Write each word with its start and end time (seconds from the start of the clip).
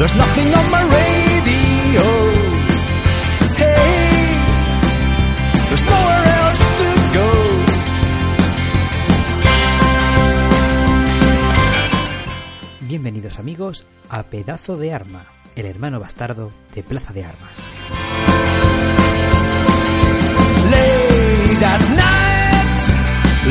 there's 0.00 0.14
nothing 0.14 0.54
on 0.54 0.70
my 0.70 0.82
radio. 0.82 2.04
Hey, 3.60 4.40
there's 5.68 5.84
nowhere 5.92 6.24
else 6.40 6.62
to 6.78 6.88
go. 7.18 7.28
Bienvenidos 12.88 13.38
amigos 13.38 13.84
a 14.08 14.22
Pedazo 14.22 14.78
de 14.78 14.94
Arma, 14.94 15.26
el 15.54 15.66
hermano 15.66 16.00
bastardo 16.00 16.50
de 16.74 16.82
Plaza 16.82 17.12
de 17.12 17.24
Armas. 17.26 17.58
Late 20.70 21.64
at 21.66 21.82
night, 21.90 22.80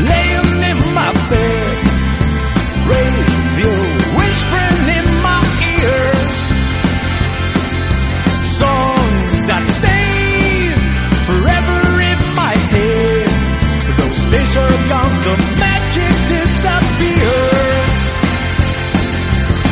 laying 0.09 0.63
in 0.63 0.77
my 0.95 1.13
bed, 1.29 1.77
the 15.29 15.37
magic 15.59 16.13
disappeared. 16.33 17.89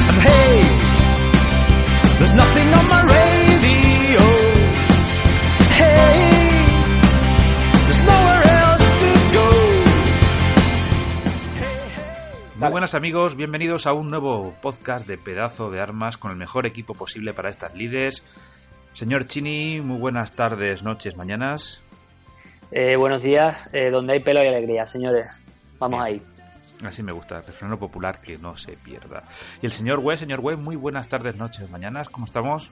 And 0.10 0.18
hey, 0.28 0.56
there's 2.18 2.34
nothing 2.34 2.68
on 2.80 2.86
my 2.94 3.02
radio. 3.18 4.24
Hey, 5.82 6.14
there's 7.86 8.02
nowhere 8.12 8.44
else 8.62 8.86
to 9.02 9.12
go. 9.38 9.48
Muy 12.60 12.70
buenas 12.70 12.94
amigos, 12.94 13.36
bienvenidos 13.36 13.88
a 13.88 13.94
un 13.94 14.10
nuevo 14.10 14.54
podcast 14.62 15.08
de 15.08 15.18
Pedazo 15.18 15.72
de 15.72 15.80
Armas 15.80 16.18
con 16.18 16.32
el 16.32 16.38
mejor 16.38 16.66
equipo 16.68 16.94
posible 16.94 17.34
para 17.34 17.50
estas 17.50 17.74
lides. 17.74 18.24
Señor 18.94 19.26
Chini, 19.26 19.82
muy 19.82 19.98
buenas 19.98 20.34
tardes, 20.34 20.84
noches, 20.84 21.16
mañanas. 21.16 21.82
Eh, 22.72 22.96
buenos 22.96 23.24
días, 23.24 23.70
eh, 23.74 23.90
donde 23.90 24.14
hay 24.14 24.20
pelo 24.20 24.44
y 24.44 24.48
alegría, 24.48 24.86
señores. 24.86 25.47
Vamos 25.80 26.02
ahí. 26.02 26.22
Así 26.86 27.02
me 27.02 27.12
gusta, 27.12 27.42
refrán 27.42 27.78
popular 27.78 28.22
que 28.22 28.38
no 28.38 28.56
se 28.56 28.74
pierda. 28.74 29.24
Y 29.62 29.66
el 29.66 29.72
señor 29.72 30.00
Wes, 30.00 30.20
señor 30.20 30.40
Wes, 30.42 30.58
muy 30.60 30.76
buenas 30.76 31.08
tardes, 31.08 31.36
noches, 31.36 31.70
mañanas, 31.72 32.10
¿cómo 32.10 32.26
estamos? 32.26 32.70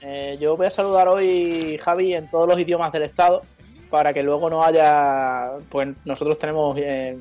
Eh, 0.00 0.38
yo 0.40 0.56
voy 0.56 0.66
a 0.66 0.70
saludar 0.70 1.08
hoy, 1.08 1.78
Javi, 1.78 2.14
en 2.14 2.30
todos 2.30 2.48
los 2.48 2.58
idiomas 2.58 2.92
del 2.92 3.02
Estado, 3.02 3.42
para 3.90 4.12
que 4.12 4.22
luego 4.22 4.48
no 4.48 4.64
haya. 4.64 5.50
Pues 5.68 5.88
nosotros 6.06 6.38
tenemos 6.38 6.78
eh, 6.78 7.18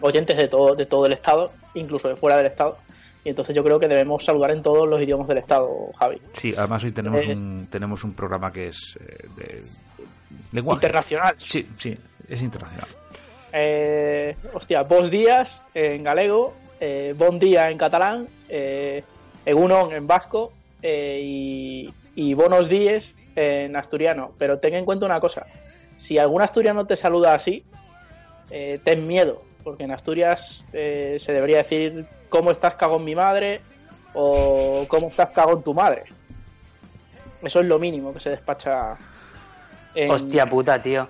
oyentes 0.00 0.36
de 0.36 0.48
todo, 0.48 0.74
de 0.74 0.86
todo 0.86 1.06
el 1.06 1.12
Estado, 1.12 1.52
incluso 1.74 2.08
de 2.08 2.16
fuera 2.16 2.36
del 2.36 2.46
Estado. 2.46 2.78
Y 3.24 3.30
entonces 3.30 3.54
yo 3.54 3.62
creo 3.64 3.78
que 3.80 3.88
debemos 3.88 4.24
saludar 4.24 4.50
en 4.50 4.62
todos 4.62 4.88
los 4.88 5.00
idiomas 5.00 5.26
del 5.28 5.38
Estado, 5.38 5.70
Javi. 5.98 6.20
Sí, 6.34 6.54
además 6.56 6.82
hoy 6.84 6.92
tenemos, 6.92 7.22
Es- 7.22 7.40
un, 7.40 7.68
tenemos 7.70 8.04
un 8.04 8.12
programa 8.14 8.52
que 8.52 8.68
es 8.68 8.98
eh, 9.00 9.28
de 9.36 9.62
lenguaje. 10.52 10.78
Internacional. 10.78 11.34
Sí, 11.38 11.68
sí, 11.76 11.96
es 12.28 12.42
internacional. 12.42 12.88
Eh, 13.56 14.34
hostia, 14.52 14.82
vos 14.82 15.10
días 15.10 15.64
en 15.74 16.02
galego, 16.02 16.54
eh, 16.80 17.14
bon 17.16 17.38
día 17.38 17.70
en 17.70 17.78
catalán, 17.78 18.26
eh, 18.48 19.04
egunon 19.46 19.92
en 19.92 20.08
vasco 20.08 20.52
eh, 20.82 21.20
y, 21.22 21.94
y 22.16 22.34
buenos 22.34 22.68
días 22.68 23.14
en 23.36 23.76
asturiano. 23.76 24.32
Pero 24.40 24.58
ten 24.58 24.74
en 24.74 24.84
cuenta 24.84 25.06
una 25.06 25.20
cosa, 25.20 25.46
si 25.98 26.18
algún 26.18 26.42
asturiano 26.42 26.84
te 26.84 26.96
saluda 26.96 27.32
así, 27.34 27.64
eh, 28.50 28.80
ten 28.82 29.06
miedo, 29.06 29.38
porque 29.62 29.84
en 29.84 29.92
Asturias 29.92 30.66
eh, 30.72 31.18
se 31.20 31.32
debería 31.32 31.58
decir 31.58 32.06
cómo 32.28 32.50
estás 32.50 32.74
cago 32.74 32.96
en 32.96 33.04
mi 33.04 33.14
madre 33.14 33.60
o 34.14 34.84
cómo 34.88 35.08
estás 35.08 35.32
cago 35.32 35.52
en 35.52 35.62
tu 35.62 35.72
madre. 35.74 36.04
Eso 37.40 37.60
es 37.60 37.66
lo 37.66 37.78
mínimo 37.78 38.12
que 38.12 38.18
se 38.20 38.30
despacha. 38.30 38.96
En... 39.94 40.10
Hostia 40.10 40.44
puta, 40.44 40.82
tío. 40.82 41.08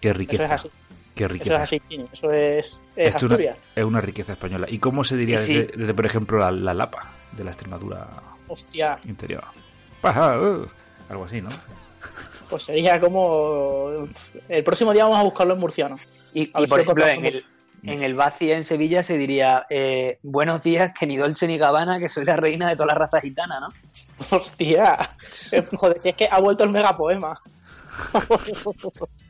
Qué 0.00 0.08
Eso 0.08 0.14
es 0.14 0.18
riqueza. 0.18 0.54
así. 0.54 0.70
Qué 1.16 1.24
Eso 1.24 1.32
riqueza. 1.32 1.56
es 1.56 1.62
así, 1.62 1.82
Eso 2.12 2.30
es, 2.30 2.66
es 2.94 3.08
Esto 3.08 3.16
es 3.16 3.22
una, 3.24 3.34
Asturias. 3.34 3.72
es 3.74 3.84
una 3.84 4.00
riqueza 4.02 4.32
española. 4.34 4.66
¿Y 4.70 4.78
cómo 4.78 5.02
se 5.02 5.16
diría 5.16 5.38
sí. 5.38 5.54
desde, 5.56 5.76
desde, 5.76 5.94
por 5.94 6.04
ejemplo, 6.06 6.38
la, 6.38 6.50
la 6.52 6.74
Lapa 6.74 7.10
de 7.32 7.42
la 7.42 7.50
Extremadura 7.50 8.06
Hostia, 8.48 8.98
interior? 9.06 9.42
Paja, 10.02 10.38
uh, 10.38 10.66
algo 11.08 11.24
así, 11.24 11.40
¿no? 11.40 11.48
pues 12.50 12.64
sería 12.64 13.00
como. 13.00 14.08
El 14.48 14.62
próximo 14.62 14.92
día 14.92 15.04
vamos 15.04 15.18
a 15.18 15.22
buscarlo 15.22 15.54
en 15.54 15.60
murciano. 15.60 15.96
Y, 16.34 16.42
y 16.42 16.66
por 16.66 16.78
si 16.78 16.82
ejemplo, 16.82 17.06
en 17.06 17.24
el, 17.24 17.44
en 17.82 18.02
el 18.02 18.14
Baci 18.14 18.52
en 18.52 18.62
Sevilla 18.62 19.02
se 19.02 19.16
diría 19.16 19.66
eh, 19.70 20.18
Buenos 20.22 20.62
días, 20.62 20.92
que 20.96 21.06
ni 21.06 21.16
Dolce 21.16 21.48
ni 21.48 21.56
Gabbana, 21.56 21.98
que 21.98 22.10
soy 22.10 22.26
la 22.26 22.36
reina 22.36 22.68
de 22.68 22.76
toda 22.76 22.88
la 22.88 22.94
raza 22.94 23.22
gitana, 23.22 23.58
¿no? 23.58 23.68
Hostia, 24.36 25.10
joder, 25.76 26.00
si 26.02 26.10
es 26.10 26.14
que 26.14 26.28
ha 26.30 26.38
vuelto 26.40 26.62
el 26.64 26.70
megapoema. 26.70 27.40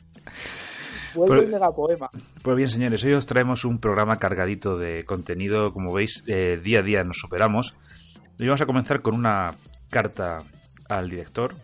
Vuelve 1.17 1.35
Pero- 1.37 1.47
el 1.47 1.53
megapoema. 1.53 2.11
Pues 2.43 2.57
bien, 2.57 2.71
señores, 2.71 3.03
hoy 3.05 3.15
os 3.15 3.27
traemos 3.27 3.65
un 3.65 3.79
programa 3.79 4.19
cargadito 4.19 4.77
de 4.77 5.05
contenido. 5.05 5.73
Como 5.73 5.93
veis, 5.93 6.23
eh, 6.27 6.61
día 6.63 6.81
a 6.81 6.83
día 6.83 7.03
nos 7.05 7.17
superamos. 7.19 7.75
Y 8.39 8.45
vamos 8.47 8.61
a 8.61 8.67
comenzar 8.67 9.01
con 9.03 9.15
una 9.15 9.53
carta 9.91 10.39
al 10.89 11.09
director. 11.11 11.55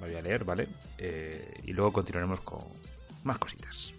La 0.00 0.06
voy 0.06 0.14
a 0.16 0.22
leer, 0.22 0.44
¿vale? 0.44 0.68
Eh, 0.98 1.60
y 1.64 1.72
luego 1.72 1.92
continuaremos 1.92 2.40
con 2.40 2.60
más 3.24 3.38
cositas. 3.38 3.92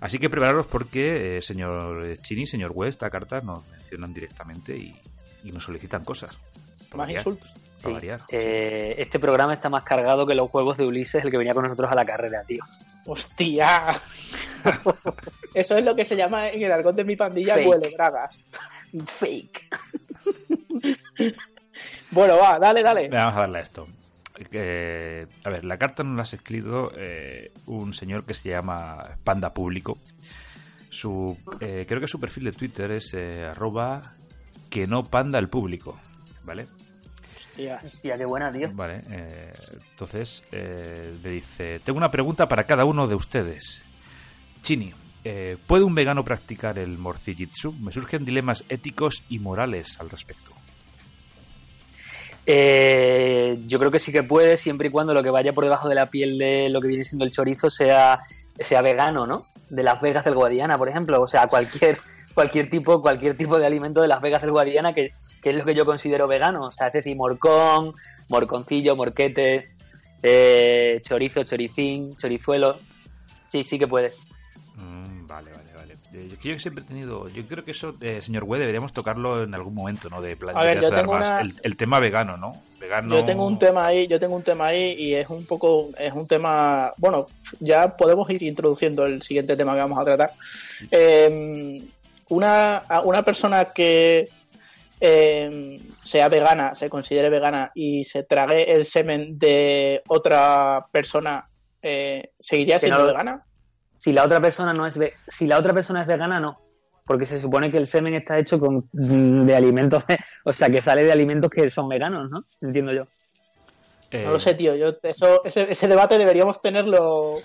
Así 0.00 0.18
que 0.18 0.28
prepararos 0.28 0.66
porque, 0.66 1.36
eh, 1.38 1.42
señor 1.42 2.16
Chini, 2.22 2.46
señor 2.46 2.72
West, 2.74 2.96
esta 2.96 3.10
carta 3.10 3.40
nos 3.40 3.66
mencionan 3.68 4.12
directamente 4.12 4.76
y, 4.76 4.94
y 5.44 5.52
nos 5.52 5.64
solicitan 5.64 6.04
cosas. 6.04 6.36
Para 6.90 6.98
Más 7.04 7.06
variar, 7.08 7.18
insultos. 7.20 7.50
para 7.50 7.88
Sí. 7.88 7.92
variar. 7.92 8.20
Eh, 8.28 8.94
este 8.98 9.18
programa 9.18 9.52
está 9.54 9.68
más 9.68 9.82
cargado 9.84 10.26
que 10.26 10.34
los 10.34 10.50
juegos 10.50 10.76
de 10.76 10.86
Ulises, 10.86 11.24
el 11.24 11.30
que 11.30 11.38
venía 11.38 11.54
con 11.54 11.62
nosotros 11.64 11.90
a 11.90 11.94
la 11.94 12.04
carrera, 12.04 12.42
tío. 12.46 12.62
Hostia. 13.06 13.92
Eso 15.54 15.76
es 15.76 15.84
lo 15.84 15.94
que 15.94 16.04
se 16.04 16.16
llama 16.16 16.48
en 16.48 16.62
el 16.62 16.72
argot 16.72 16.94
de 16.94 17.04
mi 17.04 17.16
pandilla 17.16 17.56
huele 17.56 17.90
bragas. 17.94 18.44
Fake. 19.06 19.68
Bueno, 22.10 22.38
va, 22.38 22.58
dale, 22.58 22.82
dale. 22.82 23.08
Vamos 23.08 23.36
a 23.36 23.40
darle 23.40 23.58
a 23.58 23.62
esto. 23.62 23.86
Eh, 24.52 25.26
a 25.44 25.50
ver, 25.50 25.64
la 25.64 25.78
carta 25.78 26.02
nos 26.02 26.16
la 26.16 26.22
ha 26.22 26.24
escrito 26.24 26.92
eh, 26.96 27.52
un 27.66 27.94
señor 27.94 28.24
que 28.24 28.34
se 28.34 28.50
llama 28.50 29.16
Panda 29.24 29.52
Público. 29.52 29.98
Su, 30.90 31.36
eh, 31.60 31.84
creo 31.86 32.00
que 32.00 32.08
su 32.08 32.20
perfil 32.20 32.44
de 32.44 32.52
Twitter 32.52 32.90
es 32.92 33.12
eh, 33.14 33.44
arroba 33.44 34.14
que 34.70 34.86
no 34.86 35.04
panda 35.04 35.38
el 35.38 35.48
público. 35.48 35.98
¿Vale? 36.44 36.66
Hostia. 37.56 37.80
Hostia, 37.82 38.18
qué 38.18 38.24
buena, 38.26 38.52
tío. 38.52 38.70
Vale. 38.74 39.00
eh, 39.10 39.52
entonces 39.90 40.44
eh, 40.52 41.16
le 41.22 41.30
dice: 41.30 41.80
Tengo 41.80 41.96
una 41.96 42.10
pregunta 42.10 42.46
para 42.46 42.64
cada 42.64 42.84
uno 42.84 43.06
de 43.06 43.14
ustedes. 43.14 43.82
Chini, 44.60 44.92
eh, 45.24 45.56
¿puede 45.66 45.84
un 45.84 45.94
vegano 45.94 46.22
practicar 46.22 46.78
el 46.78 46.98
morcillitsu? 46.98 47.72
Me 47.72 47.92
surgen 47.92 48.24
dilemas 48.24 48.62
éticos 48.68 49.22
y 49.30 49.38
morales 49.38 49.98
al 50.00 50.10
respecto. 50.10 50.52
Eh, 52.44 53.58
yo 53.66 53.78
creo 53.78 53.90
que 53.90 53.98
sí 53.98 54.12
que 54.12 54.22
puede, 54.22 54.56
siempre 54.56 54.88
y 54.88 54.90
cuando 54.90 55.14
lo 55.14 55.22
que 55.22 55.30
vaya 55.30 55.52
por 55.52 55.64
debajo 55.64 55.88
de 55.88 55.96
la 55.96 56.10
piel 56.10 56.38
de 56.38 56.68
lo 56.68 56.80
que 56.80 56.88
viene 56.88 57.04
siendo 57.04 57.24
el 57.24 57.32
chorizo 57.32 57.70
sea, 57.70 58.20
sea 58.60 58.82
vegano, 58.82 59.26
¿no? 59.26 59.46
De 59.70 59.82
las 59.82 60.00
Vegas 60.00 60.24
del 60.24 60.34
Guadiana, 60.34 60.78
por 60.78 60.88
ejemplo. 60.88 61.20
O 61.22 61.26
sea, 61.26 61.46
cualquier, 61.48 61.98
cualquier 62.34 62.70
tipo, 62.70 63.00
cualquier 63.00 63.36
tipo 63.36 63.58
de 63.58 63.66
alimento 63.66 64.02
de 64.02 64.08
las 64.08 64.20
Vegas 64.20 64.42
del 64.42 64.52
Guadiana 64.52 64.92
que, 64.92 65.12
que 65.46 65.50
es 65.50 65.56
lo 65.58 65.64
que 65.64 65.76
yo 65.76 65.86
considero 65.86 66.26
vegano. 66.26 66.64
O 66.64 66.72
sea, 66.72 66.88
es 66.88 66.92
decir, 66.94 67.14
morcón, 67.14 67.94
morconcillo, 68.28 68.96
morquete, 68.96 69.68
eh, 70.20 71.00
chorizo, 71.04 71.44
choricín, 71.44 72.16
chorizuelo. 72.16 72.80
Sí, 73.48 73.62
sí 73.62 73.78
que 73.78 73.86
puede. 73.86 74.12
Mm, 74.74 75.28
vale, 75.28 75.52
vale, 75.52 75.72
vale. 75.76 75.94
Eh, 76.14 76.28
Yo, 76.42 76.50
yo 76.50 76.58
siempre 76.58 76.82
he 76.82 76.86
tenido. 76.88 77.28
Yo 77.28 77.44
creo 77.46 77.62
que 77.62 77.70
eso, 77.70 77.94
eh, 78.00 78.20
señor 78.22 78.42
Güey, 78.42 78.58
deberíamos 78.58 78.92
tocarlo 78.92 79.44
en 79.44 79.54
algún 79.54 79.72
momento, 79.72 80.08
¿no? 80.10 80.20
De 80.20 80.34
plan 80.34 80.56
A 80.58 80.64
ver, 80.64 80.78
de 80.78 80.82
yo 80.82 80.90
dar 80.90 81.02
tengo 81.02 81.12
más. 81.12 81.28
una- 81.30 81.40
el, 81.42 81.54
el 81.62 81.76
tema 81.76 82.00
vegano, 82.00 82.36
¿no? 82.36 82.60
Vegano. 82.80 83.14
Yo 83.16 83.24
tengo 83.24 83.46
un 83.46 83.56
tema 83.56 83.86
ahí, 83.86 84.08
yo 84.08 84.18
tengo 84.18 84.34
un 84.34 84.42
tema 84.42 84.66
ahí 84.66 84.96
y 84.98 85.14
es 85.14 85.30
un 85.30 85.46
poco, 85.46 85.90
es 85.96 86.12
un 86.12 86.26
tema, 86.26 86.92
bueno, 86.98 87.28
ya 87.60 87.96
podemos 87.96 88.28
ir 88.30 88.42
introduciendo 88.42 89.06
el 89.06 89.22
siguiente 89.22 89.56
tema 89.56 89.74
que 89.74 89.80
vamos 89.80 89.98
a 90.02 90.04
tratar. 90.04 90.32
Eh, 90.90 91.80
una, 92.30 92.82
una 93.04 93.22
persona 93.22 93.66
que, 93.66 94.28
eh, 95.00 95.78
sea 96.04 96.28
vegana, 96.28 96.74
se 96.74 96.88
considere 96.88 97.30
vegana 97.30 97.70
y 97.74 98.04
se 98.04 98.22
trague 98.24 98.72
el 98.74 98.84
semen 98.84 99.38
de 99.38 100.02
otra 100.08 100.86
persona, 100.90 101.48
eh, 101.82 102.30
¿seguiría 102.40 102.78
siendo 102.78 102.98
no- 103.00 103.06
vegana? 103.06 103.44
Si 103.98 104.12
la 104.12 104.24
otra 104.24 104.40
persona 104.40 104.72
no 104.72 104.86
es 104.86 104.98
ve- 104.98 105.14
si 105.26 105.46
la 105.46 105.58
otra 105.58 105.72
persona 105.74 106.02
es 106.02 106.06
vegana, 106.06 106.38
no. 106.40 106.58
Porque 107.06 107.24
se 107.26 107.40
supone 107.40 107.70
que 107.70 107.78
el 107.78 107.86
semen 107.86 108.14
está 108.14 108.38
hecho 108.38 108.58
con 108.58 108.88
mm, 108.92 109.46
de 109.46 109.54
alimentos, 109.54 110.04
o 110.44 110.52
sea, 110.52 110.68
que 110.70 110.82
sale 110.82 111.04
de 111.04 111.12
alimentos 111.12 111.50
que 111.50 111.70
son 111.70 111.88
veganos, 111.88 112.30
¿no? 112.30 112.44
Entiendo 112.60 112.92
yo. 112.92 113.06
Eh, 114.10 114.24
No 114.24 114.32
lo 114.32 114.38
sé, 114.38 114.54
tío. 114.54 114.74
Yo, 114.76 114.94
eso, 115.02 115.44
ese, 115.44 115.70
ese 115.70 115.88
debate 115.88 116.16
deberíamos 116.18 116.60
tenerlo 116.62 117.38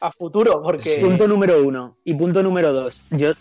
a 0.00 0.12
futuro, 0.12 0.62
porque 0.62 0.96
Sí. 0.96 1.00
Punto 1.00 1.26
número 1.26 1.62
uno. 1.62 1.96
Y 2.04 2.14
punto 2.14 2.42
número 2.42 2.72
dos. 2.72 3.00
Yo, 3.10 3.32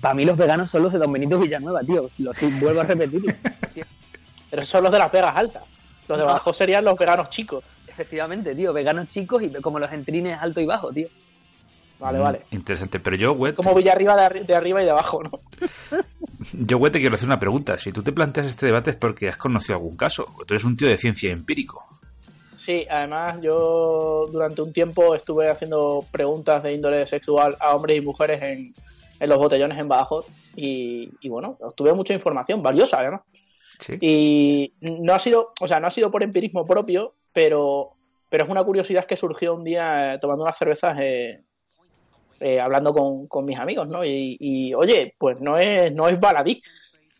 para 0.00 0.14
mí 0.14 0.24
los 0.24 0.36
veganos 0.36 0.70
son 0.70 0.82
los 0.82 0.92
de 0.92 0.98
Don 0.98 1.12
Benito 1.12 1.38
Villanueva, 1.38 1.80
tío. 1.82 2.08
Lo 2.18 2.32
sí, 2.34 2.50
vuelvo 2.60 2.80
a 2.80 2.84
repetir. 2.84 3.22
pero 4.50 4.64
son 4.64 4.82
los 4.84 4.92
de 4.92 4.98
las 4.98 5.12
Vegas 5.12 5.32
altas. 5.36 5.62
Los 6.08 6.18
de 6.18 6.24
No. 6.24 6.30
abajo 6.30 6.52
serían 6.52 6.84
los 6.84 6.96
veganos 6.98 7.28
chicos. 7.30 7.64
Efectivamente, 7.86 8.54
tío. 8.54 8.72
Veganos 8.72 9.08
chicos 9.08 9.42
y 9.42 9.50
como 9.60 9.78
los 9.78 9.90
entrines 9.92 10.38
alto 10.40 10.60
y 10.60 10.66
bajo, 10.66 10.92
tío. 10.92 11.08
Vale, 11.98 12.18
mm, 12.18 12.22
vale. 12.22 12.40
Interesante. 12.52 13.00
Pero 13.00 13.16
yo, 13.16 13.32
Wet, 13.32 13.56
Como 13.56 13.74
Villarriba 13.74 14.14
de, 14.16 14.22
arri- 14.22 14.46
de 14.46 14.54
arriba 14.54 14.80
y 14.80 14.84
de 14.84 14.90
abajo, 14.92 15.20
¿no? 15.22 15.30
yo, 16.52 16.78
Wet, 16.78 16.92
te 16.92 17.00
quiero 17.00 17.16
hacer 17.16 17.26
una 17.28 17.40
pregunta. 17.40 17.76
Si 17.76 17.90
tú 17.92 18.02
te 18.02 18.12
planteas 18.12 18.46
este 18.46 18.66
debate 18.66 18.90
es 18.90 18.96
porque 18.96 19.28
has 19.28 19.36
conocido 19.36 19.74
algún 19.76 19.96
caso. 19.96 20.26
Tú 20.46 20.54
eres 20.54 20.64
un 20.64 20.76
tío 20.76 20.88
de 20.88 20.96
ciencia 20.96 21.30
empírico. 21.32 21.84
Sí, 22.68 22.86
además 22.90 23.40
yo 23.40 24.28
durante 24.30 24.60
un 24.60 24.74
tiempo 24.74 25.14
estuve 25.14 25.48
haciendo 25.48 26.04
preguntas 26.10 26.62
de 26.62 26.74
índole 26.74 27.06
sexual 27.06 27.56
a 27.60 27.74
hombres 27.74 27.96
y 27.96 28.02
mujeres 28.02 28.42
en, 28.42 28.74
en 29.18 29.28
los 29.30 29.38
botellones 29.38 29.78
en 29.78 29.88
Badajoz 29.88 30.26
y, 30.54 31.08
y 31.22 31.30
bueno, 31.30 31.56
obtuve 31.62 31.94
mucha 31.94 32.12
información, 32.12 32.62
valiosa 32.62 32.98
además. 32.98 33.22
Sí. 33.80 33.94
Y 34.02 34.74
no 34.82 35.14
ha 35.14 35.18
sido, 35.18 35.54
o 35.58 35.66
sea, 35.66 35.80
no 35.80 35.86
ha 35.86 35.90
sido 35.90 36.10
por 36.10 36.22
empirismo 36.22 36.66
propio, 36.66 37.14
pero, 37.32 37.92
pero 38.28 38.44
es 38.44 38.50
una 38.50 38.62
curiosidad 38.62 39.06
que 39.06 39.16
surgió 39.16 39.54
un 39.54 39.64
día 39.64 40.16
eh, 40.16 40.18
tomando 40.18 40.44
unas 40.44 40.58
cervezas, 40.58 40.98
eh, 41.00 41.40
eh, 42.40 42.60
hablando 42.60 42.92
con, 42.92 43.28
con 43.28 43.46
mis 43.46 43.58
amigos, 43.58 43.88
¿no? 43.88 44.04
Y, 44.04 44.36
y, 44.38 44.74
oye, 44.74 45.14
pues 45.16 45.40
no 45.40 45.56
es, 45.56 45.90
no 45.94 46.06
es 46.06 46.20
baladí, 46.20 46.62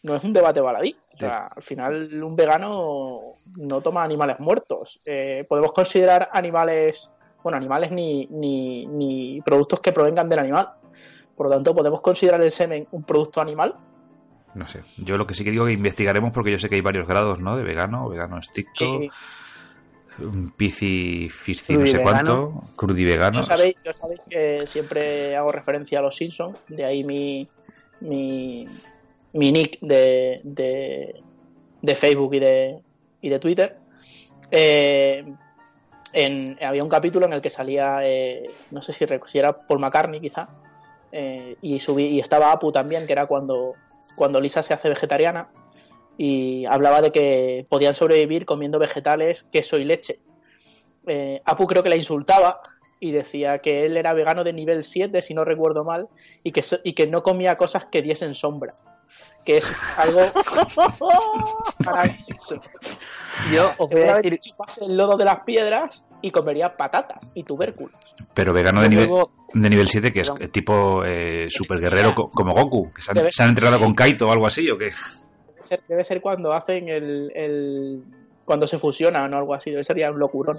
no 0.03 0.15
es 0.15 0.23
un 0.25 0.35
debate 0.35 0.61
baladí. 0.61 0.95
O 1.19 1.21
sea, 1.21 1.49
al 1.49 1.63
final 1.63 2.23
un 2.23 2.35
vegano 2.35 3.33
no 3.57 3.81
toma 3.81 4.05
animales 4.05 4.39
muertos. 4.39 5.01
Eh, 5.05 5.45
podemos 5.49 5.73
considerar 5.73 6.29
animales, 6.33 7.11
bueno, 7.43 7.59
animales 7.59 7.91
ni, 7.91 8.27
ni, 8.31 8.87
ni 8.87 9.41
productos 9.45 9.81
que 9.81 9.91
provengan 9.93 10.29
del 10.29 10.39
animal. 10.39 10.69
Por 11.35 11.49
lo 11.49 11.55
tanto, 11.55 11.75
podemos 11.75 12.01
considerar 12.01 12.41
el 12.41 12.53
semen 12.53 12.87
un 12.93 13.03
producto 13.03 13.41
animal. 13.41 13.75
No 14.55 14.67
sé. 14.69 14.83
Yo 14.99 15.17
lo 15.17 15.27
que 15.27 15.35
sí 15.35 15.45
que 15.45 15.51
digo 15.51 15.67
que 15.67 15.73
investigaremos 15.73 16.33
porque 16.33 16.53
yo 16.53 16.59
sé 16.59 16.69
que 16.69 16.77
hay 16.77 16.81
varios 16.81 17.07
grados, 17.07 17.41
¿no? 17.41 17.57
De 17.57 17.65
vegano, 17.65 18.09
vegano 18.09 18.39
estricto, 18.39 19.01
Sí. 19.01 19.11
un 20.21 20.53
fisci, 20.57 21.29
no 21.77 21.87
sé 21.87 22.01
cuánto, 22.01 22.63
crudivegano. 22.77 23.41
Yo 23.41 23.47
sabéis, 23.47 23.77
yo 23.85 23.93
sabéis 23.93 24.21
que 24.29 24.67
siempre 24.67 25.37
hago 25.37 25.53
referencia 25.53 25.99
a 25.99 26.03
los 26.03 26.17
Simpsons, 26.17 26.65
de 26.69 26.85
ahí 26.85 27.05
mi, 27.05 27.47
mi, 28.01 28.67
mi 29.33 29.53
nick 29.53 29.79
de, 29.81 30.41
de, 30.43 31.23
de 31.83 31.95
Facebook 31.95 32.35
y 32.35 32.41
de, 32.41 32.79
y 33.21 33.29
de 33.29 33.39
Twitter. 33.39 33.77
Eh, 34.51 35.25
había 36.63 36.83
un 36.83 36.89
capítulo 36.89 37.27
en 37.27 37.35
el 37.35 37.41
que 37.41 37.51
salía, 37.51 38.01
eh, 38.03 38.51
no 38.71 38.83
sé 38.83 38.93
si, 38.93 39.07
si 39.27 39.39
era 39.39 39.53
Paul 39.53 39.81
McCartney 39.81 40.21
quizá, 40.21 40.49
eh, 41.13 41.57
y, 41.61 41.81
subí, 41.81 42.07
y 42.07 42.21
estaba 42.21 42.53
Apu 42.53 42.73
también, 42.73 43.07
que 43.07 43.13
era 43.13 43.27
cuando, 43.27 43.75
cuando 44.17 44.41
Lisa 44.41 44.63
se 44.63 44.75
hace 44.75 44.89
vegetariana, 44.89 45.49
y 46.17 46.65
hablaba 46.67 47.01
de 47.01 47.13
que 47.13 47.65
podían 47.69 47.95
sobrevivir 47.95 48.45
comiendo 48.45 48.79
vegetales, 48.79 49.45
queso 49.53 49.79
y 49.79 49.85
leche. 49.85 50.19
Apu 51.45 51.67
creo 51.67 51.83
que 51.83 51.89
la 51.89 51.97
insultaba 51.97 52.57
y 53.01 53.13
decía 53.13 53.59
que 53.59 53.87
él 53.87 53.97
era 53.97 54.13
vegano 54.13 54.45
de 54.45 54.53
nivel 54.53 54.83
7, 54.83 55.23
si 55.23 55.33
no 55.33 55.45
recuerdo 55.45 55.85
mal, 55.85 56.09
y 56.43 56.51
que, 56.53 56.65
y 56.83 56.95
que 56.95 57.07
no 57.07 57.23
comía 57.23 57.57
cosas 57.57 57.85
que 57.87 58.03
diesen 58.03 58.35
sombra. 58.35 58.75
Que 59.45 59.59
es 59.59 59.67
algo 59.97 60.21
maravilloso. 61.85 62.59
Yo 63.53 63.73
os 63.79 63.91
voy 63.91 64.03
a 64.03 64.17
decir. 64.17 64.39
chupase 64.41 64.85
el 64.85 64.97
lodo 64.97 65.17
de 65.17 65.25
las 65.25 65.43
piedras 65.45 66.05
y 66.23 66.31
comería 66.31 66.77
patatas 66.77 67.31
y 67.35 67.45
tubérculos. 67.45 67.95
Pero 68.35 68.53
vegano 68.53 68.81
de 68.83 68.89
nivel, 68.89 69.07
luego- 69.07 69.31
de 69.55 69.71
nivel 69.71 69.89
7, 69.89 70.13
que 70.13 70.21
es 70.21 70.31
Perdón. 70.31 70.49
tipo 70.51 71.05
eh, 71.05 71.47
super 71.49 71.79
guerrero 71.81 72.15
co- 72.15 72.25
como 72.31 72.53
Goku, 72.53 72.93
que 72.93 73.01
se 73.03 73.11
han, 73.13 73.17
Debe- 73.17 73.31
se 73.31 73.43
han 73.43 73.51
entrenado 73.51 73.79
con 73.79 73.95
Kaito 73.95 74.29
o 74.29 74.33
algo 74.33 74.47
así, 74.47 74.69
¿o 74.71 74.77
qué? 74.77 74.87
Debe 74.91 75.65
ser, 75.67 75.83
debe 75.89 76.05
ser 76.05 76.21
cuando 76.21 76.53
hacen 76.53 76.89
el, 76.89 77.31
el- 77.35 78.03
cuando 78.45 78.67
se 78.67 78.79
fusionan 78.79 79.33
o 79.33 79.39
algo 79.39 79.55
así, 79.55 79.71
debe 79.71 79.85
ser 79.85 79.99
ya 79.99 80.11
un 80.11 80.19
locurón. 80.19 80.57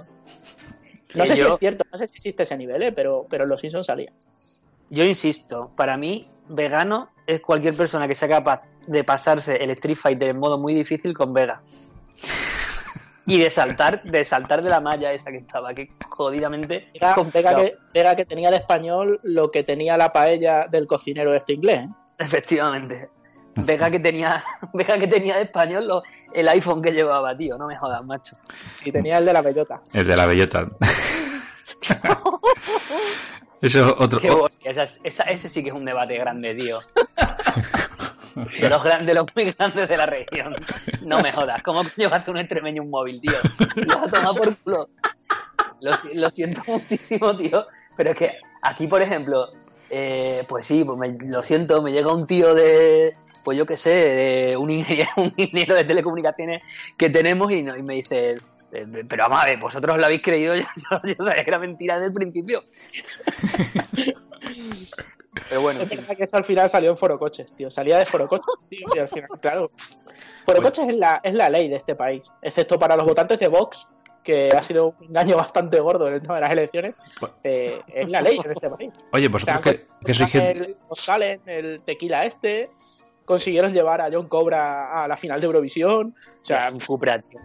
No 1.14 1.24
Que 1.24 1.28
sé 1.30 1.36
si 1.36 1.42
es 1.42 1.56
cierto, 1.58 1.84
no 1.92 1.98
sé 1.98 2.06
si 2.06 2.14
existe 2.14 2.44
ese 2.44 2.56
nivel, 2.56 2.82
¿eh? 2.82 2.92
pero, 2.92 3.26
pero 3.28 3.44
los 3.46 3.60
Simpsons 3.60 3.86
salía. 3.86 4.10
Yo 4.90 5.04
insisto, 5.04 5.70
para 5.76 5.96
mí, 5.96 6.28
vegano 6.48 7.10
es 7.34 7.40
cualquier 7.40 7.74
persona 7.76 8.06
que 8.08 8.14
sea 8.14 8.28
capaz 8.28 8.62
de 8.86 9.04
pasarse 9.04 9.56
el 9.62 9.70
Street 9.70 9.96
Fighter 9.96 10.28
en 10.30 10.38
modo 10.38 10.58
muy 10.58 10.74
difícil 10.74 11.14
con 11.16 11.32
Vega. 11.32 11.60
Y 13.26 13.38
de 13.38 13.50
saltar, 13.50 14.02
de 14.02 14.24
saltar 14.24 14.62
de 14.62 14.70
la 14.70 14.80
malla 14.80 15.12
esa 15.12 15.30
que 15.30 15.36
estaba, 15.38 15.72
que 15.72 15.90
jodidamente 16.08 16.88
Vega 16.92 17.14
complicado. 17.14 17.58
que, 17.58 17.76
Vega 17.94 18.16
que 18.16 18.24
tenía 18.24 18.50
de 18.50 18.56
español 18.56 19.20
lo 19.22 19.48
que 19.48 19.62
tenía 19.62 19.96
la 19.96 20.12
paella 20.12 20.64
del 20.70 20.86
cocinero 20.86 21.32
este 21.34 21.52
inglés. 21.52 21.82
¿eh? 21.84 21.88
Efectivamente. 22.18 23.08
Vega 23.54 23.90
que 23.90 24.00
tenía, 24.00 24.42
Vega 24.74 24.98
que 24.98 25.06
tenía 25.06 25.36
de 25.36 25.42
español 25.42 25.86
lo- 25.86 26.02
el 26.32 26.48
iPhone 26.48 26.82
que 26.82 26.92
llevaba, 26.92 27.36
tío, 27.36 27.56
no 27.56 27.66
me 27.66 27.76
jodas, 27.76 28.02
macho. 28.04 28.36
Sí, 28.74 28.90
tenía 28.90 29.18
el 29.18 29.24
de 29.26 29.32
la 29.32 29.42
bellota. 29.42 29.80
El 29.92 30.06
de 30.06 30.16
la 30.16 30.26
bellota. 30.26 30.64
Eso 33.62 33.86
es 33.86 33.94
otro. 33.98 34.20
Qué 34.20 34.30
hostia, 34.30 34.70
esa, 34.70 34.84
esa- 35.04 35.24
ese 35.24 35.48
sí 35.48 35.62
que 35.62 35.68
es 35.68 35.74
un 35.74 35.84
debate 35.84 36.16
grande, 36.18 36.54
tío. 36.54 36.78
De 38.60 38.68
los, 38.70 38.82
grandes, 38.82 39.06
de 39.08 39.14
los 39.14 39.26
muy 39.34 39.50
grandes 39.52 39.88
de 39.88 39.96
la 39.96 40.06
región. 40.06 40.54
No 41.04 41.20
me 41.20 41.32
jodas. 41.32 41.62
¿Cómo 41.64 41.80
hacer 41.80 42.30
un 42.30 42.36
extremeño 42.38 42.82
un 42.82 42.90
móvil, 42.90 43.20
tío? 43.20 43.32
Lo 43.74 44.08
tomar 44.08 44.34
por 44.36 44.56
culo. 44.58 44.88
Lo, 45.80 45.96
si- 45.96 46.14
lo 46.14 46.30
siento 46.30 46.62
muchísimo, 46.66 47.36
tío. 47.36 47.66
Pero 47.96 48.12
es 48.12 48.18
que 48.18 48.32
aquí, 48.62 48.86
por 48.86 49.02
ejemplo, 49.02 49.48
eh, 49.90 50.44
pues 50.48 50.64
sí, 50.64 50.84
pues 50.84 50.96
me- 50.96 51.18
lo 51.28 51.42
siento, 51.42 51.82
me 51.82 51.90
llega 51.92 52.12
un 52.14 52.26
tío 52.26 52.54
de, 52.54 53.14
pues 53.44 53.58
yo 53.58 53.66
qué 53.66 53.76
sé, 53.76 53.90
de 53.90 54.56
un 54.56 54.70
ingeniero, 54.70 55.10
un 55.16 55.34
ingeniero 55.36 55.74
de 55.74 55.84
telecomunicaciones 55.84 56.62
que 56.96 57.10
tenemos 57.10 57.50
y, 57.50 57.62
no- 57.62 57.76
y 57.76 57.82
me 57.82 57.94
dice, 57.96 58.36
pero 58.70 59.24
vamos 59.28 59.42
a 59.42 59.46
ver, 59.46 59.58
vosotros 59.58 59.98
lo 59.98 60.04
habéis 60.06 60.22
creído, 60.22 60.54
yo, 60.54 60.62
yo- 60.90 61.00
yo 61.04 61.24
sabía 61.24 61.44
que 61.44 61.50
era 61.50 61.58
mentira 61.58 61.94
desde 61.98 62.06
el 62.08 62.14
principio. 62.14 62.64
Pero 65.48 65.60
bueno, 65.62 65.80
en 65.80 65.90
Es 65.90 65.96
verdad 65.96 66.16
que 66.16 66.24
eso 66.24 66.36
al 66.36 66.44
final 66.44 66.68
salió 66.70 66.90
en 66.90 66.96
Foro 66.98 67.16
Coches, 67.16 67.52
tío. 67.54 67.70
Salía 67.70 67.98
de 67.98 68.04
Foro 68.04 68.26
Coches, 68.28 68.54
tío, 68.68 68.80
y 68.94 68.98
al 68.98 69.08
final, 69.08 69.28
claro. 69.40 69.68
Foro 70.44 70.62
Coches 70.62 70.88
es 70.88 70.94
la, 70.94 71.20
es 71.22 71.34
la 71.34 71.48
ley 71.48 71.68
de 71.68 71.76
este 71.76 71.94
país, 71.94 72.22
excepto 72.42 72.78
para 72.78 72.96
los 72.96 73.06
votantes 73.06 73.38
de 73.38 73.46
Vox, 73.48 73.86
que 74.24 74.50
ha 74.50 74.62
sido 74.62 74.94
un 75.00 75.06
engaño 75.06 75.36
bastante 75.36 75.78
gordo 75.80 76.08
en 76.08 76.14
el 76.14 76.20
tema 76.22 76.34
de 76.36 76.40
las 76.40 76.50
elecciones. 76.52 76.94
eh, 77.44 77.80
es 77.88 78.08
la 78.08 78.20
ley 78.20 78.40
en 78.44 78.50
este 78.50 78.68
país. 78.68 78.92
Oye, 79.12 79.28
O 79.32 79.38
sea, 79.38 79.54
vosotros 79.58 79.62
que, 79.62 79.86
que 80.04 80.14
sois 80.14 80.30
gente. 80.30 80.76
el 81.16 81.40
el 81.46 81.82
tequila 81.82 82.24
este, 82.26 82.70
consiguieron 83.24 83.72
llevar 83.72 84.00
a 84.00 84.08
John 84.12 84.28
Cobra 84.28 85.02
a 85.04 85.08
la 85.08 85.16
final 85.16 85.40
de 85.40 85.46
Eurovisión. 85.46 86.12
O 86.42 86.44
sea, 86.44 86.70
un 86.72 86.80
Cupra, 86.80 87.18
tío. 87.20 87.38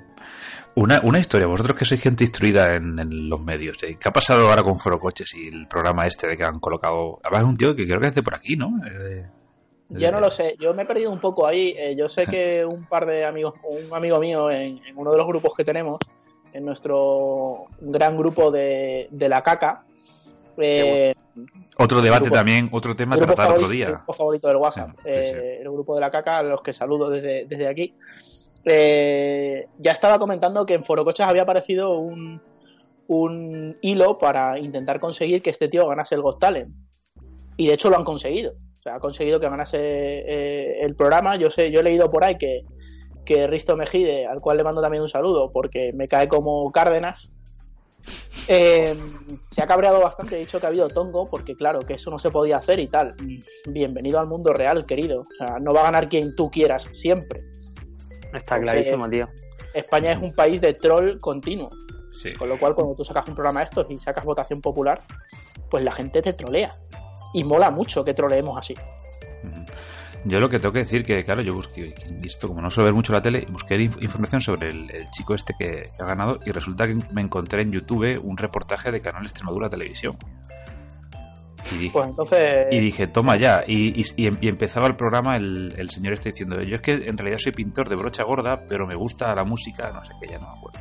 Una, 0.76 1.00
una 1.04 1.20
historia, 1.20 1.48
vosotros 1.48 1.78
que 1.78 1.86
sois 1.86 2.02
gente 2.02 2.26
instruida 2.26 2.76
en, 2.76 3.00
en 3.00 3.30
los 3.30 3.40
medios. 3.40 3.82
¿eh? 3.84 3.98
¿Qué 4.00 4.10
ha 4.10 4.12
pasado 4.12 4.50
ahora 4.50 4.62
con 4.62 4.78
Foro 4.78 5.00
Coches 5.00 5.34
y 5.34 5.48
el 5.48 5.68
programa 5.68 6.06
este 6.06 6.28
de 6.28 6.36
que 6.36 6.44
han 6.44 6.60
colocado? 6.60 7.20
Además, 7.24 7.44
es 7.44 7.48
un 7.50 7.58
tío 7.58 7.76
que 7.76 7.86
creo 7.88 8.00
que 8.02 8.08
es 8.08 8.16
de 8.16 8.22
por 8.24 8.36
aquí, 8.36 8.58
¿no? 8.58 8.72
De- 8.84 9.26
Yo 9.90 10.12
no 10.12 10.20
lo 10.20 10.30
sé, 10.30 10.56
yo 10.60 10.74
me 10.74 10.84
he 10.84 10.86
perdido 10.86 11.12
un 11.12 11.20
poco 11.20 11.48
ahí. 11.48 11.74
Eh, 11.78 11.96
yo 11.98 12.10
sé 12.10 12.26
que 12.28 12.66
un 12.66 12.86
par 12.86 13.06
de 13.06 13.24
amigos, 13.26 13.54
un 13.64 13.96
amigo 13.96 14.20
mío 14.20 14.52
en, 14.52 14.82
en 14.86 14.98
uno 14.98 15.12
de 15.12 15.18
los 15.18 15.28
grupos 15.28 15.54
que 15.56 15.64
tenemos, 15.64 15.98
en 16.52 16.66
nuestro 16.66 17.68
gran 17.80 18.18
grupo 18.18 18.52
de, 18.52 19.08
de 19.12 19.30
la 19.30 19.42
caca, 19.42 19.86
eh, 20.58 21.14
Otro 21.78 22.02
debate 22.02 22.24
grupo- 22.26 22.36
también, 22.36 22.68
otro 22.74 22.94
tema 22.98 23.16
a 23.16 23.20
tratar 23.20 23.52
otro 23.54 23.70
día. 23.70 23.86
el 23.88 23.94
grupo 23.94 24.14
favorito 24.14 24.48
del 24.50 24.58
WhatsApp, 24.58 24.90
Sí, 24.98 25.04
sí, 25.04 25.10
eh, 25.10 25.58
el 25.62 25.70
grupo 25.72 25.96
de 25.96 26.02
la 26.02 26.12
caca, 26.12 26.40
a 26.40 26.44
los 26.44 26.62
que 26.62 26.74
saludo 26.74 27.10
desde, 27.10 27.46
desde 27.46 27.68
aquí. 27.70 27.94
Eh, 28.66 29.68
ya 29.78 29.92
estaba 29.92 30.20
comentando 30.20 30.66
que 30.66 30.74
en 30.74 30.84
Forocochas 30.84 31.30
había 31.30 31.44
aparecido 31.44 32.00
un, 32.00 32.42
un 33.08 33.76
hilo 33.82 34.18
para 34.18 34.60
intentar 34.60 35.00
conseguir 35.00 35.42
que 35.42 35.52
este 35.52 35.68
tío 35.68 35.88
ganase 35.88 36.16
el 36.16 36.22
Got 36.22 36.40
Talent. 36.40 36.72
Y 37.58 37.68
de 37.68 37.74
hecho 37.74 37.90
lo 37.90 37.98
han 37.98 38.04
conseguido. 38.04 38.54
O 38.54 38.82
sea, 38.82 38.96
ha 38.96 39.00
conseguido 39.00 39.40
que 39.40 39.50
ganase 39.50 39.78
eh, 39.80 40.82
el 40.82 40.96
programa. 40.96 41.36
Yo 41.36 41.52
sé, 41.52 41.72
yo 41.72 41.80
he 41.80 41.84
leído 41.84 42.10
por 42.10 42.24
ahí 42.24 42.38
que, 42.38 42.64
que 43.26 43.48
Risto 43.48 43.78
Mejide, 43.78 44.26
al 44.26 44.42
cual 44.42 44.58
le 44.58 44.64
mando 44.64 44.82
también 44.82 45.04
un 45.04 45.10
saludo, 45.10 45.52
porque 45.52 45.92
me 45.94 46.08
cae 46.08 46.28
como 46.28 46.72
Cárdenas, 46.72 47.30
eh, 48.48 48.96
se 49.52 49.64
ha 49.64 49.68
cabreado 49.68 50.02
bastante, 50.02 50.36
ha 50.36 50.40
dicho 50.40 50.60
que 50.60 50.66
ha 50.66 50.70
habido 50.70 50.88
tongo, 50.90 51.28
porque 51.30 51.56
claro, 51.56 51.80
que 51.80 51.96
eso 51.96 52.12
no 52.12 52.20
se 52.20 52.30
podía 52.30 52.58
hacer 52.58 52.80
y 52.80 52.88
tal. 52.88 53.16
Bienvenido 53.68 54.20
al 54.20 54.28
mundo 54.28 54.54
real, 54.54 54.86
querido. 54.86 55.22
O 55.22 55.38
sea, 55.38 55.58
no 55.60 55.74
va 55.74 55.82
a 55.82 55.86
ganar 55.86 56.08
quien 56.08 56.36
tú 56.36 56.52
quieras 56.52 56.88
siempre. 56.94 57.40
Está 58.36 58.56
Entonces, 58.58 58.86
clarísimo, 58.86 59.10
tío. 59.10 59.28
España 59.74 60.12
es 60.14 60.22
un 60.22 60.34
país 60.34 60.62
de 60.62 60.74
troll 60.74 61.20
continuo. 61.20 61.70
Sí. 62.12 62.32
Con 62.34 62.48
lo 62.50 62.58
cual, 62.58 62.74
cuando 62.76 62.96
tú 62.96 63.04
sacas 63.04 63.28
un 63.28 63.36
programa 63.36 63.60
de 63.62 63.66
estos 63.66 63.88
y 63.90 64.00
sacas 64.00 64.24
votación 64.24 64.62
popular, 64.62 65.02
pues 65.70 65.84
la 65.84 65.92
gente 65.92 66.22
te 66.22 66.34
trolea. 66.34 66.74
Y 67.34 67.44
mola 67.44 67.72
mucho 67.72 68.06
que 68.06 68.14
troleemos 68.14 68.58
así. 68.58 68.74
Yo 70.28 70.40
lo 70.40 70.50
que 70.50 70.58
tengo 70.60 70.74
que 70.74 70.80
decir 70.80 71.06
que, 71.06 71.24
claro, 71.24 71.42
yo 71.44 71.54
busqué, 71.54 71.94
esto 72.24 72.48
como 72.48 72.60
no 72.62 72.72
suelo 72.72 72.86
ver 72.86 72.94
mucho 72.96 73.14
la 73.14 73.22
tele, 73.22 73.46
busqué 73.50 73.76
inf- 73.78 74.02
información 74.02 74.42
sobre 74.42 74.70
el, 74.70 74.90
el 74.90 75.10
chico 75.12 75.36
este 75.36 75.54
que, 75.60 75.92
que 75.96 76.02
ha 76.02 76.06
ganado 76.06 76.40
y 76.44 76.52
resulta 76.52 76.88
que 76.88 76.98
me 77.12 77.22
encontré 77.22 77.62
en 77.62 77.72
YouTube 77.72 78.20
un 78.24 78.36
reportaje 78.36 78.92
de 78.92 79.02
Canal 79.02 79.24
Extremadura 79.26 79.70
Televisión. 79.70 80.18
Y 81.72 81.78
dije, 81.78 81.94
Pues 81.94 82.08
entonces. 82.08 82.66
y 82.72 82.80
dije 82.80 83.08
toma 83.08 83.38
ya. 83.38 83.64
Y, 83.66 84.00
y- 84.00 84.06
y 84.18 84.28
em- 84.28 84.38
empezaba 84.42 84.88
el 84.88 84.96
programa 84.96 85.36
el, 85.38 85.74
el 85.78 85.90
señor 85.90 86.14
este 86.14 86.30
diciendo, 86.30 86.62
yo 86.62 86.76
es 86.76 86.82
que 86.82 86.92
en 86.94 87.18
realidad 87.18 87.40
soy 87.40 87.52
pintor 87.54 87.90
de 87.90 87.96
brocha 87.96 88.24
gorda, 88.24 88.62
pero 88.68 88.86
me 88.86 88.96
gusta 88.96 89.34
la 89.34 89.44
música, 89.44 89.92
no 89.92 90.04
sé 90.04 90.12
qué, 90.22 90.28
ya 90.28 90.38
no 90.40 90.48
me 90.52 90.58
acuerdo. 90.58 90.80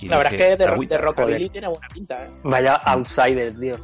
Y 0.00 0.08
la 0.08 0.18
verdad 0.18 0.34
es 0.34 0.40
que 0.40 0.56
de, 0.56 0.64
"Agüita". 0.64 0.96
de 0.96 1.00
Rockabilly 1.02 1.48
tiene 1.48 1.68
buena 1.68 1.88
pinta, 1.92 2.24
¿eh? 2.24 2.30
Vaya 2.44 2.74
outsider, 2.74 3.54
tío. 3.58 3.74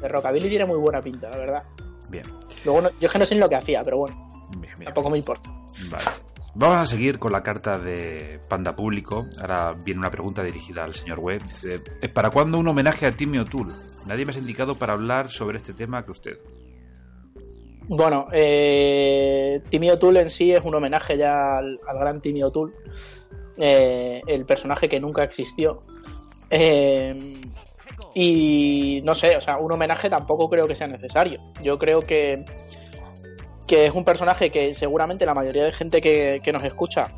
De 0.00 0.08
Rockabilly 0.08 0.48
tiene 0.48 0.66
muy 0.66 0.78
buena 0.78 1.00
pinta, 1.00 1.30
la 1.30 1.36
verdad. 1.38 1.62
Bien, 2.10 2.24
Luego, 2.64 2.82
no- 2.82 2.90
yo 3.00 3.06
es 3.06 3.10
que 3.12 3.18
no 3.18 3.24
sé 3.24 3.34
ni 3.34 3.40
lo 3.40 3.48
que 3.48 3.56
hacía, 3.56 3.82
pero 3.82 3.96
bueno, 3.98 4.48
bien, 4.58 4.74
bien. 4.74 4.84
tampoco 4.84 5.08
me 5.10 5.18
importa. 5.18 5.50
Vale. 5.90 6.04
Vamos 6.54 6.80
a 6.80 6.86
seguir 6.86 7.18
con 7.18 7.32
la 7.32 7.42
carta 7.42 7.78
de 7.78 8.38
Panda 8.48 8.76
Público. 8.76 9.26
Ahora 9.40 9.72
viene 9.72 10.00
una 10.00 10.10
pregunta 10.10 10.42
dirigida 10.42 10.84
al 10.84 10.94
señor 10.94 11.18
Webb. 11.20 11.42
Dice, 11.44 11.80
"¿Eh, 12.02 12.08
¿para 12.08 12.30
cuándo 12.30 12.58
un 12.58 12.68
homenaje 12.68 13.06
a 13.06 13.10
Timmy 13.10 13.38
O'Toole? 13.38 13.72
Nadie 14.06 14.26
me 14.26 14.34
ha 14.34 14.38
indicado 14.38 14.74
para 14.76 14.92
hablar 14.92 15.30
sobre 15.30 15.56
este 15.56 15.72
tema 15.72 16.04
que 16.04 16.10
usted. 16.10 16.36
Bueno, 17.88 18.26
eh, 18.32 19.60
Timmy 19.70 19.90
O'Toole 19.90 20.20
en 20.20 20.30
sí 20.30 20.52
es 20.52 20.64
un 20.64 20.74
homenaje 20.74 21.16
ya 21.16 21.40
al, 21.58 21.78
al 21.86 21.98
gran 21.98 22.20
Timmy 22.20 22.42
O'Toole, 22.42 22.72
eh, 23.58 24.20
el 24.26 24.44
personaje 24.44 24.88
que 24.88 25.00
nunca 25.00 25.24
existió. 25.24 25.78
Eh, 26.50 27.40
y 28.14 29.00
no 29.04 29.14
sé, 29.14 29.36
o 29.36 29.40
sea, 29.40 29.56
un 29.56 29.72
homenaje 29.72 30.10
tampoco 30.10 30.48
creo 30.48 30.66
que 30.66 30.74
sea 30.74 30.86
necesario. 30.86 31.40
Yo 31.62 31.76
creo 31.78 32.00
que, 32.00 32.44
que 33.66 33.86
es 33.86 33.94
un 33.94 34.04
personaje 34.04 34.50
que 34.50 34.74
seguramente 34.74 35.26
la 35.26 35.34
mayoría 35.34 35.64
de 35.64 35.72
gente 35.72 36.00
que, 36.00 36.40
que 36.42 36.52
nos 36.52 36.64
escucha, 36.64 37.12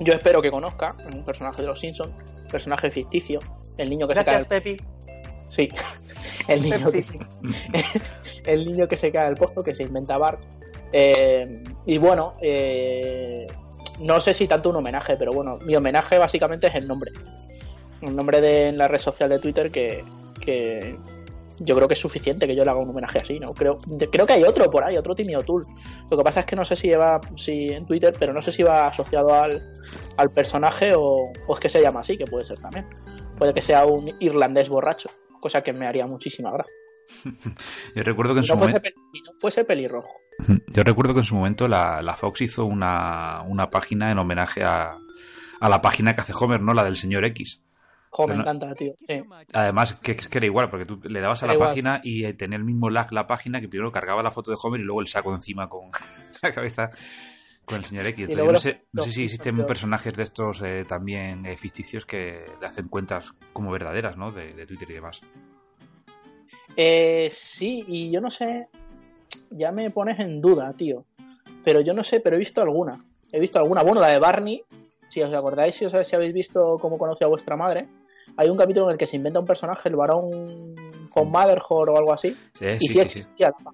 yo 0.00 0.14
espero 0.14 0.40
que 0.40 0.50
conozca, 0.50 0.96
es 1.06 1.14
un 1.14 1.24
personaje 1.24 1.62
de 1.62 1.68
los 1.68 1.80
Simpsons, 1.80 2.14
personaje 2.50 2.90
ficticio, 2.90 3.40
el 3.78 3.90
niño 3.90 4.06
que 4.08 4.14
se 4.14 4.24
cae. 4.24 4.34
Gracias, 4.34 4.48
Pepi. 4.48 4.76
Sí, 5.50 5.68
el 6.48 6.62
niño, 6.62 6.90
que 6.90 7.02
se, 7.02 7.18
el 8.46 8.64
niño 8.66 8.88
que 8.88 8.96
se 8.96 9.10
cae 9.10 9.26
al 9.26 9.36
pozo, 9.36 9.62
que 9.62 9.74
se 9.74 9.82
inventa 9.82 10.16
Bart. 10.16 10.40
Eh, 10.92 11.62
y 11.86 11.98
bueno, 11.98 12.32
eh, 12.40 13.46
no 14.00 14.20
sé 14.20 14.34
si 14.34 14.46
tanto 14.46 14.70
un 14.70 14.76
homenaje, 14.76 15.16
pero 15.16 15.32
bueno, 15.32 15.58
mi 15.64 15.76
homenaje 15.76 16.18
básicamente 16.18 16.68
es 16.68 16.74
el 16.74 16.86
nombre. 16.86 17.10
El 18.02 18.16
nombre 18.16 18.40
de 18.40 18.68
en 18.68 18.78
la 18.78 18.88
red 18.88 18.98
social 18.98 19.28
de 19.28 19.38
Twitter 19.38 19.70
que, 19.70 20.04
que 20.40 20.98
yo 21.60 21.76
creo 21.76 21.86
que 21.86 21.94
es 21.94 22.00
suficiente 22.00 22.46
que 22.46 22.54
yo 22.54 22.64
le 22.64 22.70
haga 22.70 22.80
un 22.80 22.90
homenaje 22.90 23.18
así, 23.18 23.38
¿no? 23.38 23.52
Creo, 23.52 23.78
creo 24.10 24.26
que 24.26 24.32
hay 24.32 24.42
otro 24.42 24.68
por 24.70 24.84
ahí, 24.84 24.96
otro 24.96 25.14
Timmy 25.14 25.34
O'Toole. 25.36 25.66
Lo 26.10 26.16
que 26.16 26.22
pasa 26.22 26.40
es 26.40 26.46
que 26.46 26.56
no 26.56 26.64
sé 26.64 26.74
si 26.74 26.88
lleva 26.88 27.20
si 27.36 27.68
en 27.68 27.86
Twitter, 27.86 28.14
pero 28.18 28.32
no 28.32 28.42
sé 28.42 28.50
si 28.50 28.62
va 28.62 28.86
asociado 28.86 29.34
al, 29.34 29.62
al 30.16 30.30
personaje 30.30 30.94
o, 30.94 31.30
o 31.46 31.54
es 31.54 31.60
que 31.60 31.68
se 31.68 31.82
llama 31.82 32.00
así, 32.00 32.16
que 32.16 32.26
puede 32.26 32.44
ser 32.44 32.58
también. 32.58 32.86
Puede 33.38 33.54
que 33.54 33.62
sea 33.62 33.84
un 33.84 34.12
irlandés 34.20 34.68
borracho, 34.68 35.10
cosa 35.40 35.62
que 35.62 35.72
me 35.72 35.86
haría 35.86 36.06
muchísima 36.06 36.50
gracia. 36.50 36.74
Yo 37.94 38.02
recuerdo 38.02 38.34
que 38.34 38.40
en 38.40 38.46
su 38.46 38.56
momento, 38.56 38.88
y 39.12 39.20
no 39.22 39.32
fuese 39.38 39.64
pelirrojo. 39.64 40.12
yo 40.68 40.82
recuerdo 40.84 41.12
que 41.12 41.20
en 41.20 41.26
su 41.26 41.34
momento 41.34 41.68
la, 41.68 42.00
la 42.02 42.16
Fox 42.16 42.40
hizo 42.40 42.64
una, 42.64 43.42
una 43.42 43.68
página 43.68 44.10
en 44.10 44.18
homenaje 44.18 44.62
a, 44.62 44.96
a 45.60 45.68
la 45.68 45.80
página 45.80 46.14
que 46.14 46.20
hace 46.20 46.32
Homer, 46.38 46.60
no 46.60 46.72
la 46.72 46.84
del 46.84 46.96
señor 46.96 47.26
X. 47.26 47.62
Jo, 48.10 48.26
me 48.26 48.34
no- 48.34 48.40
encanta, 48.42 48.74
tío. 48.74 48.92
Sí. 48.98 49.20
Además, 49.52 49.94
que, 49.94 50.16
que 50.16 50.38
era 50.38 50.46
igual, 50.46 50.68
porque 50.68 50.84
tú 50.84 51.00
le 51.04 51.20
dabas 51.20 51.42
a 51.42 51.46
Era 51.46 51.52
la 51.52 51.54
igual, 51.54 51.68
página 51.70 52.00
y 52.02 52.24
eh, 52.24 52.34
tenía 52.34 52.58
el 52.58 52.64
mismo 52.64 52.90
lag 52.90 53.12
la 53.12 53.26
página 53.26 53.60
que 53.60 53.68
primero 53.68 53.92
cargaba 53.92 54.22
la 54.22 54.30
foto 54.32 54.50
de 54.50 54.56
Homer 54.60 54.80
y 54.80 54.84
luego 54.84 55.00
el 55.00 55.06
saco 55.06 55.32
encima 55.32 55.68
con 55.68 55.90
la 56.42 56.52
cabeza 56.52 56.90
con 57.64 57.78
el 57.78 57.84
señor 57.84 58.06
X. 58.08 58.28
Entonces, 58.30 58.52
no 58.52 58.58
sé, 58.58 58.82
no 58.92 59.02
sé 59.04 59.12
si 59.12 59.22
existen 59.24 59.56
personajes 59.64 60.12
de 60.14 60.24
estos 60.24 60.60
eh, 60.62 60.84
también 60.88 61.46
eh, 61.46 61.56
ficticios 61.56 62.04
que 62.04 62.44
le 62.60 62.66
hacen 62.66 62.88
cuentas 62.88 63.32
como 63.52 63.70
verdaderas, 63.70 64.16
¿no? 64.16 64.32
De, 64.32 64.54
de 64.54 64.66
Twitter 64.66 64.90
y 64.90 64.94
demás. 64.94 65.20
Eh, 66.76 67.30
sí, 67.32 67.84
y 67.86 68.10
yo 68.10 68.20
no 68.20 68.30
sé. 68.30 68.68
Ya 69.50 69.70
me 69.72 69.90
pones 69.90 70.18
en 70.18 70.40
duda, 70.40 70.72
tío. 70.72 71.04
Pero 71.64 71.80
yo 71.80 71.94
no 71.94 72.02
sé, 72.02 72.20
pero 72.20 72.36
he 72.36 72.38
visto 72.40 72.60
alguna. 72.60 73.04
He 73.32 73.38
visto 73.40 73.58
alguna. 73.58 73.82
Bueno, 73.82 74.00
la 74.00 74.08
de 74.08 74.18
Barney. 74.18 74.62
Si 75.08 75.20
os 75.22 75.32
acordáis, 75.34 75.74
si, 75.74 75.84
os, 75.84 76.06
si 76.06 76.16
habéis 76.16 76.32
visto 76.32 76.76
cómo 76.80 76.96
conoció 76.98 77.26
a 77.26 77.30
vuestra 77.30 77.56
madre. 77.56 77.86
Hay 78.36 78.48
un 78.48 78.56
capítulo 78.56 78.86
en 78.86 78.92
el 78.92 78.98
que 78.98 79.06
se 79.06 79.16
inventa 79.16 79.40
un 79.40 79.46
personaje, 79.46 79.88
el 79.88 79.96
varón 79.96 80.24
von 81.14 81.30
Motherhood 81.30 81.88
o 81.90 81.96
algo 81.98 82.12
así. 82.12 82.36
Sí, 82.58 82.64
y 82.66 82.78
sí, 82.78 82.86
sí, 82.86 82.92
sí, 82.92 82.94
sí. 82.94 83.00
existía 83.20 83.50
la 83.50 83.72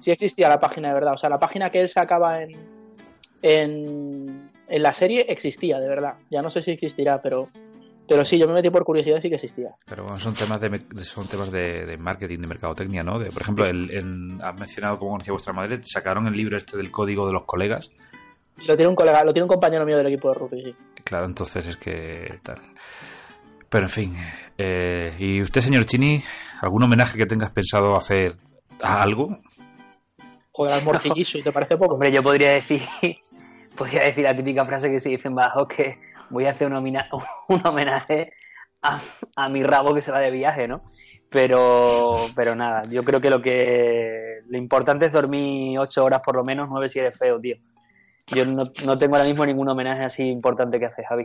sí 0.00 0.10
existía 0.10 0.48
la 0.48 0.60
página 0.60 0.88
de 0.88 0.94
verdad. 0.94 1.14
O 1.14 1.18
sea, 1.18 1.28
la 1.30 1.38
página 1.38 1.70
que 1.70 1.80
él 1.80 1.88
sacaba 1.88 2.42
en, 2.42 2.50
en, 3.42 4.50
en 4.68 4.82
la 4.82 4.92
serie 4.92 5.26
existía, 5.28 5.78
de 5.80 5.88
verdad. 5.88 6.14
Ya 6.30 6.42
no 6.42 6.50
sé 6.50 6.62
si 6.62 6.72
existirá, 6.72 7.20
pero, 7.22 7.44
pero 8.08 8.24
sí, 8.24 8.38
yo 8.38 8.46
me 8.46 8.54
metí 8.54 8.70
por 8.70 8.84
curiosidad 8.84 9.16
y 9.18 9.22
sí 9.22 9.28
que 9.28 9.36
existía. 9.36 9.70
Pero 9.86 10.04
bueno, 10.04 10.18
son 10.18 10.34
temas 10.34 10.60
de 10.60 10.80
son 11.04 11.26
temas 11.26 11.50
de, 11.50 11.84
de 11.86 11.96
marketing, 11.96 12.38
de 12.40 12.46
mercadotecnia, 12.46 13.02
¿no? 13.02 13.18
De, 13.18 13.30
por 13.30 13.42
ejemplo, 13.42 13.66
el, 13.66 13.90
en- 13.90 14.40
has 14.42 14.58
mencionado 14.58 14.98
cómo 14.98 15.12
conocía 15.12 15.32
vuestra 15.32 15.52
madre, 15.52 15.80
sacaron 15.82 16.26
el 16.26 16.36
libro 16.36 16.56
este 16.56 16.76
del 16.76 16.90
código 16.90 17.26
de 17.26 17.32
los 17.32 17.44
colegas. 17.44 17.90
Lo 18.66 18.76
tiene 18.76 18.88
un 18.88 18.94
colega, 18.94 19.24
lo 19.24 19.32
tiene 19.32 19.44
un 19.44 19.48
compañero 19.48 19.84
mío 19.84 19.96
del 19.96 20.06
equipo 20.06 20.28
de 20.28 20.34
rugby, 20.34 20.62
sí. 20.62 20.70
Claro, 21.02 21.26
entonces 21.26 21.66
es 21.66 21.76
que 21.76 22.38
tal. 22.42 22.60
Pero 23.74 23.86
en 23.86 23.90
fin. 23.90 24.16
eh, 24.56 25.12
¿Y 25.18 25.42
usted, 25.42 25.60
señor 25.60 25.84
Chini, 25.84 26.22
algún 26.60 26.84
homenaje 26.84 27.18
que 27.18 27.26
tengas 27.26 27.50
pensado 27.50 27.96
hacer 27.96 28.36
a 28.80 29.02
algo? 29.02 29.36
Joder, 30.52 30.74
al 30.74 30.84
morcilliso, 30.84 31.38
¿y 31.38 31.42
te 31.42 31.50
parece 31.50 31.76
poco? 31.76 31.94
Hombre, 31.94 32.12
yo 32.12 32.22
podría 32.22 32.52
decir, 32.52 32.82
podría 33.76 34.04
decir 34.04 34.22
la 34.22 34.36
típica 34.36 34.64
frase 34.64 34.88
que 34.88 35.00
se 35.00 35.08
dice 35.08 35.26
en 35.26 35.34
Badajoz 35.34 35.66
que 35.66 35.98
voy 36.30 36.46
a 36.46 36.52
hacer 36.52 36.68
un, 36.68 36.74
homina- 36.74 37.08
un 37.48 37.66
homenaje 37.66 38.32
a, 38.80 38.96
a 39.34 39.48
mi 39.48 39.64
rabo 39.64 39.92
que 39.92 40.02
se 40.02 40.12
va 40.12 40.20
de 40.20 40.30
viaje, 40.30 40.68
¿no? 40.68 40.80
Pero, 41.28 42.28
pero 42.36 42.54
nada, 42.54 42.84
yo 42.88 43.02
creo 43.02 43.20
que 43.20 43.28
lo 43.30 43.42
que 43.42 44.38
lo 44.48 44.56
importante 44.56 45.06
es 45.06 45.10
dormir 45.12 45.80
ocho 45.80 46.04
horas 46.04 46.20
por 46.24 46.36
lo 46.36 46.44
menos, 46.44 46.68
nueve 46.70 46.88
si 46.88 47.00
eres 47.00 47.18
feo, 47.18 47.40
tío. 47.40 47.56
Yo 48.28 48.46
no, 48.46 48.62
no 48.86 48.94
tengo 48.96 49.16
ahora 49.16 49.28
mismo 49.28 49.44
ningún 49.44 49.68
homenaje 49.68 50.04
así 50.04 50.22
importante 50.22 50.78
que 50.78 50.86
hacer, 50.86 51.04
Javi. 51.06 51.24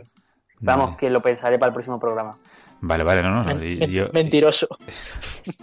Vamos, 0.60 0.86
Vale. 0.86 0.96
que 0.98 1.10
lo 1.10 1.20
pensaré 1.20 1.58
para 1.58 1.68
el 1.68 1.74
próximo 1.74 1.98
programa. 1.98 2.32
Vale, 2.82 3.04
vale, 3.04 3.22
no, 3.22 3.42
no. 3.44 3.58
yo, 3.62 4.04
Mentiroso. 4.12 4.66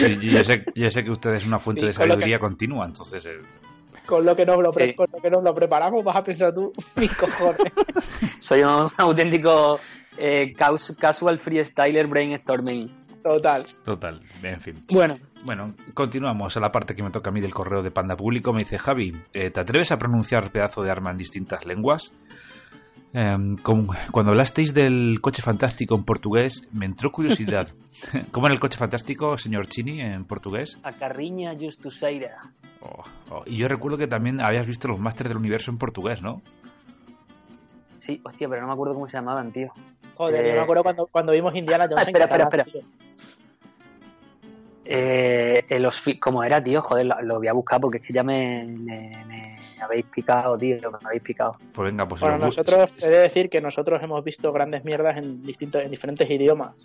yo- 0.00 0.08
yo 0.20 0.44
sé, 0.44 0.64
yo 0.74 0.90
sé 0.90 1.04
que 1.04 1.10
usted 1.10 1.34
es 1.34 1.46
una 1.46 1.58
fuente 1.58 1.82
Sí, 1.82 1.86
de 1.88 1.94
con 1.94 2.08
lo 2.08 2.14
que- 2.14 2.20
sabiduría 2.20 2.38
continua, 2.38 2.86
entonces. 2.86 3.24
eh, 3.26 3.40
Con 4.06 4.24
lo 4.26 4.34
que 4.34 4.44
nos 4.44 4.58
lo, 4.62 4.70
pre- 4.70 4.88
Sí. 4.88 4.94
con 4.94 5.06
lo 5.12 5.18
que 5.18 5.30
nos 5.30 5.42
lo 5.42 5.54
preparamos, 5.54 6.02
vas 6.04 6.16
a 6.16 6.24
pensar 6.24 6.52
tú, 6.54 6.72
mis 6.96 7.14
cojones. 7.16 7.72
Soy 8.38 8.62
un 8.62 8.88
auténtico 8.96 9.78
eh, 10.18 10.52
casual 10.98 11.38
freestyler 11.38 12.06
brainstorming. 12.06 13.00
Total. 13.22 13.64
total, 13.84 14.20
en 14.42 14.60
fin. 14.60 14.84
Bueno, 14.90 15.16
Bueno, 15.44 15.74
continuamos 15.94 16.56
a 16.56 16.60
la 16.60 16.72
parte 16.72 16.96
que 16.96 17.04
me 17.04 17.10
toca 17.10 17.30
a 17.30 17.32
mí 17.32 17.40
del 17.40 17.54
correo 17.54 17.80
de 17.80 17.92
Panda 17.92 18.16
Público. 18.16 18.52
Me 18.52 18.60
dice 18.60 18.78
Javi, 18.78 19.12
eh, 19.32 19.50
¿te 19.50 19.60
atreves 19.60 19.92
a 19.92 19.96
pronunciar 19.96 20.50
pedazo 20.50 20.82
de 20.82 20.90
arma 20.90 21.12
en 21.12 21.18
distintas 21.18 21.64
lenguas? 21.64 22.10
Em, 23.14 23.56
con- 23.58 23.88
cuando 24.10 24.30
hablasteis 24.32 24.72
del 24.72 25.18
coche 25.20 25.42
fantástico 25.42 25.94
en 25.94 26.04
portugués, 26.04 26.66
me 26.72 26.86
entró 26.86 27.12
curiosidad. 27.12 27.68
¿Cómo 28.30 28.46
era 28.46 28.54
el 28.54 28.60
coche 28.60 28.78
fantástico, 28.78 29.36
señor 29.36 29.66
Chini, 29.66 30.00
en 30.00 30.24
portugués? 30.24 30.78
A 30.82 30.92
carriña 30.92 31.54
justuseira. 31.58 32.38
Oh, 32.80 33.02
oh, 33.30 33.42
Y 33.46 33.56
yo 33.58 33.68
recuerdo 33.68 33.98
que 33.98 34.06
también 34.06 34.40
habías 34.40 34.66
visto 34.66 34.88
los 34.88 34.98
Masters 34.98 35.28
del 35.28 35.36
Universo 35.36 35.70
en 35.70 35.76
portugués, 35.78 36.22
¿no? 36.22 36.40
Sí, 37.98 38.20
hostia, 38.24 38.48
pero 38.48 38.62
no 38.62 38.66
me 38.68 38.72
acuerdo 38.72 38.94
cómo 38.94 39.06
se 39.06 39.12
llamaban, 39.16 39.52
tío. 39.52 39.68
joder, 40.14 40.44
yo 40.46 40.50
Eh. 40.52 40.54
me 40.54 40.60
acuerdo 40.60 40.82
cuando, 40.82 41.06
cuando 41.06 41.32
vimos 41.32 41.54
Indiana 41.54 41.84
Jones 41.88 42.02
en 42.08 42.08
Espera, 42.16 42.24
espera, 42.24 42.44
espera. 42.44 42.64
tío. 42.64 42.80
Eh, 44.94 45.64
eh, 45.68 45.78
los 45.80 46.02
¿Cómo 46.20 46.44
era, 46.44 46.62
tío? 46.62 46.82
Joder, 46.82 47.06
lo, 47.06 47.22
lo 47.22 47.38
voy 47.38 47.48
a 47.48 47.52
buscar 47.54 47.80
porque 47.80 47.98
es 47.98 48.04
que 48.06 48.12
ya 48.12 48.22
me, 48.22 48.64
me- 48.64 49.24
me 49.26 49.56
habéis 49.82 50.04
picado, 50.06 50.58
tío. 50.58 50.76
Me 50.90 50.98
habéis 51.04 51.22
picado. 51.22 51.56
Pues 51.72 51.90
venga, 51.90 52.06
pues... 52.06 52.20
Bueno, 52.20 52.36
nosotros, 52.38 52.90
he 53.02 53.08
de 53.08 53.18
decir 53.18 53.48
que 53.48 53.60
nosotros 53.60 54.02
hemos 54.02 54.22
visto 54.22 54.52
grandes 54.52 54.84
mierdas 54.84 55.16
en 55.16 55.42
distintos, 55.44 55.82
en 55.82 55.90
diferentes 55.90 56.28
idiomas. 56.28 56.76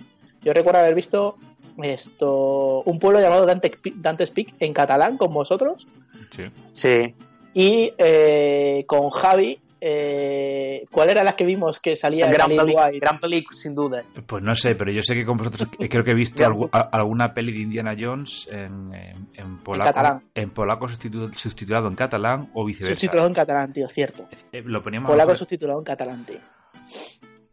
Yo 0.41 0.53
recuerdo 0.53 0.79
haber 0.79 0.95
visto 0.95 1.35
esto, 1.83 2.81
un 2.85 2.97
pueblo 2.99 3.19
llamado 3.19 3.45
Dante, 3.45 3.71
Dante's 3.95 4.31
Peak 4.31 4.53
en 4.59 4.73
catalán 4.73 5.17
con 5.17 5.33
vosotros 5.33 5.85
Sí. 6.31 6.43
Sí. 6.73 7.13
y 7.53 7.93
eh, 7.97 8.83
con 8.87 9.09
Javi 9.09 9.59
eh, 9.81 10.85
¿cuál 10.91 11.09
era 11.09 11.23
la 11.23 11.35
que 11.35 11.45
vimos 11.45 11.79
que 11.79 11.95
salía 11.95 12.25
en 12.25 12.31
gran, 12.31 12.49
Lil 12.49 12.59
peli, 12.59 12.75
White? 12.75 12.99
gran 12.99 13.19
película, 13.19 13.55
sin 13.57 13.75
duda. 13.75 14.01
Pues 14.25 14.43
no 14.43 14.55
sé, 14.55 14.75
pero 14.75 14.91
yo 14.91 15.01
sé 15.01 15.13
que 15.15 15.25
con 15.25 15.37
vosotros 15.37 15.67
eh, 15.79 15.87
creo 15.89 16.03
que 16.03 16.11
he 16.11 16.15
visto 16.15 16.41
Ya. 16.43 16.49
algu- 16.49 16.69
a- 16.71 16.89
alguna 16.91 17.33
peli 17.33 17.51
de 17.53 17.59
Indiana 17.59 17.95
Jones 17.99 18.47
en, 18.51 18.93
en, 18.93 19.27
en 19.33 19.57
polaco, 19.63 19.93
catalán. 19.93 20.23
en 20.35 20.49
polaco 20.51 20.87
sustitu- 20.87 21.33
subtitulado 21.35 21.87
en 21.87 21.95
catalán 21.95 22.49
o 22.53 22.65
viceversa. 22.65 22.93
Subtitulado 22.99 23.27
en 23.27 23.33
catalán, 23.33 23.73
tío, 23.73 23.87
cierto. 23.89 24.27
Eh, 24.51 24.61
Lo 24.65 24.81
poníamos 24.83 25.09
Polaco 25.09 25.31
a- 25.31 25.37
subtitulado 25.37 25.79
en 25.79 25.85
catalán, 25.85 26.25
tío. 26.25 26.39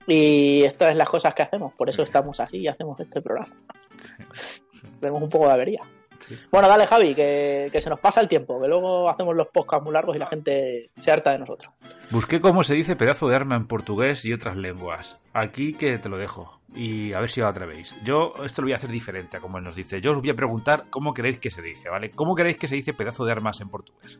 Y 0.07 0.63
estas 0.65 0.91
es 0.91 0.97
las 0.97 1.09
cosas 1.09 1.35
que 1.35 1.43
hacemos, 1.43 1.73
por 1.75 1.89
eso 1.89 2.03
estamos 2.03 2.39
así 2.41 2.59
y 2.59 2.69
hacemos 2.69 2.99
este 3.01 3.23
programa. 3.23 3.49
Vemos 5.01 5.23
un 5.23 5.31
poco 5.31 5.47
de 5.47 5.53
avería. 5.53 5.81
Sí. 6.29 6.39
Bueno, 6.51 6.69
dale, 6.69 6.87
Javi, 6.87 7.15
que, 7.15 7.69
que 7.71 7.81
se 7.81 7.91
nos 7.91 8.01
pasa 8.01 8.21
el 8.21 8.29
tiempo, 8.29 8.61
que 8.61 8.69
luego 8.69 9.09
hacemos 9.09 9.35
los 9.35 9.49
podcasts 9.49 9.85
muy 9.85 9.93
largos 9.93 10.17
y 10.17 10.19
la 10.19 10.27
gente 10.27 10.91
se 10.99 11.11
harta 11.11 11.33
de 11.33 11.39
nosotros. 11.39 11.73
Busqué 12.11 12.41
cómo 12.41 12.65
se 12.65 12.75
dice 12.75 12.97
pedazo 12.97 13.29
de 13.29 13.37
arma 13.37 13.57
en 13.57 13.67
portugués 13.67 14.25
y 14.25 14.33
otras 14.33 14.57
lenguas. 14.57 15.19
Aquí 15.33 15.75
que 15.75 15.99
te 15.99 16.09
lo 16.09 16.17
dejo. 16.17 16.61
Y 16.75 17.13
a 17.13 17.21
ver 17.21 17.31
si 17.31 17.41
os 17.41 17.49
atrevéis. 17.49 17.95
Yo 18.05 18.33
esto 18.45 18.63
lo 18.63 18.67
voy 18.67 18.73
a 18.73 18.77
hacer 18.77 18.91
diferente 18.91 19.37
a 19.37 19.41
como 19.41 19.59
él 19.59 19.65
nos 19.65 19.77
dice. 19.77 20.01
Yo 20.01 20.11
os 20.11 20.19
voy 20.19 20.31
a 20.31 20.35
preguntar 20.35 20.87
cómo 20.91 21.15
queréis 21.15 21.39
que 21.39 21.51
se 21.51 21.63
dice, 21.63 21.89
¿vale? 21.89 22.11
¿Cómo 22.11 22.35
queréis 22.35 22.57
que 22.57 22.67
se 22.67 22.75
dice 22.75 22.93
pedazo 22.93 23.25
de 23.25 23.33
armas 23.33 23.61
en 23.61 23.69
portugués? 23.69 24.19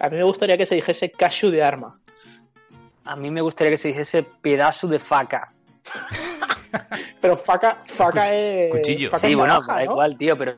A 0.00 0.08
mí 0.08 0.16
me 0.16 0.22
gustaría 0.22 0.56
que 0.56 0.66
se 0.66 0.76
dijese 0.76 1.10
cashew 1.10 1.50
de 1.50 1.62
arma. 1.62 1.90
A 3.04 3.16
mí 3.16 3.30
me 3.30 3.40
gustaría 3.40 3.72
que 3.72 3.76
se 3.76 3.88
dijese 3.88 4.22
pedazo 4.22 4.86
de 4.86 4.98
faca. 4.98 5.52
Pero 7.20 7.36
faca, 7.36 7.74
faca 7.76 8.32
es. 8.34 8.70
Cuchillo. 8.70 9.10
faca 9.10 9.26
Sí, 9.26 9.32
es 9.32 9.36
bueno, 9.36 9.58
da 9.60 9.74
¿no? 9.76 9.82
igual, 9.92 10.16
tío, 10.16 10.36
pero 10.36 10.56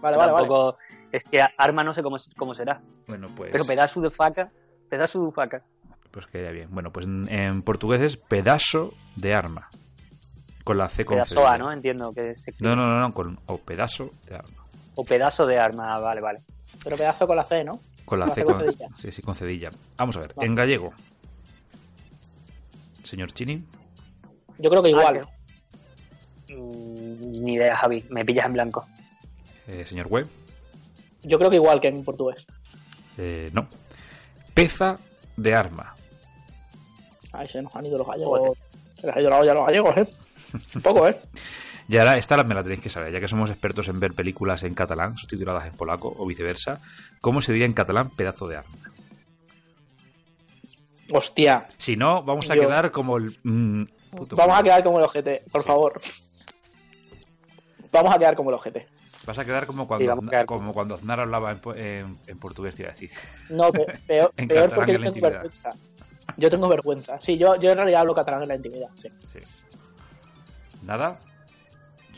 Vale, 0.00 0.16
vale, 0.16 0.32
vale. 0.32 0.46
tampoco... 0.46 0.78
Es 1.12 1.22
que 1.24 1.38
arma 1.56 1.82
no 1.84 1.92
sé 1.94 2.02
cómo, 2.02 2.16
cómo 2.36 2.54
será. 2.54 2.80
Bueno, 3.06 3.28
pues, 3.34 3.50
Pero 3.52 3.64
pedazo 3.64 4.00
de 4.00 4.10
faca, 4.10 4.50
pedazo 4.90 5.24
de 5.24 5.32
faca. 5.32 5.62
pues 6.10 6.26
quedaría 6.26 6.50
bien. 6.52 6.68
Bueno, 6.72 6.92
pues 6.92 7.06
en, 7.06 7.28
en 7.28 7.62
portugués 7.62 8.02
es 8.02 8.16
pedazo 8.16 8.92
de 9.16 9.32
arma. 9.34 9.70
Con 10.64 10.78
la 10.78 10.88
C 10.88 11.04
con 11.04 11.16
Pedazoa, 11.16 11.56
¿no? 11.58 11.70
Entiendo 11.70 12.12
que 12.12 12.34
se. 12.34 12.52
No, 12.58 12.74
no, 12.74 12.86
no, 12.88 12.98
no, 12.98 13.12
con 13.12 13.38
o 13.46 13.58
pedazo 13.58 14.10
de 14.26 14.34
arma. 14.36 14.64
O 14.96 15.04
pedazo 15.04 15.46
de 15.46 15.58
arma, 15.58 15.98
vale, 16.00 16.20
vale. 16.20 16.42
Pero 16.82 16.96
pedazo 16.96 17.26
con 17.26 17.36
la 17.36 17.44
C, 17.44 17.62
¿no? 17.64 17.78
Con 18.04 18.18
la 18.18 18.26
Con 18.26 18.34
C 18.34 18.40
C 18.40 18.44
con, 18.46 18.54
con 18.54 18.66
cedilla. 18.66 18.88
Sí, 18.96 19.12
sí, 19.12 19.22
con 19.22 19.34
cedilla. 19.34 19.70
Vamos 19.96 20.16
a 20.16 20.20
ver, 20.20 20.34
Vale. 20.34 20.46
en 20.48 20.54
gallego. 20.54 20.92
Señor 23.02 23.32
Chini, 23.32 23.62
Yo 24.58 24.70
creo 24.70 24.82
que 24.82 24.88
igual. 24.90 25.26
Mm, 26.56 27.44
Ni 27.44 27.54
idea, 27.54 27.76
Javi. 27.76 28.04
Me 28.10 28.24
pillas 28.24 28.46
en 28.46 28.52
blanco. 28.54 28.86
eh, 29.66 29.84
señor 29.88 30.06
Web, 30.08 30.26
Yo 31.22 31.38
creo 31.38 31.50
que 31.50 31.56
igual 31.56 31.80
que 31.80 31.88
en 31.88 32.04
portugués. 32.04 32.46
eh, 33.18 33.50
no. 33.52 33.66
Peza 34.54 34.98
de 35.36 35.54
arma. 35.54 35.94
Ahí 37.32 37.48
se 37.48 37.60
nos 37.62 37.74
han 37.74 37.86
ido 37.86 37.98
los 37.98 38.06
gallegos. 38.06 38.56
Se 38.96 39.06
les 39.06 39.16
ha 39.16 39.20
ido 39.20 39.30
la 39.30 39.38
olla 39.38 39.52
a 39.52 39.54
los 39.54 39.66
gallegos, 39.66 39.96
¿eh? 39.96 40.06
Un 40.76 40.82
poco, 40.82 41.08
¿eh? 41.08 41.18
Y 41.86 41.98
ahora 41.98 42.16
esta 42.16 42.42
me 42.44 42.54
la 42.54 42.62
tenéis 42.62 42.80
que 42.80 42.88
saber, 42.88 43.12
ya 43.12 43.20
que 43.20 43.28
somos 43.28 43.50
expertos 43.50 43.88
en 43.88 44.00
ver 44.00 44.14
películas 44.14 44.62
en 44.62 44.72
catalán, 44.74 45.18
subtituladas 45.18 45.66
en 45.66 45.74
polaco 45.74 46.14
o 46.16 46.24
viceversa. 46.26 46.80
¿Cómo 47.20 47.42
se 47.42 47.52
diría 47.52 47.66
en 47.66 47.74
catalán 47.74 48.08
pedazo 48.08 48.48
de 48.48 48.56
arma? 48.56 48.74
Hostia. 51.12 51.66
Si 51.76 51.96
no, 51.96 52.22
vamos 52.22 52.48
a 52.50 52.54
Yo- 52.54 52.62
quedar 52.62 52.90
como 52.90 53.18
el... 53.18 53.38
mm, 53.42 53.84
puto 54.16 54.36
Vamos 54.36 54.58
a 54.58 54.62
quedar 54.62 54.82
como 54.82 54.98
el 54.98 55.04
ojete, 55.04 55.42
por 55.52 55.60
Sí. 55.62 55.66
favor. 55.66 56.00
Vamos 57.94 58.14
a 58.14 58.18
quedar 58.18 58.34
como 58.36 58.50
el 58.50 58.56
ojete. 58.56 58.86
Vas 59.26 59.38
a 59.38 59.44
quedar 59.44 59.66
como 59.66 59.84
Sí, 59.84 59.88
cuando, 59.88 60.20
quedar 60.30 60.46
como 60.46 60.72
cuando 60.74 60.94
Aznar 60.96 61.20
hablaba 61.20 61.50
en, 61.52 61.60
po- 61.60 61.74
en- 61.74 62.18
en 62.26 62.38
portugués, 62.38 62.74
te 62.74 62.82
iba 62.82 62.90
a 62.90 62.92
decir. 62.92 63.10
No, 63.50 63.72
pe- 63.72 63.86
peor, 64.06 64.32
En 64.36 64.48
peor 64.48 64.74
porque 64.74 64.92
yo 64.92 64.98
la 64.98 65.04
tengo 65.04 65.16
intimidad. 65.16 65.30
vergüenza. 65.42 65.70
Yo 66.36 66.50
tengo 66.50 66.68
vergüenza. 66.68 67.20
Sí, 67.20 67.38
yo, 67.38 67.56
yo 67.56 67.70
en 67.70 67.76
realidad 67.76 68.00
hablo 68.00 68.14
catalán 68.14 68.42
en 68.42 68.48
la 68.48 68.54
intimidad. 68.56 68.88
Sí. 69.00 69.08
Sí. 69.32 69.38
¿Nada? 70.82 71.18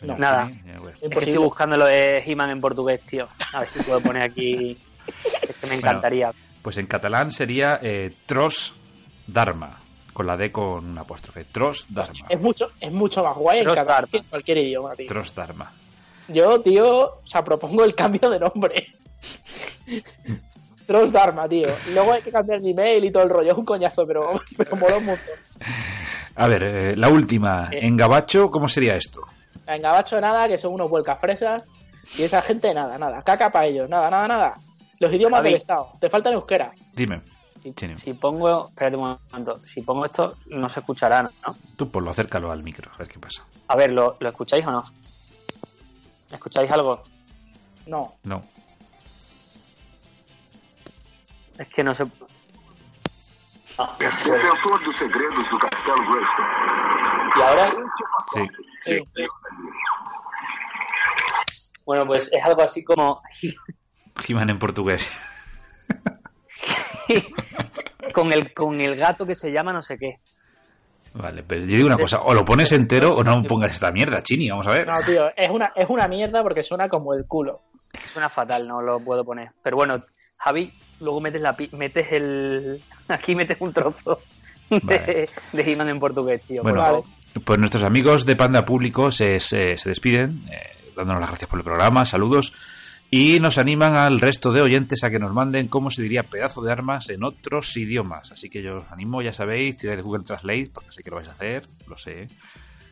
Nada. 0.02 0.48
Señor 0.48 0.80
Web. 0.82 0.94
Es 1.00 1.10
que 1.10 1.18
estoy 1.18 1.36
buscando 1.44 1.76
lo 1.76 1.84
de 1.86 2.18
He-Man 2.18 2.50
en 2.50 2.60
portugués, 2.60 3.00
tío. 3.02 3.28
A 3.52 3.60
ver 3.60 3.68
si 3.68 3.82
puedo 3.82 4.00
poner 4.00 4.22
aquí. 4.22 4.78
Es 5.42 5.56
que 5.56 5.66
me 5.68 5.74
encantaría. 5.76 6.32
Pues 6.62 6.78
en 6.78 6.86
catalán 6.86 7.30
sería 7.30 7.78
eh, 7.82 8.14
tros 8.26 8.74
Dharma, 9.26 9.80
con 10.16 10.26
la 10.26 10.34
D 10.34 10.50
con 10.50 10.82
un 10.86 10.96
apóstrofe. 10.96 11.44
Tros 11.44 11.88
Dharma. 11.90 12.26
Es 12.30 12.40
mucho, 12.40 12.70
es 12.80 12.90
mucho 12.90 13.22
más 13.22 13.36
guay 13.36 13.58
en 13.58 13.66
que 13.66 14.16
en 14.16 14.24
cualquier 14.24 14.56
idioma, 14.56 14.94
tío. 14.94 15.06
Tros 15.06 15.34
Dharma. 15.34 15.70
Yo, 16.28 16.58
tío, 16.62 17.16
o 17.16 17.20
sea, 17.22 17.42
propongo 17.42 17.84
el 17.84 17.94
cambio 17.94 18.30
de 18.30 18.40
nombre. 18.40 18.86
Tros 20.86 21.12
Dharma, 21.12 21.46
tío. 21.46 21.68
Luego 21.92 22.14
hay 22.14 22.22
que 22.22 22.32
cambiar 22.32 22.62
de 22.62 22.70
email 22.70 23.04
y 23.04 23.10
todo 23.10 23.24
el 23.24 23.28
rollo. 23.28 23.52
Es 23.52 23.58
un 23.58 23.66
coñazo, 23.66 24.06
pero, 24.06 24.40
pero 24.56 24.74
mola 24.76 24.96
un 24.96 25.04
montón. 25.04 25.34
A 26.34 26.48
ver, 26.48 26.62
eh, 26.62 26.96
la 26.96 27.10
última. 27.10 27.68
Eh. 27.70 27.80
En 27.82 27.94
gabacho, 27.94 28.50
¿cómo 28.50 28.68
sería 28.68 28.96
esto? 28.96 29.20
En 29.66 29.82
Gabacho 29.82 30.18
nada, 30.18 30.48
que 30.48 30.56
son 30.56 30.72
unos 30.72 30.88
vuelcas 30.88 31.20
fresas. 31.20 31.62
Y 32.16 32.22
esa 32.22 32.40
gente 32.40 32.72
nada, 32.72 32.96
nada. 32.96 33.20
Caca 33.22 33.50
para 33.50 33.66
ellos, 33.66 33.86
nada, 33.90 34.08
nada, 34.08 34.28
nada. 34.28 34.56
Los 34.98 35.12
idiomas 35.12 35.40
Javi. 35.40 35.48
del 35.50 35.56
Estado. 35.58 35.90
Te 36.00 36.08
faltan 36.08 36.32
euskera. 36.32 36.72
Dime. 36.94 37.20
Si, 37.96 38.12
pongo. 38.14 38.68
Espérate 38.68 38.96
un 38.96 39.18
momento. 39.30 39.58
Si 39.64 39.82
pongo 39.82 40.04
esto, 40.04 40.36
no 40.46 40.68
se 40.68 40.80
escuchará, 40.80 41.22
¿no? 41.22 41.30
Tú 41.76 41.90
ponlo, 41.90 42.10
acércalo 42.10 42.52
al 42.52 42.62
micro, 42.62 42.90
a 42.94 42.98
ver 42.98 43.08
qué 43.08 43.18
pasa. 43.18 43.44
A 43.68 43.76
ver, 43.76 43.92
¿lo, 43.92 44.16
lo 44.20 44.28
escucháis 44.28 44.66
o 44.66 44.72
no? 44.72 44.84
¿Escucháis 46.30 46.70
algo? 46.70 47.02
No. 47.86 48.14
No. 48.24 48.42
Es 51.58 51.68
que 51.68 51.82
no 51.82 51.94
se. 51.94 52.04
Ah, 53.78 53.94
se 53.98 54.30
puede. 54.30 54.42
Detentor 54.42 54.84
dos 54.84 54.96
segredos 54.98 55.44
do 55.50 55.58
Castelo 55.58 55.94
Grayskull. 56.10 56.46
¿Y 57.36 57.42
ahora? 57.42 57.74
Sí. 58.34 58.48
Sí. 58.82 59.24
Bueno, 61.84 62.06
pues 62.06 62.30
es 62.32 62.44
algo 62.44 62.62
así 62.62 62.84
como. 62.84 63.20
He-Man 64.26 64.50
en 64.50 64.58
portugués. 64.58 65.08
con, 68.12 68.32
el, 68.32 68.52
con 68.52 68.80
el 68.80 68.96
gato 68.96 69.26
que 69.26 69.34
se 69.34 69.50
llama 69.52 69.72
no 69.72 69.82
sé 69.82 69.96
qué. 69.98 70.18
Vale, 71.14 71.42
pero 71.42 71.62
yo 71.62 71.76
digo 71.76 71.86
una 71.86 71.96
cosa, 71.96 72.20
o 72.22 72.34
lo 72.34 72.44
pones 72.44 72.72
entero 72.72 73.14
o 73.14 73.24
no 73.24 73.42
pongas 73.42 73.72
esta 73.72 73.90
mierda, 73.90 74.22
Chini, 74.22 74.50
vamos 74.50 74.66
a 74.66 74.70
ver. 74.72 74.86
No, 74.86 75.00
tío, 75.00 75.28
es 75.34 75.48
una, 75.50 75.72
es 75.74 75.86
una 75.88 76.06
mierda 76.08 76.42
porque 76.42 76.62
suena 76.62 76.88
como 76.90 77.14
el 77.14 77.24
culo. 77.26 77.62
Suena 78.12 78.28
fatal, 78.28 78.68
no 78.68 78.82
lo 78.82 79.00
puedo 79.00 79.24
poner. 79.24 79.48
Pero 79.62 79.76
bueno, 79.76 80.04
Javi, 80.36 80.70
luego 81.00 81.20
metes 81.22 81.40
la 81.40 81.56
pi- 81.56 81.70
metes 81.72 82.06
el. 82.12 82.82
Aquí 83.08 83.34
metes 83.34 83.56
un 83.60 83.72
trozo 83.72 84.20
de, 84.68 84.78
Vale. 84.80 85.28
de 85.52 85.72
He-Man 85.72 85.88
en 85.88 85.98
portugués, 85.98 86.42
tío. 86.46 86.62
Bueno, 86.62 86.82
favor. 86.82 87.04
pues 87.44 87.58
nuestros 87.58 87.84
amigos 87.84 88.26
de 88.26 88.36
Panda 88.36 88.66
Público 88.66 89.10
se, 89.10 89.40
se, 89.40 89.78
se 89.78 89.88
despiden, 89.88 90.42
eh, 90.52 90.76
dándonos 90.94 91.20
las 91.20 91.30
gracias 91.30 91.48
por 91.48 91.58
el 91.60 91.64
programa, 91.64 92.04
saludos, 92.04 92.52
y 93.10 93.38
nos 93.40 93.58
animan 93.58 93.96
al 93.96 94.20
resto 94.20 94.50
de 94.52 94.62
oyentes 94.62 95.04
a 95.04 95.10
que 95.10 95.18
nos 95.18 95.32
manden 95.32 95.68
cómo 95.68 95.90
se 95.90 96.02
diría 96.02 96.24
pedazo 96.24 96.62
de 96.62 96.72
armas 96.72 97.08
en 97.08 97.22
otros 97.22 97.76
idiomas. 97.76 98.32
Así 98.32 98.48
que 98.50 98.62
yo 98.62 98.78
os 98.78 98.90
animo, 98.90 99.22
ya 99.22 99.32
sabéis, 99.32 99.76
tiráis 99.76 99.98
de 99.98 100.02
Google 100.02 100.24
Translate, 100.24 100.70
porque 100.72 100.92
sé 100.92 101.02
que 101.02 101.10
lo 101.10 101.16
vais 101.16 101.28
a 101.28 101.32
hacer, 101.32 101.66
lo 101.86 101.96
sé. 101.96 102.28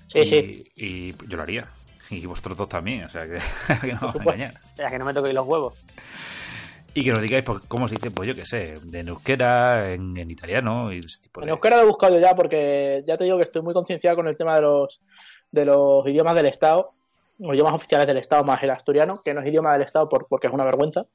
Sí, 0.07 0.20
y, 0.20 0.27
sí. 0.27 0.72
Y 0.77 1.29
yo 1.29 1.37
lo 1.37 1.42
haría. 1.42 1.68
Y 2.11 2.24
vosotros 2.27 2.57
dos 2.57 2.68
también, 2.68 3.05
o 3.05 3.09
sea 3.09 3.27
que, 3.27 3.38
que 3.81 3.92
no 3.94 4.00
vamos 4.00 4.16
a 4.16 4.22
engañar. 4.22 4.55
O 4.72 4.77
sea, 4.77 4.90
que 4.90 4.98
no 4.98 5.05
me 5.05 5.14
toquéis 5.14 5.35
los 5.35 5.46
huevos. 5.46 5.85
Y 6.96 7.03
que 7.03 7.11
nos 7.11 7.20
digáis 7.20 7.42
pues, 7.42 7.61
cómo 7.66 7.88
se 7.88 7.96
dice, 7.96 8.12
pues 8.12 8.29
yo 8.29 8.37
qué 8.37 8.46
sé, 8.46 8.79
de 8.85 9.00
en 9.00 9.09
euskera, 9.09 9.92
en, 9.92 10.16
en 10.16 10.31
italiano 10.31 10.92
y 10.92 11.00
ese 11.00 11.18
tipo 11.20 11.40
En 11.40 11.46
de... 11.46 11.50
euskera 11.50 11.77
lo 11.79 11.83
he 11.83 11.87
buscado 11.87 12.14
yo 12.14 12.20
ya 12.20 12.37
porque 12.37 13.03
ya 13.05 13.16
te 13.16 13.24
digo 13.24 13.37
que 13.37 13.42
estoy 13.42 13.62
muy 13.62 13.74
concienciado 13.74 14.16
con 14.16 14.29
el 14.29 14.37
tema 14.37 14.55
de 14.55 14.62
los, 14.62 15.00
de 15.50 15.64
los 15.64 16.07
idiomas 16.07 16.37
del 16.37 16.46
Estado, 16.46 16.85
los 17.38 17.54
idiomas 17.54 17.74
oficiales 17.74 18.06
del 18.06 18.18
Estado 18.18 18.44
más 18.44 18.62
el 18.62 18.70
asturiano, 18.70 19.20
que 19.24 19.34
no 19.34 19.40
es 19.40 19.46
idioma 19.48 19.72
del 19.72 19.82
Estado 19.82 20.08
por, 20.08 20.26
porque 20.28 20.46
es 20.46 20.52
una 20.52 20.64
vergüenza, 20.64 21.06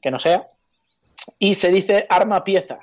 que 0.00 0.10
no 0.10 0.18
sea. 0.18 0.46
Y 1.38 1.54
se 1.54 1.70
dice 1.70 2.06
arma 2.08 2.42
pieza, 2.42 2.78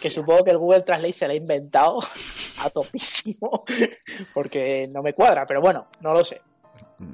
que 0.00 0.10
supongo 0.10 0.44
que 0.44 0.50
el 0.50 0.58
Google 0.58 0.82
Translate 0.82 1.12
se 1.12 1.26
la 1.26 1.32
ha 1.32 1.36
inventado 1.36 2.00
a 2.60 2.70
topísimo, 2.70 3.64
porque 4.34 4.88
no 4.92 5.02
me 5.02 5.12
cuadra, 5.12 5.46
pero 5.46 5.60
bueno, 5.60 5.88
no 6.00 6.12
lo 6.12 6.24
sé, 6.24 6.40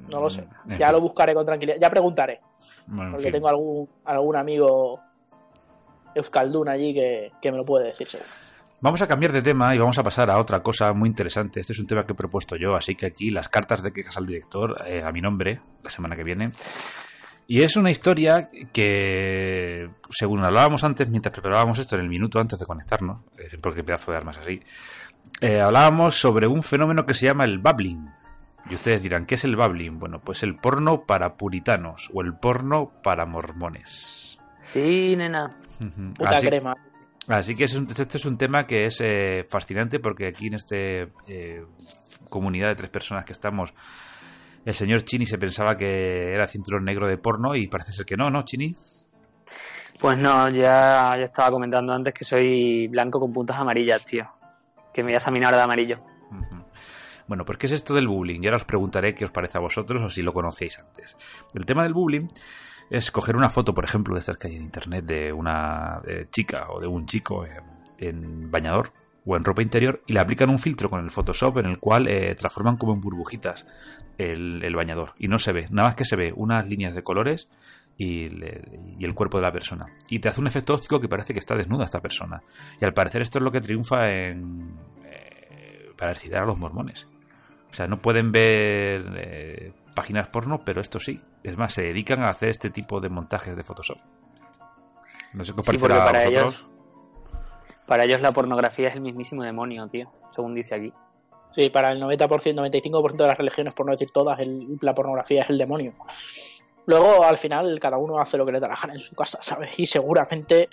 no 0.08 0.20
lo 0.20 0.30
sé. 0.30 0.42
Mm, 0.64 0.76
Ya 0.76 0.92
lo 0.92 1.00
buscaré 1.00 1.34
con 1.34 1.46
tranquilidad, 1.46 1.78
ya 1.80 1.90
preguntaré, 1.90 2.38
Bueno, 2.86 3.12
porque 3.12 3.30
tengo 3.30 3.48
algún, 3.48 3.88
algún 4.04 4.36
amigo 4.36 5.00
Euskaldun 6.14 6.68
allí 6.68 6.94
que, 6.94 7.32
que 7.40 7.50
me 7.50 7.58
lo 7.58 7.64
puede 7.64 7.86
decir 7.86 8.08
seguro. 8.08 8.30
Vamos 8.84 9.00
a 9.00 9.06
cambiar 9.06 9.32
de 9.32 9.40
tema 9.40 9.74
y 9.74 9.78
vamos 9.78 9.96
a 9.96 10.02
pasar 10.02 10.30
a 10.30 10.38
otra 10.38 10.62
cosa 10.62 10.92
muy 10.92 11.08
interesante. 11.08 11.58
Este 11.58 11.72
es 11.72 11.78
un 11.78 11.86
tema 11.86 12.04
que 12.04 12.12
he 12.12 12.14
propuesto 12.14 12.54
yo, 12.54 12.76
así 12.76 12.94
que 12.94 13.06
aquí 13.06 13.30
las 13.30 13.48
cartas 13.48 13.82
de 13.82 13.94
quejas 13.94 14.18
al 14.18 14.26
director 14.26 14.76
eh, 14.86 15.02
a 15.02 15.10
mi 15.10 15.22
nombre 15.22 15.58
la 15.82 15.88
semana 15.88 16.14
que 16.14 16.22
viene. 16.22 16.50
Y 17.46 17.62
es 17.62 17.76
una 17.76 17.90
historia 17.90 18.50
que, 18.74 19.88
según 20.10 20.44
hablábamos 20.44 20.84
antes, 20.84 21.08
mientras 21.08 21.32
preparábamos 21.32 21.78
esto 21.78 21.94
en 21.96 22.02
el 22.02 22.10
minuto 22.10 22.38
antes 22.38 22.58
de 22.58 22.66
conectarnos, 22.66 23.22
porque 23.62 23.82
pedazo 23.82 24.10
de 24.12 24.18
armas 24.18 24.36
así, 24.36 24.60
eh, 25.40 25.62
hablábamos 25.62 26.16
sobre 26.16 26.46
un 26.46 26.62
fenómeno 26.62 27.06
que 27.06 27.14
se 27.14 27.26
llama 27.26 27.44
el 27.44 27.60
babbling. 27.60 28.06
Y 28.68 28.74
ustedes 28.74 29.02
dirán, 29.02 29.24
¿qué 29.24 29.36
es 29.36 29.44
el 29.44 29.56
babbling? 29.56 29.98
Bueno, 29.98 30.20
pues 30.20 30.42
el 30.42 30.56
porno 30.56 31.06
para 31.06 31.36
puritanos 31.36 32.10
o 32.12 32.20
el 32.20 32.34
porno 32.34 32.92
para 33.02 33.24
mormones. 33.24 34.38
Sí, 34.62 35.16
nena. 35.16 35.56
Ujú. 35.80 36.12
Puta 36.18 36.36
Así- 36.36 36.48
crema. 36.48 36.74
Así 37.28 37.56
que 37.56 37.64
es 37.64 37.74
un- 37.74 37.86
este 37.88 38.18
es 38.18 38.24
un 38.26 38.36
tema 38.36 38.66
que 38.66 38.84
es 38.86 39.00
eh, 39.00 39.46
fascinante 39.48 39.98
porque 39.98 40.26
aquí 40.26 40.48
en 40.48 40.54
este 40.54 41.08
eh, 41.26 41.64
comunidad 42.28 42.68
de 42.68 42.74
tres 42.74 42.90
personas 42.90 43.24
que 43.24 43.32
estamos, 43.32 43.72
el 44.64 44.74
señor 44.74 45.04
Chini 45.04 45.24
se 45.24 45.38
pensaba 45.38 45.76
que 45.76 46.34
era 46.34 46.46
cinturón 46.46 46.84
negro 46.84 47.06
de 47.08 47.16
porno 47.16 47.54
y 47.54 47.66
parece 47.68 47.92
ser 47.92 48.04
que 48.04 48.16
no, 48.16 48.28
¿no, 48.30 48.42
Chini? 48.42 48.74
Pues 50.00 50.18
no, 50.18 50.50
ya, 50.50 51.14
ya 51.16 51.24
estaba 51.24 51.50
comentando 51.50 51.94
antes 51.94 52.12
que 52.12 52.24
soy 52.24 52.88
blanco 52.88 53.18
con 53.20 53.32
puntas 53.32 53.56
amarillas, 53.58 54.04
tío. 54.04 54.28
Que 54.92 55.02
me 55.02 55.06
voy 55.08 55.14
a 55.14 55.18
examinar 55.18 55.54
de 55.54 55.62
amarillo. 55.62 56.04
Bueno, 57.26 57.44
pues 57.46 57.56
¿qué 57.56 57.66
es 57.66 57.72
esto 57.72 57.94
del 57.94 58.06
bullying? 58.06 58.40
Y 58.42 58.46
ahora 58.46 58.58
os 58.58 58.64
preguntaré 58.66 59.14
qué 59.14 59.24
os 59.24 59.30
parece 59.30 59.56
a 59.56 59.60
vosotros 59.62 60.02
o 60.02 60.10
si 60.10 60.20
lo 60.20 60.34
conocéis 60.34 60.78
antes. 60.78 61.16
El 61.54 61.64
tema 61.64 61.84
del 61.84 61.94
bullying 61.94 62.26
es 62.94 63.10
coger 63.10 63.36
una 63.36 63.48
foto, 63.48 63.74
por 63.74 63.84
ejemplo, 63.84 64.14
de 64.14 64.20
estas 64.20 64.36
que 64.36 64.48
hay 64.48 64.54
en 64.54 64.62
internet 64.62 65.04
de 65.04 65.32
una 65.32 66.00
eh, 66.06 66.26
chica 66.30 66.68
o 66.70 66.80
de 66.80 66.86
un 66.86 67.06
chico 67.06 67.44
en, 67.98 68.50
bañador 68.50 68.92
o 69.26 69.36
en 69.36 69.42
ropa 69.42 69.62
interior 69.62 70.02
y 70.06 70.12
le 70.12 70.20
aplican 70.20 70.50
un 70.50 70.58
filtro 70.58 70.88
con 70.88 71.02
el 71.02 71.10
Photoshop 71.10 71.58
en 71.58 71.66
el 71.66 71.78
cual 71.78 72.06
eh, 72.06 72.34
transforman 72.34 72.76
como 72.76 72.92
en 72.92 73.00
burbujitas 73.00 73.66
el, 74.18 74.62
el 74.62 74.76
bañador 74.76 75.14
y 75.18 75.28
no 75.28 75.38
se 75.38 75.52
ve, 75.52 75.66
nada 75.70 75.88
más 75.88 75.96
que 75.96 76.04
se 76.04 76.14
ve 76.14 76.32
unas 76.36 76.68
líneas 76.68 76.94
de 76.94 77.02
colores 77.02 77.48
y, 77.96 78.26
y 78.26 79.04
el 79.04 79.14
cuerpo 79.14 79.38
de 79.38 79.42
la 79.42 79.52
persona. 79.52 79.86
Y 80.08 80.20
te 80.20 80.28
hace 80.28 80.40
un 80.40 80.46
efecto 80.46 80.74
óptico 80.74 81.00
que 81.00 81.08
parece 81.08 81.32
que 81.32 81.40
está 81.40 81.56
desnuda 81.56 81.84
esta 81.84 82.00
persona. 82.00 82.42
Y 82.80 82.84
al 82.84 82.92
parecer 82.92 83.22
esto 83.22 83.38
es 83.38 83.44
lo 83.44 83.50
que 83.50 83.60
triunfa 83.60 84.08
en, 84.10 84.76
eh, 85.04 85.90
para 85.96 86.12
excitar 86.12 86.42
a 86.42 86.46
los 86.46 86.58
mormones. 86.58 87.08
O 87.70 87.74
sea, 87.74 87.88
no 87.88 88.00
pueden 88.00 88.30
ver 88.30 89.72
páginas 89.94 90.28
porno, 90.28 90.60
pero 90.64 90.80
esto 90.80 90.98
sí. 90.98 91.20
Es 91.42 91.56
más, 91.56 91.72
se 91.72 91.82
dedican 91.82 92.20
a 92.22 92.28
hacer 92.28 92.50
este 92.50 92.70
tipo 92.70 93.00
de 93.00 93.08
montajes 93.08 93.56
de 93.56 93.64
Photoshop. 93.64 93.98
No 95.32 95.44
sé 95.44 95.52
qué 95.54 95.60
os 95.60 95.66
Sí, 95.66 95.76
a 95.76 96.04
para 96.04 96.24
vosotros. 96.30 96.64
Para 97.86 98.04
ellos 98.04 98.20
la 98.20 98.32
pornografía 98.32 98.88
es 98.88 98.94
el 98.96 99.02
mismísimo 99.02 99.42
demonio, 99.42 99.86
tío. 99.88 100.10
Según 100.34 100.54
dice 100.54 100.74
aquí. 100.74 100.92
Sí, 101.54 101.68
para 101.70 101.92
el 101.92 102.00
90%, 102.00 102.54
95% 102.54 103.12
de 103.16 103.28
las 103.28 103.38
religiones, 103.38 103.74
por 103.74 103.86
no 103.86 103.92
decir 103.92 104.08
todas, 104.12 104.38
el- 104.40 104.58
la 104.80 104.94
pornografía 104.94 105.42
es 105.42 105.50
el 105.50 105.58
demonio. 105.58 105.92
Luego, 106.86 107.24
al 107.24 107.38
final, 107.38 107.78
cada 107.80 107.96
uno 107.96 108.18
hace 108.18 108.36
lo 108.36 108.44
que 108.44 108.52
le 108.52 108.60
da 108.60 108.68
la 108.68 108.76
gana 108.80 108.92
en 108.92 108.98
su 108.98 109.14
casa, 109.14 109.38
¿sabes? 109.42 109.78
Y 109.78 109.86
seguramente, 109.86 110.68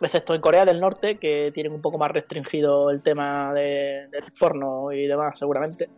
excepto 0.00 0.34
en 0.34 0.40
Corea 0.40 0.64
del 0.64 0.80
Norte, 0.80 1.18
que 1.18 1.50
tienen 1.52 1.72
un 1.72 1.80
poco 1.80 1.98
más 1.98 2.10
restringido 2.12 2.90
el 2.90 3.02
tema 3.02 3.52
de- 3.52 4.04
del 4.10 4.24
porno 4.38 4.92
y 4.92 5.06
demás, 5.08 5.36
seguramente. 5.38 5.88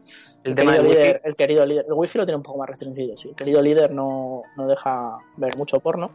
El 0.45 0.55
tema 0.55 0.73
querido 0.73 0.89
del 0.89 0.99
líder, 0.99 1.15
wifi. 1.17 1.29
el 1.29 1.37
querido 1.37 1.67
líder, 1.67 1.85
el 1.87 1.93
wifi 1.93 2.19
lo 2.19 2.25
tiene 2.25 2.37
un 2.39 2.43
poco 2.43 2.59
más 2.59 2.69
restringido, 2.71 3.17
sí. 3.19 3.29
El 3.29 3.37
querido 3.37 3.61
líder 3.61 3.93
no, 3.93 4.43
no 4.57 4.67
deja 4.67 5.19
ver 5.37 5.57
mucho 5.59 5.79
porno, 5.81 6.13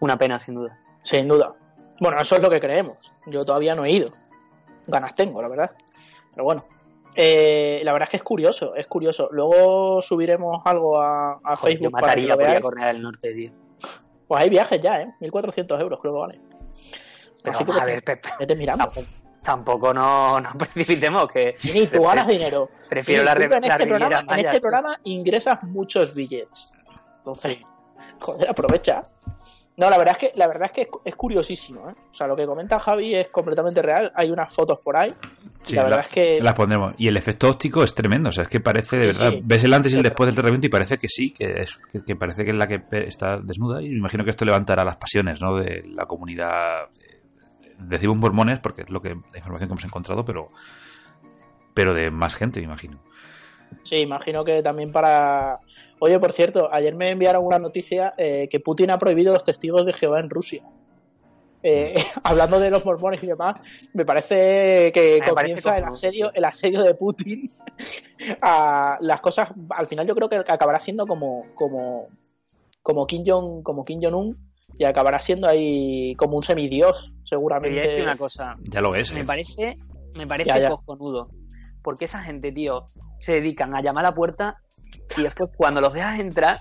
Una 0.00 0.16
pena, 0.16 0.38
sin 0.38 0.54
duda. 0.54 0.78
sin 1.02 1.26
duda. 1.26 1.54
Bueno, 2.00 2.20
eso 2.20 2.36
es 2.36 2.42
lo 2.42 2.50
que 2.50 2.60
creemos. 2.60 3.20
Yo 3.26 3.44
todavía 3.44 3.74
no 3.74 3.84
he 3.84 3.90
ido. 3.90 4.08
Ganas 4.86 5.14
tengo, 5.14 5.40
la 5.42 5.48
verdad. 5.48 5.70
Pero 6.32 6.44
bueno. 6.44 6.64
Eh, 7.16 7.80
la 7.84 7.92
verdad 7.92 8.06
es 8.08 8.10
que 8.10 8.16
es 8.18 8.22
curioso, 8.22 8.74
es 8.74 8.86
curioso. 8.86 9.28
Luego 9.30 10.02
subiremos 10.02 10.60
algo 10.64 11.00
a, 11.00 11.40
a 11.44 11.56
Joder, 11.56 11.78
yo 11.78 11.88
Facebook 11.88 11.92
para 12.00 12.14
que 12.14 12.22
mataría 12.22 12.28
lo 12.28 12.36
por 12.36 12.48
ir 12.50 12.56
a. 12.56 12.60
Corea 12.60 12.86
del 12.88 13.02
Norte, 13.02 13.32
tío. 13.34 13.50
Pues 14.26 14.42
hay 14.42 14.50
viajes 14.50 14.80
ya, 14.82 15.00
¿eh? 15.00 15.08
1.400 15.20 15.80
euros 15.80 16.00
creo 16.00 16.14
que 16.14 16.20
vale. 16.20 16.40
Pero 17.44 17.56
Así 17.56 17.64
que 17.64 17.72
a 17.72 17.84
ver, 17.84 18.02
Pepe. 18.02 18.28
vete 18.40 18.56
mirando. 18.56 18.84
Tampoco, 18.86 19.06
tampoco 19.42 19.94
no, 19.94 20.40
no 20.40 20.50
precipitemos, 20.58 21.30
que 21.30 21.54
Chini, 21.54 21.86
tú 21.86 22.02
ganas 22.02 22.26
dinero. 22.26 22.68
prefiero 22.88 23.22
la, 23.22 23.34
re- 23.34 23.44
en 23.44 23.50
la 23.60 23.68
este, 23.68 23.86
programa, 23.86 24.24
en 24.34 24.46
este 24.46 24.60
programa 24.60 24.98
ingresas 25.04 25.62
muchos 25.62 26.14
billets. 26.14 26.82
Entonces, 27.18 27.58
joder, 28.20 28.48
aprovecha. 28.50 29.02
No, 29.76 29.90
la 29.90 29.98
verdad 29.98 30.16
es 30.20 30.30
que 30.30 30.38
la 30.38 30.46
verdad 30.46 30.66
es 30.66 30.72
que 30.72 30.80
es, 30.82 30.88
es 31.04 31.16
curiosísimo, 31.16 31.90
¿eh? 31.90 31.94
O 32.10 32.14
sea, 32.14 32.26
lo 32.28 32.36
que 32.36 32.46
comenta 32.46 32.78
Javi 32.78 33.14
es 33.14 33.30
completamente 33.30 33.82
real. 33.82 34.10
Hay 34.14 34.30
unas 34.30 34.52
fotos 34.52 34.78
por 34.78 34.96
ahí. 34.96 35.12
Sí, 35.64 35.76
la 35.76 35.82
verdad 35.84 35.96
la- 35.98 36.02
es 36.02 36.08
que 36.12 36.40
Las 36.40 36.54
pondremos. 36.54 36.94
Y 36.98 37.08
el 37.08 37.16
efecto 37.16 37.48
óptico 37.48 37.82
es 37.82 37.94
tremendo. 37.94 38.28
O 38.28 38.32
sea, 38.32 38.44
es 38.44 38.48
que 38.48 38.60
parece, 38.60 38.96
de 38.98 39.06
verdad, 39.06 39.32
sí. 39.32 39.40
ves 39.42 39.64
el 39.64 39.74
antes 39.74 39.92
y 39.92 39.96
el 39.96 40.02
después 40.02 40.26
del 40.28 40.34
tratamiento 40.34 40.66
y 40.66 40.70
parece 40.70 40.98
que 40.98 41.08
sí, 41.08 41.32
que, 41.32 41.62
es, 41.62 41.78
que, 41.92 42.00
que 42.04 42.16
parece 42.16 42.44
que 42.44 42.50
es 42.50 42.56
la 42.56 42.66
que 42.68 42.82
está 43.06 43.38
desnuda. 43.40 43.82
Y 43.82 43.88
me 43.90 43.96
imagino 43.98 44.24
que 44.24 44.30
esto 44.30 44.44
levantará 44.44 44.84
las 44.84 44.96
pasiones, 44.96 45.40
¿no? 45.40 45.56
De 45.56 45.82
la 45.88 46.06
comunidad. 46.06 46.84
eh, 47.00 47.22
Decimos 47.78 48.16
mormones 48.18 48.60
porque 48.60 48.82
es 48.82 48.90
lo 48.90 49.00
que 49.02 49.10
la 49.10 49.38
información 49.38 49.68
que 49.68 49.72
hemos 49.72 49.84
encontrado, 49.84 50.24
pero 50.24 50.48
pero 51.74 51.92
de 51.94 52.10
más 52.10 52.34
gente, 52.34 52.60
me 52.60 52.66
imagino. 52.66 53.00
Sí, 53.82 53.96
imagino 53.96 54.44
que 54.44 54.62
también 54.62 54.92
para. 54.92 55.58
Oye, 55.98 56.18
por 56.20 56.32
cierto, 56.32 56.68
ayer 56.72 56.94
me 56.94 57.10
enviaron 57.10 57.44
una 57.44 57.58
noticia 57.58 58.14
eh, 58.16 58.48
que 58.50 58.60
Putin 58.60 58.90
ha 58.90 58.98
prohibido 58.98 59.32
los 59.32 59.42
testigos 59.44 59.84
de 59.86 59.92
Jehová 59.92 60.20
en 60.20 60.30
Rusia. 60.30 60.62
Eh, 61.66 61.94
hablando 62.24 62.60
de 62.60 62.70
los 62.70 62.84
mormones 62.84 63.22
y 63.22 63.26
demás, 63.26 63.56
me 63.94 64.04
parece 64.04 64.92
que 64.92 65.18
Me 65.20 65.32
parece 65.32 65.62
comienza 65.62 65.78
el 65.78 65.84
asedio, 65.84 66.30
el 66.34 66.44
asedio 66.44 66.82
de 66.82 66.94
Putin 66.94 67.50
a 68.42 68.98
las 69.00 69.20
cosas. 69.20 69.50
Al 69.70 69.86
final, 69.86 70.06
yo 70.06 70.14
creo 70.14 70.28
que 70.28 70.36
acabará 70.36 70.78
siendo 70.78 71.06
como, 71.06 71.46
como, 71.54 72.08
como 72.82 73.06
Kim 73.06 73.24
Jong, 73.26 73.62
como 73.62 73.84
Kim 73.84 74.00
Jong 74.02 74.14
Un 74.14 74.54
y 74.76 74.84
acabará 74.84 75.20
siendo 75.20 75.48
ahí 75.48 76.14
como 76.16 76.36
un 76.36 76.42
semidios, 76.42 77.12
Te 77.30 77.36
voy 77.36 77.52
a 77.54 77.60
decir 77.60 77.74
seguramente. 77.82 78.02
una 78.02 78.16
cosa. 78.16 78.56
Ya 78.64 78.80
lo 78.80 78.94
es, 78.94 79.12
Me 79.12 79.20
¿eh? 79.20 79.24
parece, 79.24 79.78
me 80.14 80.26
parece 80.26 80.48
Ya, 80.50 80.58
ya. 80.58 80.68
cojonudo. 80.70 81.28
Porque 81.82 82.04
esa 82.06 82.22
gente, 82.22 82.50
tío, 82.52 82.86
se 83.20 83.34
dedican 83.34 83.74
a 83.74 83.80
llamar 83.80 84.04
a 84.04 84.08
la 84.10 84.14
puerta 84.14 84.56
y 85.16 85.22
después 85.22 85.50
cuando 85.56 85.80
los 85.80 85.92
dejas 85.94 86.18
entrar, 86.18 86.58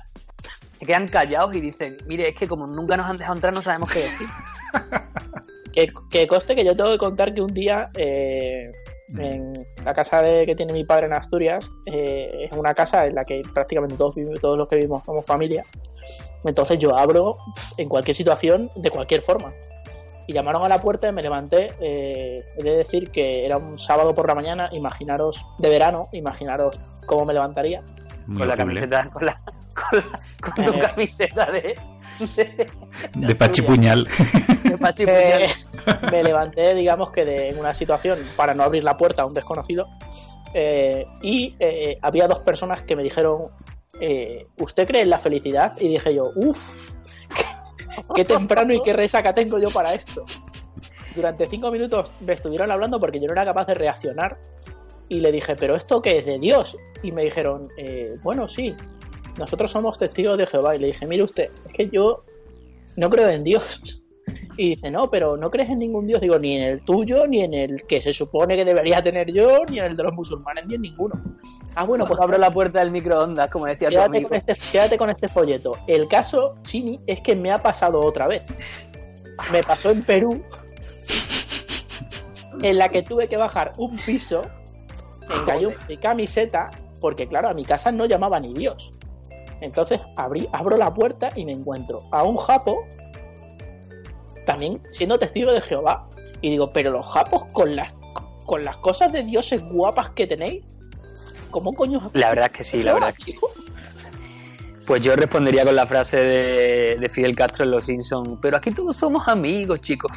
se 0.77 0.85
quedan 0.85 1.07
callados 1.07 1.55
y 1.55 1.61
dicen, 1.61 1.97
mire, 2.05 2.29
es 2.29 2.35
que 2.35 2.47
como 2.47 2.67
nunca 2.67 2.95
nos 2.97 3.07
han 3.09 3.17
dejado 3.17 3.35
entrar, 3.35 3.53
no 3.53 3.61
sabemos 3.61 3.91
qué 3.91 3.99
decir. 4.01 4.27
Que, 5.71 5.87
que 6.11 6.27
coste 6.27 6.55
que 6.55 6.63
yo 6.63 6.75
tengo 6.75 6.91
que 6.91 6.99
contar 6.99 7.33
que 7.33 7.41
un 7.41 7.51
día 7.53 7.89
eh, 7.97 8.71
en 9.17 9.53
la 9.83 9.93
casa 9.93 10.21
de, 10.21 10.45
que 10.45 10.53
tiene 10.55 10.71
mi 10.71 10.83
padre 10.83 11.07
en 11.07 11.13
Asturias 11.13 11.67
eh, 11.87 12.45
es 12.45 12.51
una 12.51 12.75
casa 12.75 13.05
en 13.05 13.15
la 13.15 13.23
que 13.25 13.41
prácticamente 13.53 13.95
todos, 13.95 14.15
vivimos- 14.15 14.39
todos 14.39 14.55
los 14.57 14.67
que 14.67 14.75
vivimos 14.75 15.03
somos 15.03 15.25
familia. 15.25 15.63
Entonces 16.43 16.77
yo 16.77 16.95
abro 16.95 17.35
en 17.79 17.89
cualquier 17.89 18.15
situación, 18.15 18.69
de 18.75 18.91
cualquier 18.91 19.21
forma. 19.23 19.51
Y 20.27 20.33
llamaron 20.33 20.63
a 20.63 20.69
la 20.69 20.77
puerta 20.79 21.09
y 21.09 21.11
me 21.11 21.21
levanté. 21.23 21.67
Eh, 21.81 22.43
he 22.57 22.63
de 22.63 22.77
decir 22.77 23.09
que 23.11 23.43
era 23.45 23.57
un 23.57 23.79
sábado 23.79 24.13
por 24.13 24.27
la 24.27 24.35
mañana, 24.35 24.69
imaginaros, 24.73 25.43
de 25.57 25.69
verano, 25.69 26.07
imaginaros 26.11 27.01
cómo 27.07 27.25
me 27.25 27.33
levantaría. 27.33 27.81
Muy 28.27 28.37
con 28.39 28.47
la 28.47 28.53
horrible. 28.53 28.81
camiseta, 28.81 29.09
con 29.09 29.25
la, 29.25 29.41
con, 29.73 29.99
la- 29.99 30.19
con 30.41 30.65
tu 30.65 30.71
Eh. 30.71 30.79
camiseta 30.81 31.51
de, 31.51 31.75
de, 32.35 32.67
De 33.15 33.35
pachipuñal. 33.35 34.07
de 34.63 34.77
Pachi 34.77 35.03
Eh, 35.07 35.47
Puñal. 35.85 36.11
me 36.11 36.23
levanté, 36.23 36.75
digamos 36.75 37.11
que 37.11 37.25
de, 37.25 37.49
en 37.49 37.59
una 37.59 37.73
situación 37.73 38.19
para 38.35 38.53
no 38.53 38.63
abrir 38.63 38.83
la 38.83 38.97
puerta 38.97 39.23
a 39.23 39.25
un 39.25 39.33
desconocido. 39.33 39.87
eh, 40.53 41.05
y 41.21 41.55
eh, 41.59 41.97
había 42.01 42.27
dos 42.27 42.41
personas 42.43 42.81
que 42.83 42.95
me 42.95 43.03
dijeron: 43.03 43.43
eh, 43.99 44.45
¿Usted 44.59 44.87
cree 44.87 45.01
en 45.01 45.09
la 45.09 45.17
felicidad? 45.19 45.73
Y 45.79 45.87
dije 45.87 46.13
yo: 46.13 46.29
Uff, 46.35 46.91
qué 48.15 48.25
temprano 48.25 48.73
y 48.73 48.81
qué 48.83 48.93
resaca 48.93 49.33
tengo 49.33 49.59
yo 49.59 49.69
para 49.71 49.93
esto. 49.93 50.23
Durante 51.15 51.47
cinco 51.47 51.71
minutos 51.71 52.11
me 52.21 52.33
estuvieron 52.33 52.71
hablando 52.71 52.99
porque 52.99 53.19
yo 53.19 53.27
no 53.27 53.33
era 53.33 53.45
capaz 53.45 53.65
de 53.65 53.73
reaccionar. 53.75 54.37
Y 55.09 55.19
le 55.19 55.31
dije: 55.31 55.55
¿Pero 55.55 55.75
esto 55.75 56.01
qué 56.01 56.19
es 56.19 56.25
de 56.25 56.39
Dios? 56.39 56.77
Y 57.03 57.11
me 57.11 57.23
dijeron: 57.23 57.67
eh, 57.77 58.15
Bueno, 58.23 58.47
sí, 58.47 58.75
nosotros 59.37 59.71
somos 59.71 59.97
testigos 59.97 60.37
de 60.37 60.45
Jehová. 60.45 60.75
Y 60.75 60.79
le 60.79 60.87
dije: 60.87 61.07
Mire 61.07 61.23
usted, 61.23 61.49
es 61.65 61.73
que 61.73 61.89
yo 61.89 62.23
no 62.95 63.09
creo 63.09 63.29
en 63.29 63.43
Dios. 63.43 63.99
Y 64.57 64.69
dice, 64.75 64.91
no, 64.91 65.09
pero 65.09 65.35
no 65.35 65.49
crees 65.49 65.69
en 65.69 65.79
ningún 65.79 66.05
Dios. 66.05 66.21
Digo, 66.21 66.37
ni 66.37 66.55
en 66.55 66.63
el 66.63 66.85
tuyo, 66.85 67.25
ni 67.27 67.41
en 67.41 67.53
el 67.53 67.83
que 67.87 68.01
se 68.01 68.13
supone 68.13 68.55
que 68.55 68.63
debería 68.63 69.01
tener 69.01 69.31
yo, 69.31 69.59
ni 69.69 69.79
en 69.79 69.85
el 69.85 69.97
de 69.97 70.03
los 70.03 70.13
musulmanes, 70.13 70.67
ni 70.67 70.75
en 70.75 70.81
ninguno. 70.81 71.21
Ah, 71.75 71.85
bueno, 71.85 72.05
pues 72.05 72.19
abro 72.19 72.37
la 72.37 72.53
puerta 72.53 72.79
del 72.79 72.91
microondas, 72.91 73.49
como 73.49 73.65
decía 73.65 73.89
tu 73.89 73.95
quédate 73.95 74.17
amigo. 74.17 74.29
con, 74.29 74.37
este, 74.37 74.53
quédate 74.71 74.97
con 74.97 75.09
este 75.09 75.27
folleto. 75.27 75.77
El 75.87 76.07
caso, 76.07 76.55
Chini, 76.61 76.99
es 77.07 77.21
que 77.21 77.35
me 77.35 77.51
ha 77.51 77.63
pasado 77.63 77.99
otra 78.01 78.27
vez. 78.27 78.43
Me 79.51 79.63
pasó 79.63 79.89
en 79.89 80.03
Perú, 80.03 80.41
en 82.61 82.77
la 82.77 82.89
que 82.89 83.01
tuve 83.01 83.27
que 83.27 83.37
bajar 83.37 83.73
un 83.77 83.95
piso 83.97 84.43
en 85.89 85.99
camiseta, 85.99 86.69
porque 87.01 87.27
claro, 87.27 87.49
a 87.49 87.53
mi 87.53 87.65
casa 87.65 87.91
no 87.91 88.05
llamaba 88.05 88.39
ni 88.39 88.53
Dios. 88.53 88.93
Entonces 89.63 90.01
abrí, 90.17 90.45
abro 90.51 90.75
la 90.75 90.93
puerta 90.93 91.29
y 91.37 91.45
me 91.45 91.53
encuentro 91.53 92.01
a 92.11 92.23
un 92.23 92.35
japo, 92.35 92.85
también 94.45 94.81
siendo 94.91 95.17
testigo 95.17 95.53
de 95.53 95.61
Jehová. 95.61 96.09
Y 96.41 96.49
digo, 96.49 96.73
pero 96.73 96.91
los 96.91 97.05
japos 97.07 97.45
con 97.53 97.73
las, 97.73 97.93
con 98.45 98.65
las 98.65 98.75
cosas 98.77 99.13
de 99.13 99.23
dioses 99.23 99.71
guapas 99.71 100.09
que 100.09 100.27
tenéis, 100.27 100.69
¿cómo 101.49 101.73
coño 101.73 101.99
os 102.05 102.13
La 102.13 102.29
verdad 102.29 102.47
es 102.51 102.57
que 102.57 102.63
sí, 102.65 102.83
la 102.83 102.93
verdad 102.93 103.09
es 103.09 103.17
que 103.17 103.31
sí. 103.31 103.37
Pues 104.85 105.01
yo 105.01 105.15
respondería 105.15 105.63
con 105.63 105.77
la 105.77 105.87
frase 105.87 106.17
de, 106.17 106.97
de 106.99 107.09
Fidel 107.09 107.33
Castro 107.33 107.63
en 107.63 107.71
Los 107.71 107.85
Simpsons. 107.85 108.37
Pero 108.41 108.57
aquí 108.57 108.71
todos 108.71 108.97
somos 108.97 109.25
amigos, 109.29 109.81
chicos. 109.81 110.11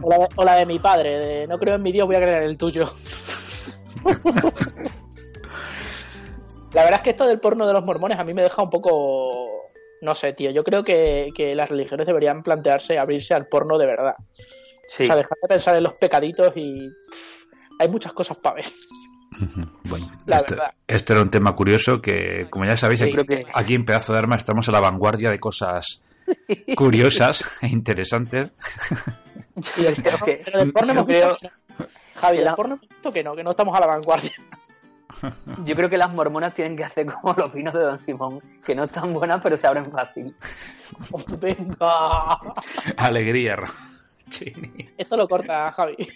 O 0.00 0.08
la, 0.08 0.18
de, 0.20 0.28
o 0.36 0.44
la 0.44 0.54
de 0.54 0.64
mi 0.64 0.78
padre, 0.78 1.18
de 1.18 1.46
no 1.46 1.58
creo 1.58 1.74
en 1.74 1.82
mi 1.82 1.92
Dios, 1.92 2.06
voy 2.06 2.16
a 2.16 2.20
creer 2.20 2.44
en 2.44 2.48
el 2.48 2.56
tuyo. 2.56 2.90
la 6.72 6.82
verdad 6.84 6.96
es 7.00 7.02
que 7.02 7.10
esto 7.10 7.26
del 7.26 7.40
porno 7.40 7.66
de 7.66 7.72
los 7.72 7.84
mormones 7.84 8.18
a 8.18 8.24
mí 8.24 8.34
me 8.34 8.42
deja 8.42 8.62
un 8.62 8.70
poco 8.70 9.62
no 10.00 10.14
sé, 10.14 10.32
tío. 10.32 10.50
Yo 10.52 10.62
creo 10.62 10.84
que, 10.84 11.30
que 11.34 11.56
las 11.56 11.68
religiones 11.68 12.06
deberían 12.06 12.42
plantearse 12.44 12.98
abrirse 12.98 13.34
al 13.34 13.46
porno 13.48 13.76
de 13.78 13.86
verdad. 13.86 14.14
Sí. 14.88 15.02
O 15.02 15.06
sea, 15.06 15.16
dejar 15.16 15.36
de 15.42 15.48
pensar 15.48 15.76
en 15.76 15.82
los 15.82 15.94
pecaditos 15.94 16.52
y. 16.56 16.88
Hay 17.80 17.88
muchas 17.88 18.12
cosas 18.12 18.38
para 18.38 18.56
ver. 18.56 18.66
Bueno, 19.84 20.06
La 20.26 20.36
esto, 20.36 20.54
verdad. 20.54 20.74
esto 20.86 21.12
era 21.12 21.22
un 21.22 21.30
tema 21.30 21.54
curioso 21.54 22.00
que, 22.00 22.46
como 22.50 22.64
ya 22.64 22.76
sabéis, 22.76 23.02
aquí, 23.02 23.12
creo 23.12 23.24
que- 23.24 23.46
aquí 23.54 23.74
en 23.74 23.84
Pedazo 23.84 24.12
de 24.12 24.18
Arma 24.20 24.36
estamos 24.36 24.68
a 24.68 24.72
la 24.72 24.80
vanguardia 24.80 25.30
de 25.30 25.38
cosas 25.40 26.00
curiosas 26.76 27.44
e 27.62 27.68
interesantes. 27.68 28.50
Y 29.76 29.84
el 29.86 29.96
porno- 30.02 30.18
que- 30.24 30.42
pero 30.44 30.58
del 30.60 30.72
porno 30.72 30.92
hemos 30.92 31.06
creo-. 31.06 31.36
Javi, 32.20 32.38
el 32.38 32.54
porno 32.54 32.80
que 33.12 33.22
no, 33.24 33.34
que 33.36 33.44
no 33.44 33.50
estamos 33.52 33.76
a 33.76 33.80
la 33.80 33.86
vanguardia. 33.86 34.32
Yo 35.64 35.74
creo 35.74 35.88
que 35.90 35.96
las 35.98 36.12
mormonas 36.12 36.54
tienen 36.54 36.76
que 36.76 36.84
hacer 36.84 37.06
como 37.12 37.34
los 37.34 37.52
vinos 37.52 37.74
de 37.74 37.80
Don 37.80 37.98
Simón, 37.98 38.40
que 38.64 38.74
no 38.74 38.84
están 38.84 39.12
buenas, 39.12 39.40
pero 39.42 39.56
se 39.56 39.66
abren 39.66 39.90
fácil. 39.90 40.34
Venga. 41.40 42.38
Alegría. 42.96 43.56
Chini. 44.30 44.90
Esto 44.96 45.16
lo 45.16 45.26
corta, 45.28 45.72
Javi. 45.72 45.96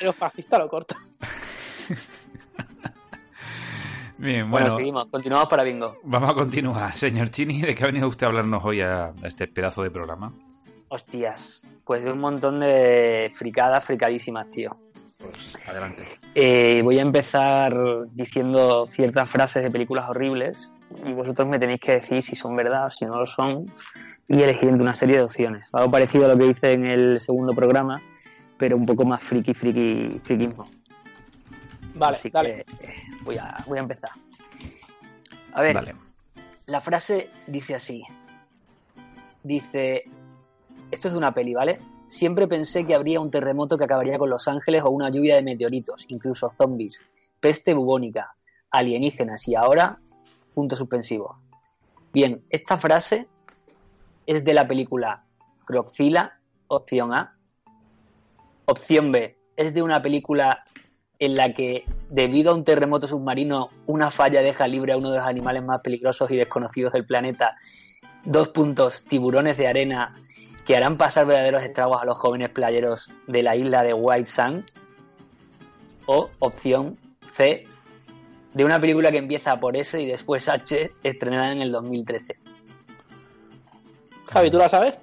El 0.00 0.12
fascista 0.14 0.58
lo 0.58 0.68
corta. 0.68 0.96
Bien, 4.18 4.48
Bueno, 4.50 4.66
bueno, 4.66 4.70
seguimos, 4.70 5.06
continuamos 5.06 5.48
para 5.48 5.64
bingo. 5.64 5.98
vamos 6.04 6.30
a 6.30 6.34
continuar. 6.34 6.94
Señor 6.94 7.30
Chini, 7.30 7.60
¿de 7.62 7.74
qué 7.74 7.82
ha 7.82 7.86
venido 7.86 8.06
usted 8.08 8.26
a 8.26 8.28
hablarnos 8.28 8.64
hoy 8.64 8.80
a, 8.80 9.06
a 9.06 9.14
este 9.26 9.48
pedazo 9.48 9.82
de 9.82 9.90
programa? 9.90 10.32
Hostias, 10.88 11.62
pues 11.84 12.04
de 12.04 12.12
un 12.12 12.20
montón 12.20 12.60
de 12.60 13.32
fricadas, 13.34 13.84
fricadísimas, 13.84 14.48
tío. 14.50 14.76
Pues 15.20 15.56
adelante. 15.68 16.04
Eh, 16.34 16.80
voy 16.82 16.98
a 16.98 17.02
empezar 17.02 17.74
diciendo 18.12 18.86
ciertas 18.86 19.28
frases 19.30 19.62
de 19.62 19.70
películas 19.70 20.08
horribles 20.08 20.70
y 21.04 21.12
vosotros 21.12 21.48
me 21.48 21.58
tenéis 21.58 21.80
que 21.80 21.92
decir 21.96 22.22
si 22.22 22.36
son 22.36 22.56
verdad 22.56 22.86
o 22.86 22.90
si 22.90 23.04
no 23.04 23.18
lo 23.18 23.26
son 23.26 23.66
y 24.28 24.42
elegir 24.42 24.68
entre 24.68 24.82
una 24.82 24.94
serie 24.94 25.16
de 25.16 25.22
opciones. 25.22 25.66
Algo 25.72 25.90
parecido 25.90 26.24
a 26.26 26.28
lo 26.28 26.38
que 26.38 26.46
hice 26.46 26.72
en 26.72 26.86
el 26.86 27.20
segundo 27.20 27.52
programa, 27.52 28.00
pero 28.58 28.76
un 28.76 28.86
poco 28.86 29.04
más 29.04 29.22
friki, 29.22 29.52
friki, 29.54 30.20
frikismo. 30.24 30.64
Vale, 31.94 32.16
Así 32.16 32.30
dale. 32.30 32.64
que 32.64 32.94
voy 33.22 33.36
a, 33.38 33.62
voy 33.66 33.78
a 33.78 33.82
empezar. 33.82 34.10
A 35.52 35.60
ver, 35.60 35.74
Dale. 35.74 35.94
la 36.66 36.80
frase 36.80 37.28
dice 37.46 37.74
así. 37.74 38.02
Dice, 39.42 40.04
esto 40.90 41.08
es 41.08 41.12
de 41.14 41.18
una 41.18 41.34
peli, 41.34 41.52
¿vale? 41.52 41.78
Siempre 42.12 42.46
pensé 42.46 42.86
que 42.86 42.94
habría 42.94 43.20
un 43.20 43.30
terremoto 43.30 43.78
que 43.78 43.84
acabaría 43.84 44.18
con 44.18 44.28
Los 44.28 44.46
Ángeles 44.46 44.82
o 44.84 44.90
una 44.90 45.08
lluvia 45.08 45.34
de 45.34 45.42
meteoritos, 45.42 46.04
incluso 46.08 46.52
zombies, 46.58 47.02
peste 47.40 47.72
bubónica, 47.72 48.36
alienígenas 48.70 49.48
y 49.48 49.54
ahora, 49.54 49.98
punto 50.52 50.76
suspensivo. 50.76 51.38
Bien, 52.12 52.44
esta 52.50 52.76
frase 52.76 53.28
es 54.26 54.44
de 54.44 54.52
la 54.52 54.68
película 54.68 55.24
Croxila, 55.64 56.38
opción 56.66 57.14
A. 57.14 57.34
Opción 58.66 59.10
B, 59.10 59.38
es 59.56 59.72
de 59.72 59.80
una 59.80 60.02
película 60.02 60.64
en 61.18 61.34
la 61.34 61.54
que, 61.54 61.86
debido 62.10 62.52
a 62.52 62.54
un 62.54 62.64
terremoto 62.64 63.08
submarino, 63.08 63.70
una 63.86 64.10
falla 64.10 64.42
deja 64.42 64.68
libre 64.68 64.92
a 64.92 64.98
uno 64.98 65.12
de 65.12 65.16
los 65.16 65.26
animales 65.26 65.64
más 65.64 65.80
peligrosos 65.80 66.30
y 66.30 66.36
desconocidos 66.36 66.92
del 66.92 67.06
planeta. 67.06 67.56
Dos 68.22 68.48
puntos, 68.48 69.02
tiburones 69.02 69.56
de 69.56 69.66
arena 69.66 70.14
que 70.66 70.76
harán 70.76 70.96
pasar 70.96 71.26
verdaderos 71.26 71.62
estragos 71.62 72.00
a 72.00 72.04
los 72.04 72.16
jóvenes 72.18 72.50
playeros 72.50 73.10
de 73.26 73.42
la 73.42 73.56
isla 73.56 73.82
de 73.82 73.92
White 73.94 74.26
Sand. 74.26 74.64
O 76.06 76.30
opción 76.40 76.98
C, 77.36 77.64
de 78.54 78.64
una 78.64 78.80
película 78.80 79.10
que 79.12 79.18
empieza 79.18 79.58
por 79.60 79.76
S 79.76 80.00
y 80.00 80.06
después 80.06 80.48
H, 80.48 80.90
estrenada 81.02 81.52
en 81.52 81.62
el 81.62 81.70
2013. 81.72 82.36
Javi, 84.32 84.50
¿tú 84.50 84.58
la 84.58 84.68
sabes? 84.68 84.98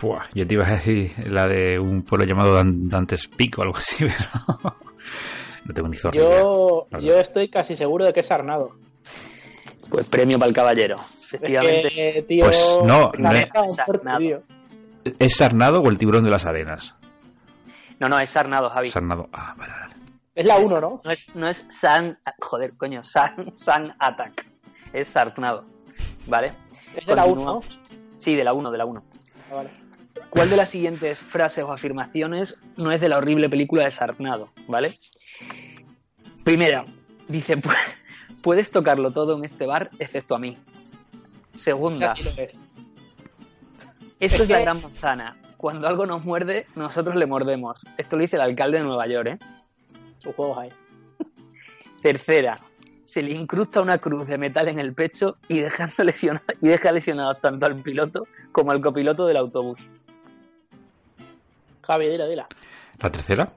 Pua, 0.00 0.26
yo 0.34 0.46
te 0.46 0.54
iba 0.54 0.66
a 0.66 0.72
decir 0.72 1.12
la 1.30 1.46
de 1.46 1.78
un 1.78 2.02
pueblo 2.02 2.26
llamado 2.26 2.54
Dan- 2.54 2.88
Dantes 2.88 3.28
Peak 3.28 3.58
o 3.58 3.62
algo 3.62 3.76
así, 3.76 4.04
pero 4.04 4.76
no 5.64 5.74
tengo 5.74 5.88
ni 5.88 5.96
zorra. 5.96 6.16
Yo, 6.16 6.86
yo 7.00 7.18
estoy 7.20 7.48
casi 7.48 7.76
seguro 7.76 8.04
de 8.04 8.12
que 8.12 8.20
es 8.20 8.26
Sarnado. 8.26 8.72
Pues 9.90 10.06
premio 10.08 10.38
para 10.38 10.48
el 10.48 10.54
caballero. 10.54 10.96
Efectivamente. 11.34 11.86
Es 11.88 12.14
que, 12.14 12.22
tío, 12.22 12.44
Pues 12.44 12.78
no, 12.84 13.12
no 13.18 13.30
es- 13.32 13.46
Sarnado. 13.74 14.42
¿Es 15.18 15.36
Sarnado 15.36 15.80
o 15.82 15.88
el 15.90 15.98
tiburón 15.98 16.24
de 16.24 16.30
las 16.30 16.46
arenas? 16.46 16.94
No, 18.00 18.08
no, 18.08 18.18
es 18.18 18.30
Sarnado, 18.30 18.70
Javi. 18.70 18.88
Sarnado. 18.90 19.28
Ah, 19.32 19.54
vale, 19.56 19.72
vale. 19.72 19.94
Es 20.34 20.46
la 20.46 20.56
1, 20.56 20.80
¿no? 20.80 21.00
No 21.04 21.10
es, 21.10 21.34
no 21.36 21.48
es 21.48 21.64
San. 21.70 22.18
Joder, 22.40 22.76
coño, 22.76 23.04
San, 23.04 23.54
San 23.54 23.94
Attack. 23.98 24.46
Es 24.92 25.08
Sarnado. 25.08 25.64
¿Vale? 26.26 26.52
Es 26.96 27.06
de 27.06 27.14
la 27.14 27.24
1, 27.24 27.34
¿no? 27.44 27.52
Continuamos. 27.60 27.80
Sí, 28.18 28.34
de 28.34 28.44
la 28.44 28.52
1, 28.52 28.70
de 28.70 28.78
la 28.78 28.84
1. 28.86 29.04
Ah, 29.50 29.54
vale. 29.54 29.70
¿Cuál 30.30 30.48
de 30.50 30.56
las 30.56 30.68
siguientes 30.70 31.18
frases 31.20 31.64
o 31.64 31.72
afirmaciones 31.72 32.56
no 32.76 32.90
es 32.90 33.00
de 33.00 33.08
la 33.08 33.16
horrible 33.18 33.48
película 33.48 33.84
de 33.84 33.90
Sarnado? 33.90 34.48
¿Vale? 34.68 34.92
Primera, 36.44 36.84
dice: 37.28 37.56
"Pu- 37.58 37.74
Puedes 38.42 38.70
tocarlo 38.70 39.10
todo 39.12 39.36
en 39.38 39.44
este 39.44 39.66
bar, 39.66 39.90
excepto 39.98 40.34
a 40.34 40.38
mí. 40.38 40.56
Segunda, 41.54 42.14
lo 42.14 42.30
es. 42.30 42.36
esto 42.36 42.56
Es 44.20 44.40
es 44.40 44.48
la 44.48 44.60
gran 44.60 44.82
manzana. 44.82 45.36
Cuando 45.56 45.86
algo 45.88 46.04
nos 46.06 46.24
muerde, 46.24 46.66
nosotros 46.74 47.16
le 47.16 47.26
mordemos. 47.26 47.84
Esto 47.96 48.16
lo 48.16 48.22
dice 48.22 48.36
el 48.36 48.42
alcalde 48.42 48.78
de 48.78 48.84
Nueva 48.84 49.06
York, 49.06 49.28
¿eh? 49.28 49.38
Sus 50.18 50.34
juegos 50.34 50.58
hay. 50.58 50.70
Tercera, 52.02 52.58
se 53.02 53.22
le 53.22 53.32
incrusta 53.32 53.80
una 53.80 53.96
cruz 53.98 54.26
de 54.26 54.36
metal 54.36 54.68
en 54.68 54.78
el 54.78 54.94
pecho 54.94 55.36
y, 55.48 55.60
dejando 55.60 55.94
lesiona- 56.04 56.42
y 56.60 56.68
deja 56.68 56.92
lesionados 56.92 57.40
tanto 57.40 57.64
al 57.66 57.76
piloto 57.76 58.26
como 58.52 58.72
al 58.72 58.80
copiloto 58.82 59.26
del 59.26 59.36
autobús. 59.38 59.80
Javi, 61.82 62.08
dila, 62.08 62.26
dila. 62.26 62.46
¿La 63.00 63.10
tercera? 63.10 63.52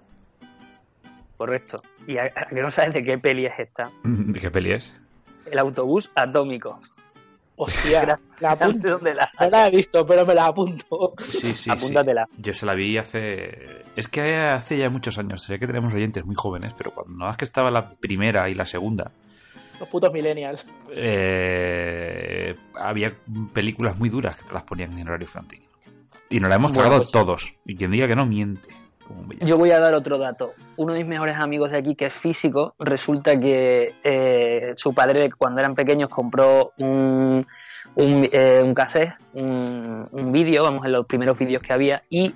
Correcto. 1.38 1.78
¿Y 2.08 2.18
a, 2.18 2.24
a 2.36 2.46
que 2.48 2.62
no 2.62 2.72
sabes 2.72 2.94
de 2.94 3.04
qué 3.04 3.18
peli 3.18 3.46
es 3.46 3.54
esta? 3.60 3.90
¿De 4.04 4.40
qué 4.40 4.50
peli 4.50 4.72
es? 4.72 4.96
El 5.46 5.60
autobús 5.60 6.10
atómico. 6.16 6.80
Hostia, 7.60 8.20
la 8.40 8.52
apunto. 8.52 8.90
¿Dónde 8.90 9.14
la 9.16 9.30
No 9.40 9.50
la 9.50 9.68
he 9.68 9.72
visto, 9.72 10.06
pero 10.06 10.26
me 10.26 10.34
la 10.36 10.46
apunto. 10.46 11.12
Sí, 11.26 11.54
sí, 11.56 11.70
Apúntatela. 11.72 12.28
sí. 12.36 12.42
Yo 12.42 12.54
se 12.54 12.66
la 12.66 12.74
vi 12.76 12.98
hace... 12.98 13.84
Es 13.96 14.08
que 14.08 14.38
hace 14.38 14.78
ya 14.78 14.90
muchos 14.90 15.18
años. 15.18 15.42
Sé 15.42 15.58
que 15.60 15.66
tenemos 15.68 15.94
oyentes 15.94 16.24
muy 16.24 16.36
jóvenes, 16.36 16.74
pero 16.78 16.92
cuando 16.92 17.28
es 17.30 17.36
que 17.38 17.46
estaba 17.46 17.72
la 17.72 17.90
primera 17.96 18.48
y 18.50 18.54
la 18.54 18.66
segunda, 18.66 19.12
Los 19.80 19.90
putos 19.90 20.14
millennials. 20.14 20.66
eh, 20.96 22.56
había 22.76 23.14
películas 23.54 23.98
muy 23.98 24.10
duras 24.10 24.36
que 24.38 24.44
te 24.48 24.54
las 24.54 24.64
ponían 24.64 24.98
en 24.98 25.08
horario 25.08 25.26
infantil. 25.26 25.64
Y 26.30 26.40
nos 26.40 26.50
la 26.50 26.56
hemos 26.58 26.72
Bueno, 26.72 26.84
tragado 26.84 27.02
pues- 27.04 27.12
todos. 27.12 27.56
Y 27.66 27.76
quien 27.76 27.92
diga 27.92 28.08
que 28.08 28.16
no, 28.16 28.26
miente. 28.26 28.70
Como 29.08 29.22
un 29.22 29.30
villano. 29.30 29.48
Yo 29.48 29.58
voy 29.58 29.72
a 29.72 29.80
dar 29.80 29.94
otro 29.94 30.18
dato. 30.18 30.54
Uno 30.76 30.94
de 30.94 31.00
mis 31.00 31.08
mejores 31.08 31.38
amigos 31.38 31.72
de 31.72 31.78
aquí, 31.78 31.96
que 31.96 32.08
es 32.08 32.14
físico, 32.14 32.76
resulta 32.80 33.40
que 33.40 33.94
eh, 34.04 34.74
su 34.76 34.94
padre, 34.94 35.32
cuando 35.32 35.62
eran 35.62 35.76
pequeños, 35.76 36.10
compró 36.10 36.74
un, 36.78 37.46
un, 37.96 38.30
eh, 38.32 38.62
un 38.64 38.74
cassette, 38.74 39.14
un, 39.34 40.08
un 40.12 40.32
vídeo, 40.32 40.64
vamos, 40.64 40.86
en 40.86 40.92
los 40.92 41.06
primeros 41.06 41.38
vídeos 41.38 41.62
que 41.62 41.74
había, 41.74 42.04
y 42.10 42.34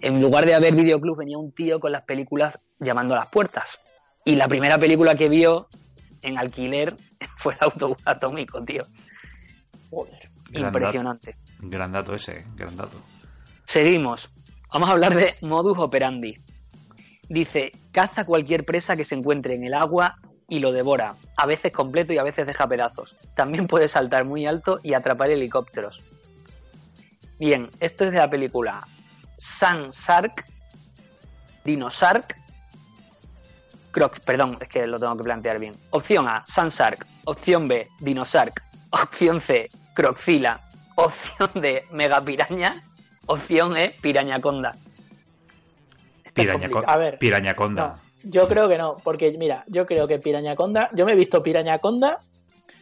en 0.00 0.20
lugar 0.20 0.46
de 0.46 0.54
haber 0.54 0.74
videoclub 0.74 1.18
venía 1.18 1.38
un 1.38 1.52
tío 1.52 1.80
con 1.80 1.92
las 1.92 2.02
películas 2.02 2.58
llamando 2.78 3.14
a 3.14 3.18
las 3.18 3.28
puertas. 3.28 3.78
Y 4.24 4.36
la 4.36 4.48
primera 4.48 4.78
película 4.78 5.14
que 5.14 5.28
vio 5.28 5.68
en 6.22 6.38
alquiler 6.38 6.96
fue 7.36 7.54
el 7.54 7.58
autobús 7.60 7.98
atómico, 8.04 8.62
tío. 8.64 8.84
Joder. 9.90 10.30
Gran 10.50 10.66
Impresionante. 10.66 11.36
Gran 11.60 11.92
dato 11.92 12.14
ese, 12.14 12.38
eh, 12.38 12.44
gran 12.54 12.76
dato. 12.76 12.98
Seguimos. 13.64 14.30
Vamos 14.74 14.88
a 14.88 14.92
hablar 14.94 15.14
de 15.14 15.36
modus 15.40 15.78
operandi. 15.78 16.36
Dice, 17.28 17.70
caza 17.92 18.24
cualquier 18.24 18.64
presa 18.64 18.96
que 18.96 19.04
se 19.04 19.14
encuentre 19.14 19.54
en 19.54 19.62
el 19.62 19.72
agua 19.72 20.18
y 20.48 20.58
lo 20.58 20.72
devora, 20.72 21.14
a 21.36 21.46
veces 21.46 21.70
completo 21.70 22.12
y 22.12 22.18
a 22.18 22.24
veces 22.24 22.44
deja 22.44 22.66
pedazos. 22.66 23.14
También 23.36 23.68
puede 23.68 23.86
saltar 23.86 24.24
muy 24.24 24.46
alto 24.46 24.80
y 24.82 24.94
atrapar 24.94 25.30
helicópteros. 25.30 26.02
Bien, 27.38 27.70
esto 27.78 28.04
es 28.04 28.10
de 28.10 28.18
la 28.18 28.28
película 28.28 28.84
San 29.38 29.92
Sark, 29.92 30.44
Dinosark, 31.64 32.36
Crocs, 33.92 34.18
perdón, 34.18 34.58
es 34.60 34.68
que 34.68 34.88
lo 34.88 34.98
tengo 34.98 35.16
que 35.16 35.22
plantear 35.22 35.60
bien. 35.60 35.76
Opción 35.90 36.26
A, 36.26 36.42
San 36.48 36.72
Sark. 36.72 37.06
Opción 37.26 37.68
B, 37.68 37.86
Dinosark. 38.00 38.60
Opción 38.90 39.40
C, 39.40 39.70
Croxila. 39.94 40.60
Opción 40.96 41.50
D, 41.54 41.84
Megapiraña. 41.92 42.82
Opción 43.26 43.76
E, 43.76 43.94
Pirañaconda. 44.00 44.76
Es 46.24 46.32
Pirañaco-. 46.32 46.82
A 46.86 46.96
ver. 46.96 47.18
Pirañaconda. 47.18 47.86
No, 47.88 47.98
yo 48.30 48.48
creo 48.48 48.68
que 48.68 48.78
no, 48.78 48.96
porque 49.02 49.34
mira, 49.38 49.64
yo 49.66 49.86
creo 49.86 50.06
que 50.08 50.18
Pirañaconda, 50.18 50.90
yo 50.94 51.04
me 51.06 51.12
he 51.12 51.16
visto 51.16 51.42
Pirañaconda. 51.42 52.20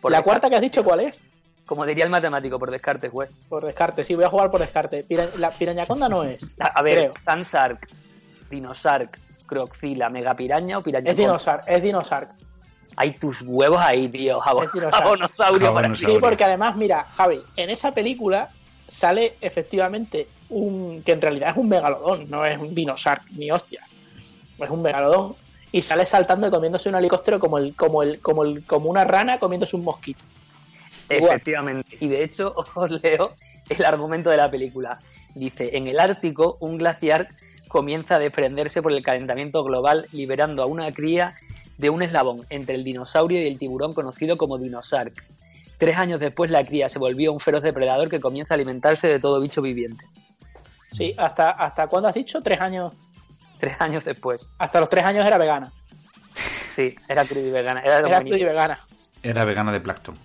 Por 0.00 0.10
la 0.10 0.18
descarte. 0.18 0.24
cuarta 0.24 0.50
que 0.50 0.56
has 0.56 0.62
dicho, 0.62 0.82
¿cuál 0.82 1.00
es? 1.00 1.22
Como 1.64 1.86
diría 1.86 2.04
el 2.04 2.10
matemático, 2.10 2.58
por 2.58 2.70
descarte, 2.70 3.08
güey. 3.08 3.28
Por 3.48 3.64
descarte, 3.64 4.02
sí, 4.04 4.14
voy 4.16 4.24
a 4.24 4.28
jugar 4.28 4.50
por 4.50 4.60
descarte. 4.60 5.04
Pira- 5.04 5.28
la 5.38 5.50
Pirañaconda 5.50 6.08
no 6.08 6.24
es. 6.24 6.38
A, 6.58 6.66
a 6.66 6.82
ver, 6.82 6.98
Creo. 6.98 7.12
Sansark, 7.24 7.88
Dinosark, 8.50 9.18
Croxila, 9.46 10.10
Megapiraña 10.10 10.78
o 10.78 10.82
Pirañaconda. 10.82 11.10
Es 11.12 11.16
Dinosaur, 11.16 11.60
es 11.66 11.82
Dinosaur. 11.82 12.28
Hay 12.96 13.12
tus 13.14 13.40
huevos 13.42 13.80
ahí, 13.80 14.08
tío. 14.08 14.38
Jabo- 14.40 14.64
Es 14.64 14.72
dinosaurio. 14.72 15.04
Jabonosaurio 15.06 15.58
para 15.72 15.80
Jabonosaurio. 15.88 16.16
Sí, 16.16 16.20
porque 16.20 16.44
además, 16.44 16.76
mira, 16.76 17.04
Javi, 17.16 17.40
en 17.56 17.70
esa 17.70 17.92
película 17.94 18.50
sale 18.92 19.36
efectivamente 19.40 20.28
un 20.50 21.02
que 21.02 21.12
en 21.12 21.22
realidad 21.22 21.50
es 21.50 21.56
un 21.56 21.68
megalodón, 21.68 22.28
no 22.28 22.44
es 22.44 22.58
un 22.58 22.74
dinosaurio 22.74 23.24
ni 23.36 23.50
hostia. 23.50 23.82
Es 24.58 24.70
un 24.70 24.82
megalodón 24.82 25.34
y 25.72 25.80
sale 25.80 26.04
saltando 26.04 26.46
y 26.46 26.50
comiéndose 26.50 26.90
un 26.90 26.94
helicóptero 26.96 27.40
como 27.40 27.58
el 27.58 27.74
como 27.74 28.02
el 28.02 28.20
como 28.20 28.44
el 28.44 28.64
como 28.64 28.90
una 28.90 29.04
rana 29.04 29.38
comiéndose 29.38 29.76
un 29.76 29.84
mosquito. 29.84 30.22
Efectivamente. 31.08 31.96
Y 32.00 32.08
de 32.08 32.22
hecho, 32.22 32.54
os 32.74 32.90
leo 33.02 33.32
el 33.68 33.84
argumento 33.84 34.30
de 34.30 34.36
la 34.36 34.50
película. 34.50 35.00
Dice, 35.34 35.76
en 35.76 35.86
el 35.86 35.98
Ártico, 35.98 36.58
un 36.60 36.76
glaciar 36.76 37.28
comienza 37.68 38.16
a 38.16 38.18
desprenderse 38.18 38.82
por 38.82 38.92
el 38.92 39.02
calentamiento 39.02 39.64
global, 39.64 40.06
liberando 40.12 40.62
a 40.62 40.66
una 40.66 40.92
cría 40.92 41.34
de 41.78 41.88
un 41.88 42.02
eslabón 42.02 42.44
entre 42.50 42.74
el 42.74 42.84
dinosaurio 42.84 43.40
y 43.40 43.46
el 43.46 43.58
tiburón 43.58 43.94
conocido 43.94 44.36
como 44.36 44.58
dinosark. 44.58 45.24
Tres 45.82 45.96
años 45.96 46.20
después, 46.20 46.48
la 46.48 46.64
cría 46.64 46.88
se 46.88 47.00
volvió 47.00 47.32
un 47.32 47.40
feroz 47.40 47.60
depredador 47.60 48.08
que 48.08 48.20
comienza 48.20 48.54
a 48.54 48.56
alimentarse 48.56 49.08
de 49.08 49.18
todo 49.18 49.40
bicho 49.40 49.60
viviente. 49.60 50.04
Sí, 50.80 51.12
hasta 51.18 51.50
hasta 51.50 51.88
cuándo 51.88 52.08
has 52.08 52.14
dicho? 52.14 52.40
Tres 52.40 52.60
años. 52.60 52.92
Tres 53.58 53.74
años 53.80 54.04
después. 54.04 54.48
Hasta 54.58 54.78
los 54.78 54.88
tres 54.88 55.04
años 55.04 55.26
era 55.26 55.38
vegana. 55.38 55.72
Sí, 56.34 56.94
era 57.08 57.24
y 57.24 57.50
vegana. 57.50 57.80
Era 57.80 57.98
Era 57.98 58.20
vegana. 58.20 58.78
Era 59.24 59.44
vegana 59.44 59.72
de 59.72 59.80
Plankton. 59.80 60.16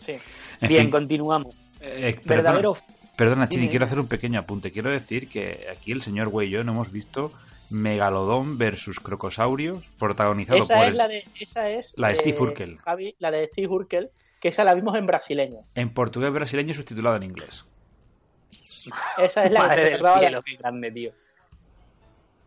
Sí. 0.00 0.12
En 0.60 0.68
Bien, 0.68 0.82
fin, 0.82 0.90
continuamos. 0.90 1.64
eh, 1.80 2.14
Verdadero... 2.26 2.76
perdona, 3.16 3.48
Chini, 3.48 3.70
quiero 3.70 3.86
hacer 3.86 3.98
un 3.98 4.08
pequeño 4.08 4.40
apunte. 4.40 4.72
Quiero 4.72 4.90
decir 4.90 5.26
que 5.26 5.68
aquí 5.74 5.92
el 5.92 6.02
señor 6.02 6.28
Güey 6.28 6.48
y 6.48 6.50
yo 6.50 6.64
no 6.64 6.72
hemos 6.72 6.92
visto 6.92 7.32
Megalodón 7.70 8.58
versus 8.58 9.00
Crocosaurios, 9.00 9.88
protagonizado 9.98 10.58
Esa 10.58 10.76
por 10.76 10.84
es 10.88 10.94
la 10.96 11.08
de 11.08 11.24
esa 11.40 11.70
es 11.70 11.94
La 11.96 12.08
de 12.10 12.16
Steve 12.16 12.36
eh, 12.36 12.42
Urkel. 12.42 12.76
Javi, 12.76 13.16
la 13.18 13.30
de 13.30 13.46
Steve 13.46 13.68
Urkel, 13.68 14.10
que 14.42 14.48
esa 14.48 14.64
la 14.64 14.74
vimos 14.74 14.96
en 14.96 15.06
brasileño. 15.06 15.60
en 15.76 15.88
portugués 15.94 16.32
brasileño 16.32 16.74
subtitulado 16.74 17.14
en 17.16 17.22
inglés. 17.22 17.64
Esa 19.16 19.44
es 19.44 19.52
la 19.52 19.60
Madre 19.60 19.84
que 19.84 19.90
del 19.92 20.02
de- 20.02 20.18
cielo, 20.18 20.42
qué 20.42 20.56
grande, 20.56 20.90
tío. 20.90 21.12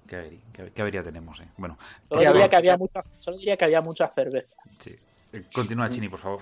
Qué, 0.07 0.15
avería, 0.17 0.39
qué- 0.53 0.71
qué 0.71 0.81
avería 0.81 1.01
tenemos, 1.03 1.39
eh. 1.39 1.47
Bueno, 1.57 1.77
Solo 2.09 2.21
diría, 2.33 2.49
que 2.49 2.55
había 2.57 2.77
mucha, 2.77 3.01
solo 3.17 3.37
diría 3.37 3.57
que 3.57 3.65
había 3.65 3.81
mucha 3.81 4.07
cerveza. 4.09 4.53
sí. 4.79 4.95
Eh, 5.33 5.43
Continúa, 5.53 5.89
Chini, 5.89 6.07
por 6.07 6.19
favor. 6.19 6.41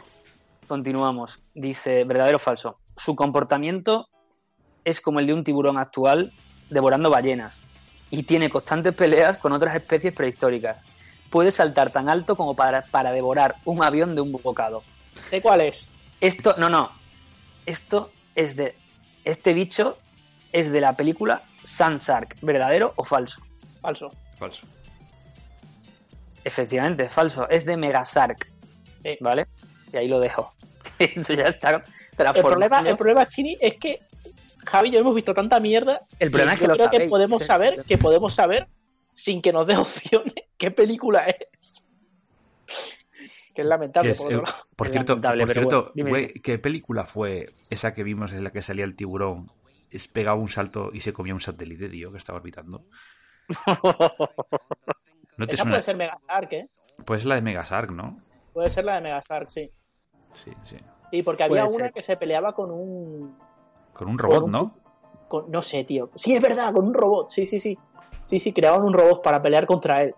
Continuamos. 0.68 1.40
Dice, 1.54 2.04
verdadero 2.04 2.36
o 2.38 2.40
falso. 2.40 2.80
Su 2.98 3.16
comportamiento 3.16 4.08
es 4.86 5.02
como 5.02 5.20
el 5.20 5.28
de 5.28 5.34
un 5.34 5.44
tiburón 5.44 5.78
actual 5.78 6.32
devorando 6.70 7.10
ballenas 7.10 7.62
y 8.12 8.24
tiene 8.24 8.50
constantes 8.50 8.94
peleas 8.94 9.38
con 9.38 9.52
otras 9.54 9.76
especies 9.76 10.14
prehistóricas. 10.14 10.82
Puede 11.30 11.52
saltar 11.52 11.92
tan 11.92 12.10
alto 12.10 12.36
como 12.36 12.56
para, 12.56 12.84
para 12.86 13.12
devorar 13.12 13.56
un 13.66 13.84
avión 13.84 14.14
de 14.16 14.22
un 14.22 14.32
bocado. 14.32 14.84
¿De 15.32 15.42
cuál 15.42 15.62
es? 15.62 15.90
Esto, 16.22 16.56
no, 16.58 16.70
no. 16.70 16.92
Esto 17.66 18.12
es 18.36 18.56
de. 18.56 18.76
Este 19.26 19.54
bicho 19.54 19.98
es 20.52 20.72
de 20.72 20.82
la 20.82 20.96
película 20.96 21.44
Sansark. 21.64 22.38
¿Verdadero 22.42 22.94
o 22.96 23.04
falso? 23.04 23.42
Falso. 23.82 24.12
Falso. 24.38 24.66
Efectivamente, 26.44 27.04
es 27.04 27.12
falso. 27.12 27.48
Es 27.50 27.66
de 27.66 27.78
Megasark. 27.78 28.48
Sí. 29.04 29.18
¿Vale? 29.22 29.48
Y 29.92 29.98
ahí 29.98 30.08
lo 30.08 30.20
dejo. 30.20 30.54
Esto 31.00 31.34
ya 31.34 31.46
está 31.46 31.84
El 32.18 32.42
problema, 32.44 32.80
el 32.88 32.98
problema, 32.98 33.28
Chini, 33.28 33.58
es 33.60 33.78
que 33.78 34.00
Javi 34.66 34.90
y 34.90 34.92
yo 34.92 35.00
hemos 35.00 35.16
visto 35.16 35.34
tanta 35.34 35.60
mierda. 35.60 36.02
El 36.20 36.30
problema 36.32 36.52
que 36.52 36.56
es 36.56 36.60
que 36.60 36.66
yo 36.66 36.68
lo 36.72 36.76
creo 36.76 36.90
que 36.90 36.96
sabéis. 36.98 37.10
podemos 37.10 37.42
Ese- 37.42 37.48
saber, 37.48 37.84
que 37.86 37.98
podemos 37.98 38.34
saber, 38.34 38.68
sin 39.16 39.42
que 39.42 39.54
nos 39.54 39.68
dé 39.68 39.78
opciones, 39.78 40.34
qué 40.58 40.72
película 40.72 41.26
es. 41.26 41.84
Que 43.56 43.62
es 43.62 43.68
lamentable, 43.68 44.10
Que 44.10 44.12
es, 44.14 44.18
por 44.18 44.34
otro 44.34 44.42
lado. 44.52 44.63
Por 44.76 44.88
Es 44.88 44.94
cierto, 44.94 45.20
por 45.22 45.52
cierto 45.54 45.92
bueno, 45.96 46.10
güey. 46.10 46.34
¿qué 46.34 46.58
película 46.60 47.04
fue 47.06 47.54
esa 47.70 47.94
que 47.94 48.04
vimos 48.04 48.34
en 48.34 48.44
la 48.44 48.52
que 48.52 48.62
salía 48.62 48.86
el 48.86 48.96
tiburón? 48.96 49.52
Pegaba 50.12 50.40
un 50.40 50.50
salto 50.50 50.90
y 50.92 51.02
se 51.02 51.14
comía 51.14 51.34
un 51.36 51.40
satélite, 51.40 51.88
tío, 51.90 52.12
que 52.12 52.18
estaba 52.18 52.40
orbitando. 52.40 52.86
¿No 55.38 55.48
te 55.48 55.54
Esa 55.56 55.64
suena? 55.64 55.72
puede 55.72 55.82
ser 55.84 55.96
Megasark, 55.98 56.54
¿eh? 56.54 56.70
Pues 57.06 57.26
la 57.26 57.36
de 57.36 57.42
Megasark, 57.42 57.92
¿no? 57.92 58.18
Puede 58.54 58.70
ser 58.70 58.86
la 58.86 58.96
de 58.96 59.02
Megasark, 59.02 59.50
sí. 59.50 59.72
Sí, 60.34 60.52
sí. 60.64 60.78
Y 61.12 61.22
porque 61.24 61.44
había 61.44 61.64
Puede 61.66 61.76
una 61.76 61.86
ser. 61.86 61.94
que 61.94 62.02
se 62.04 62.18
peleaba 62.18 62.54
con 62.54 62.72
un, 62.72 63.38
Con 63.94 64.08
un 64.10 64.18
robot, 64.18 64.44
un- 64.44 64.52
¿no? 64.52 64.78
con- 65.28 65.52
no 65.52 65.62
sé, 65.62 65.84
tío. 65.84 66.10
Sí, 66.16 66.36
es 66.36 66.42
verdad, 66.42 66.74
con 66.74 66.86
un 66.86 66.94
robot. 66.94 67.30
Sí, 67.32 67.46
sí, 67.48 67.60
sí. 67.60 67.78
Sí, 68.26 68.40
sí, 68.40 68.54
creaban 68.54 68.84
un 68.84 68.94
robot 68.94 69.24
para 69.24 69.42
pelear 69.42 69.66
contra 69.66 70.04
él. 70.04 70.16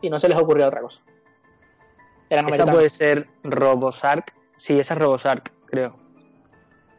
Y 0.00 0.10
no 0.10 0.18
se 0.18 0.28
les 0.28 0.38
ocurrió 0.38 0.66
otra 0.66 0.80
cosa. 0.80 1.02
Esa 2.30 2.66
puede 2.66 2.88
ser 2.88 3.28
Robosark. 3.42 4.34
Sí, 4.56 4.78
esa 4.78 4.94
es 4.94 5.00
Robosark, 5.00 5.52
creo. 5.66 5.96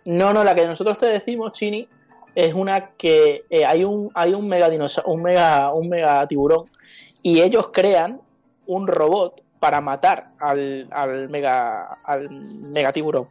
No, 0.06 0.34
no, 0.34 0.44
la 0.44 0.54
que 0.54 0.68
nosotros 0.68 1.00
te 1.00 1.06
decimos, 1.06 1.54
Chini, 1.54 1.88
es 2.36 2.54
una 2.54 2.92
que 2.98 3.44
eh, 3.50 3.66
hay 3.66 3.84
un 3.84 4.10
hay 4.14 4.34
un 4.34 4.48
mega 4.48 4.70
un 5.06 5.22
mega 5.22 5.74
un 5.74 5.90
mega 5.90 6.26
tiburón 6.28 6.70
y 7.24 7.42
ellos 7.42 7.70
crean 7.74 8.22
un 8.66 8.88
robot 8.88 9.44
para 9.60 9.82
matar 9.82 10.28
al, 10.40 10.88
al 10.92 11.30
mega 11.30 11.94
al 12.04 12.30
mega 12.74 12.92
tiburón. 12.92 13.28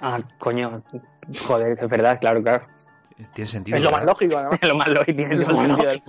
Ah, 0.00 0.20
coño. 0.38 0.82
Joder, 1.46 1.78
es 1.80 1.88
verdad, 1.88 2.18
claro, 2.20 2.42
claro. 2.42 2.66
Tiene 3.34 3.50
sentido. 3.50 3.78
Es 3.78 3.84
lo 3.84 3.92
más 3.92 4.04
lógico, 4.04 4.36
además. 4.36 4.58
Es 4.62 4.68
lo 4.68 4.74
más 4.74 4.88
lógico. 4.88 5.16
tiene 5.16 5.36
Lo 5.36 5.46
más 5.46 5.56
sentido 5.56 5.76
mundo. 5.76 6.02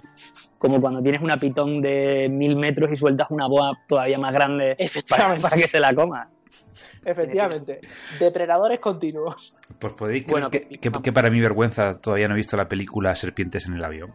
Como 0.63 0.79
cuando 0.79 1.01
tienes 1.01 1.21
una 1.21 1.35
pitón 1.37 1.81
de 1.81 2.29
mil 2.31 2.55
metros 2.55 2.89
y 2.89 2.95
sueltas 2.95 3.27
una 3.31 3.47
boa 3.47 3.77
todavía 3.85 4.17
más 4.17 4.31
grande 4.31 4.75
para, 4.77 4.85
Efectivamente. 4.85 5.41
para 5.41 5.57
que 5.57 5.67
se 5.67 5.77
la 5.81 5.93
coma. 5.93 6.29
Efectivamente. 7.03 7.81
Depredadores 8.17 8.79
continuos. 8.79 9.53
Pues 9.77 9.93
podéis 9.93 10.23
creer 10.23 10.31
Bueno, 10.31 10.49
que, 10.49 10.61
que- 10.69 10.77
que- 10.79 11.01
que 11.01 11.11
para 11.11 11.29
mi 11.29 11.41
vergüenza 11.41 11.99
todavía 11.99 12.29
no 12.29 12.35
he 12.35 12.37
visto 12.37 12.55
la 12.55 12.69
película 12.69 13.13
Serpientes 13.13 13.67
en 13.67 13.73
el 13.75 13.83
avión. 13.83 14.13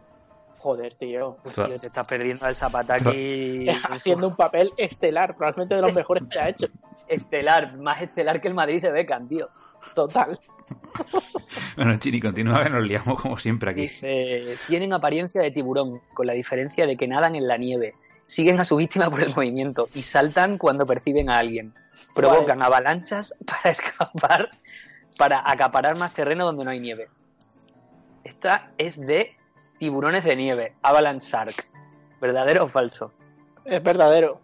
Joder, 0.57 0.95
tío. 0.95 1.37
Toda- 1.53 1.67
Tío, 1.67 1.77
te 1.79 1.85
estás 1.85 2.07
perdiendo 2.07 2.47
al 2.47 2.55
Zapataki 2.55 3.67
Haciendo 3.91 4.27
un 4.27 4.35
papel 4.35 4.71
estelar, 4.75 5.35
probablemente 5.37 5.75
de 5.75 5.81
los 5.81 5.93
mejores 5.93 6.23
que 6.31 6.39
ha 6.39 6.49
hecho. 6.49 6.65
estelar, 7.07 7.77
más 7.77 8.01
estelar 8.01 8.41
que 8.41 8.47
el 8.47 8.55
Madrid 8.55 8.81
de 8.81 8.91
Beckham, 8.91 9.27
tío. 9.27 9.49
Total. 9.95 10.39
Bueno, 11.75 11.95
Chini, 11.97 12.19
continúa, 12.19 12.63
que 12.63 12.69
nos 12.69 12.83
liamos 12.83 13.21
como 13.21 13.37
siempre 13.37 13.71
aquí. 13.71 13.81
Dice, 13.81 14.57
tienen 14.67 14.93
apariencia 14.93 15.41
de 15.41 15.49
tiburón, 15.49 16.01
con 16.13 16.27
la 16.27 16.33
diferencia 16.33 16.85
de 16.85 16.97
que 16.97 17.07
nadan 17.07 17.35
en 17.35 17.47
la 17.47 17.57
nieve, 17.57 17.95
siguen 18.27 18.59
a 18.59 18.65
su 18.65 18.75
víctima 18.75 19.09
por 19.09 19.23
el 19.23 19.33
movimiento 19.33 19.87
y 19.95 20.03
saltan 20.03 20.57
cuando 20.57 20.85
perciben 20.85 21.29
a 21.29 21.39
alguien. 21.39 21.73
Provocan 22.13 22.61
avalanchas 22.61 23.33
para 23.45 23.71
escapar, 23.71 24.51
para 25.17 25.49
acaparar 25.49 25.97
más 25.97 26.13
terreno 26.13 26.45
donde 26.45 26.65
no 26.65 26.71
hay 26.71 26.79
nieve. 26.79 27.09
Esta 28.23 28.71
es 28.77 28.99
de 28.99 29.35
tiburones 29.77 30.25
de 30.25 30.35
nieve, 30.35 30.75
Avalanche 30.83 31.27
Shark. 31.27 31.67
¿Verdadero 32.21 32.65
o 32.65 32.67
falso? 32.67 33.13
Es 33.65 33.81
verdadero. 33.81 34.41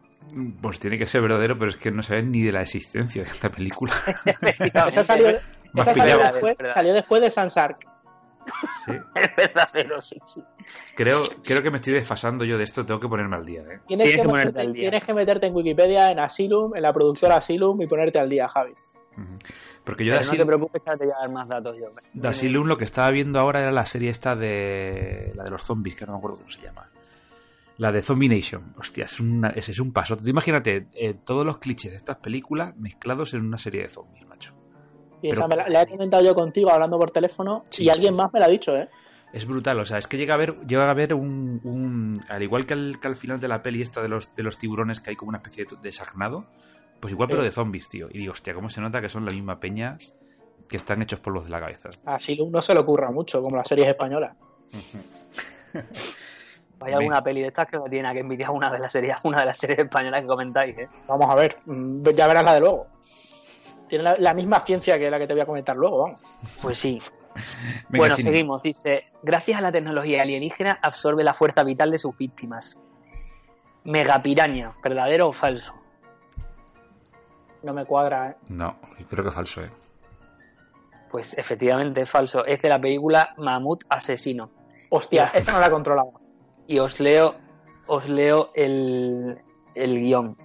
Pues 0.62 0.80
tiene 0.80 0.98
que 0.98 1.06
ser 1.06 1.22
verdadero, 1.22 1.58
pero 1.58 1.70
es 1.72 1.78
que 1.78 1.92
no 1.92 2.04
saben 2.04 2.32
ni 2.32 2.42
de 2.42 2.52
la 2.52 2.62
existencia 2.62 3.24
de 3.24 3.30
esta 3.30 3.50
película. 3.50 3.94
Esa 4.88 5.04
salió, 5.04 5.30
esa 5.76 5.94
salió, 5.94 6.18
después, 6.20 6.58
salió 6.74 6.94
después 6.94 7.22
de 7.22 7.30
Sansark. 7.32 7.86
Sí. 8.86 8.92
Es 9.16 9.36
verdadero, 9.36 10.02
sí, 10.02 10.18
sí. 10.26 10.44
Creo, 10.96 11.24
creo 11.44 11.64
que 11.64 11.72
me 11.72 11.78
estoy 11.78 11.94
desfasando 11.94 12.46
yo 12.46 12.58
de 12.58 12.64
esto, 12.64 12.86
tengo 12.86 13.00
que 13.00 13.08
ponerme 13.08 13.36
al 13.38 13.46
día. 13.46 13.62
¿eh? 13.62 13.80
Tienes, 13.88 14.08
Tienes 14.08 14.12
que 14.16 14.22
que 14.22 14.28
ponerte 14.28 14.48
meterte, 14.48 14.62
al 14.62 14.74
día. 14.74 14.82
tienes 14.84 15.04
que 15.04 15.14
meterte 15.14 15.46
en 15.48 15.56
Wikipedia, 15.56 16.12
en 16.12 16.20
Asylum, 16.20 16.76
en 16.76 16.82
la 16.82 16.94
productora 16.94 17.38
Asylum 17.38 17.82
y 17.82 17.88
ponerte 17.88 18.20
al 18.20 18.30
día, 18.30 18.48
Javi. 18.48 18.74
Porque 19.86 20.04
yo 20.06 20.12
de 20.14 20.18
Pero 20.20 20.20
no 20.20 20.20
te 20.20 20.28
Asylum, 20.28 20.48
preocupes 20.48 20.82
que 20.84 20.90
ahora 20.90 21.00
te 21.00 21.06
voy 21.06 21.14
a 21.16 21.20
dar 21.22 21.30
más 21.32 21.48
datos 21.48 21.78
yo. 21.78 21.86
de 22.14 22.28
Asylum 22.28 22.68
lo 22.68 22.78
que 22.78 22.84
estaba 22.84 23.10
viendo 23.12 23.40
ahora 23.40 23.62
era 23.62 23.72
la 23.72 23.86
serie 23.86 24.10
esta 24.10 24.36
de 24.36 25.32
la 25.36 25.44
de 25.46 25.50
los 25.52 25.64
zombies, 25.64 25.96
que 25.96 26.06
no 26.06 26.12
me 26.14 26.18
acuerdo 26.18 26.38
cómo 26.38 26.50
se 26.50 26.62
llama. 26.62 26.90
La 27.78 27.92
de 27.92 28.02
Zombie 28.02 28.30
Nation. 28.30 28.74
Hostia, 28.78 29.06
es 29.06 29.20
una- 29.20 29.50
ese 29.50 29.72
es 29.74 29.80
un 29.80 29.92
paso. 29.92 30.16
Tú 30.16 30.28
imagínate 30.28 30.88
eh, 30.94 31.14
todos 31.26 31.46
los 31.46 31.58
clichés 31.58 31.92
de 31.92 31.98
estas 31.98 32.18
películas 32.18 32.76
mezclados 32.78 33.34
en 33.34 33.42
una 33.46 33.58
serie 33.58 33.82
de 33.84 33.90
zombies, 33.90 34.26
macho. 34.28 34.54
Y 35.22 35.30
Pero- 35.30 35.42
esa 35.42 35.48
me 35.48 35.56
la, 35.58 35.68
la 35.70 35.82
he 35.84 35.88
comentado 35.88 36.24
yo 36.24 36.34
contigo 36.36 36.70
hablando 36.70 36.98
por 36.98 37.12
teléfono 37.12 37.64
Sí. 37.70 37.84
y 37.84 37.90
alguien 37.90 38.16
más 38.16 38.32
me 38.34 38.40
la 38.40 38.46
ha 38.46 38.50
dicho, 38.50 38.76
¿eh? 38.76 38.88
Es 39.34 39.46
brutal, 39.46 39.78
o 39.80 39.84
sea, 39.86 39.98
es 39.98 40.08
que 40.08 40.16
llega 40.18 40.34
a 40.34 40.36
haber, 40.36 40.58
llega 40.66 40.86
a 40.88 40.92
haber 40.92 41.14
un, 41.14 41.60
un- 41.66 42.22
al 42.30 42.42
igual 42.44 42.66
que 42.66 42.74
al, 42.74 43.00
que 43.02 43.08
al 43.10 43.18
final 43.18 43.40
de 43.42 43.50
la 43.50 43.62
peli 43.62 43.82
esta 43.82 44.02
de 44.02 44.08
los, 44.08 44.34
de 44.34 44.44
los 44.44 44.58
tiburones 44.58 45.02
que 45.02 45.10
hay 45.10 45.16
como 45.18 45.30
una 45.30 45.40
especie 45.40 45.66
de, 45.66 45.76
de 45.82 45.92
sagnado, 45.92 46.46
pues 47.02 47.12
igual 47.12 47.28
pero 47.28 47.44
de 47.44 47.52
zombies, 47.52 47.90
tío. 47.90 48.08
Y 48.10 48.20
digo, 48.20 48.32
hostia, 48.32 48.54
cómo 48.54 48.70
se 48.70 48.80
nota 48.80 49.02
que 49.02 49.10
son 49.10 49.26
la 49.26 49.32
misma 49.32 49.60
peña 49.60 49.98
que 50.70 50.78
están 50.78 51.02
hechos 51.02 51.20
por 51.20 51.34
los 51.34 51.44
de 51.46 51.52
la 51.52 51.60
cabeza. 51.60 51.90
A 52.06 52.16
Asylum 52.16 52.50
no 52.52 52.62
se 52.62 52.74
le 52.74 52.80
ocurra 52.80 53.12
mucho, 53.12 53.42
como 53.42 53.58
las 53.58 53.68
series 53.68 53.90
españolas. 53.90 54.38
Hay 56.82 56.94
alguna 56.94 57.24
peli 57.24 57.42
de 57.42 57.48
estas 57.48 57.68
que 57.68 57.78
no 57.78 57.86
tiene 57.86 58.04
nada 58.04 58.14
que 58.14 58.20
envidiar 58.20 58.52
una 58.52 58.72
de 58.72 58.80
las 58.80 58.92
series, 58.92 59.18
una 59.24 59.40
de 59.40 59.46
las 59.46 59.58
series 59.58 59.80
españolas 59.80 60.22
que 60.22 60.28
comentáis, 60.28 60.78
¿eh? 60.78 60.90
Vamos 61.08 61.30
a 61.30 61.36
ver, 61.36 61.56
mm, 61.66 62.10
ya 62.10 62.28
verás 62.28 62.44
la 62.44 62.54
de 62.54 62.60
luego. 62.60 62.88
Tiene 63.88 64.04
la, 64.04 64.16
la 64.18 64.34
misma 64.34 64.60
ciencia 64.62 64.98
que 65.00 65.10
la 65.10 65.20
que 65.20 65.28
te 65.28 65.34
voy 65.34 65.42
a 65.42 65.46
comentar 65.46 65.76
luego, 65.76 66.00
vamos. 66.00 66.24
Pues 66.62 66.80
sí. 66.80 67.02
Venga, 67.90 68.00
bueno, 68.00 68.16
Chini. 68.16 68.30
seguimos. 68.32 68.62
Dice, 68.62 69.06
gracias 69.24 69.58
a 69.58 69.62
la 69.62 69.72
tecnología 69.72 70.22
alienígena 70.22 70.80
absorbe 70.82 71.24
la 71.24 71.34
fuerza 71.34 71.64
vital 71.64 71.92
de 71.92 72.00
sus 72.00 72.18
víctimas. 72.18 72.78
Megapiraña, 73.84 74.74
¿verdadero 74.84 75.28
o 75.28 75.32
falso? 75.32 75.74
No 77.62 77.74
me 77.74 77.86
cuadra, 77.86 78.32
¿eh? 78.32 78.36
No, 78.50 78.76
yo 79.00 79.06
creo 79.08 79.24
que 79.24 79.30
es 79.30 79.36
falso, 79.36 79.62
¿eh? 79.62 79.72
Pues 81.10 81.38
efectivamente 81.38 82.02
es 82.02 82.10
falso. 82.10 82.46
Es 82.46 82.62
de 82.62 82.70
la 82.70 82.80
película 82.80 83.34
Mamut 83.38 83.84
Asesino. 83.90 84.50
Hostia, 84.90 85.32
esa 85.34 85.52
no 85.52 85.60
la 85.60 85.70
controlaba. 85.70 86.10
Y 86.68 86.80
os 86.80 87.00
leo, 87.00 87.36
os 87.88 88.08
leo 88.10 88.52
el, 88.56 89.40
el 89.76 90.00
guion. 90.02 90.36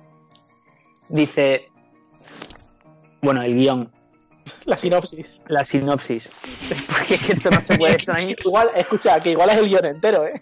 Dice, 1.09 1.68
bueno, 3.23 3.43
el 3.43 3.55
guion, 3.55 3.91
La 4.64 4.77
sinopsis. 4.77 5.41
la 5.49 5.64
sinopsis. 5.64 6.29
Porque 6.89 7.14
es 7.14 7.23
que 7.23 7.33
esto 7.33 7.51
no 7.51 7.61
se 7.61 7.77
puede, 7.77 7.97
Igual, 8.45 8.71
escucha, 8.77 9.21
que 9.21 9.31
igual 9.33 9.51
es 9.51 9.57
el 9.57 9.68
guion 9.68 9.87
entero, 9.87 10.27
¿eh? 10.27 10.41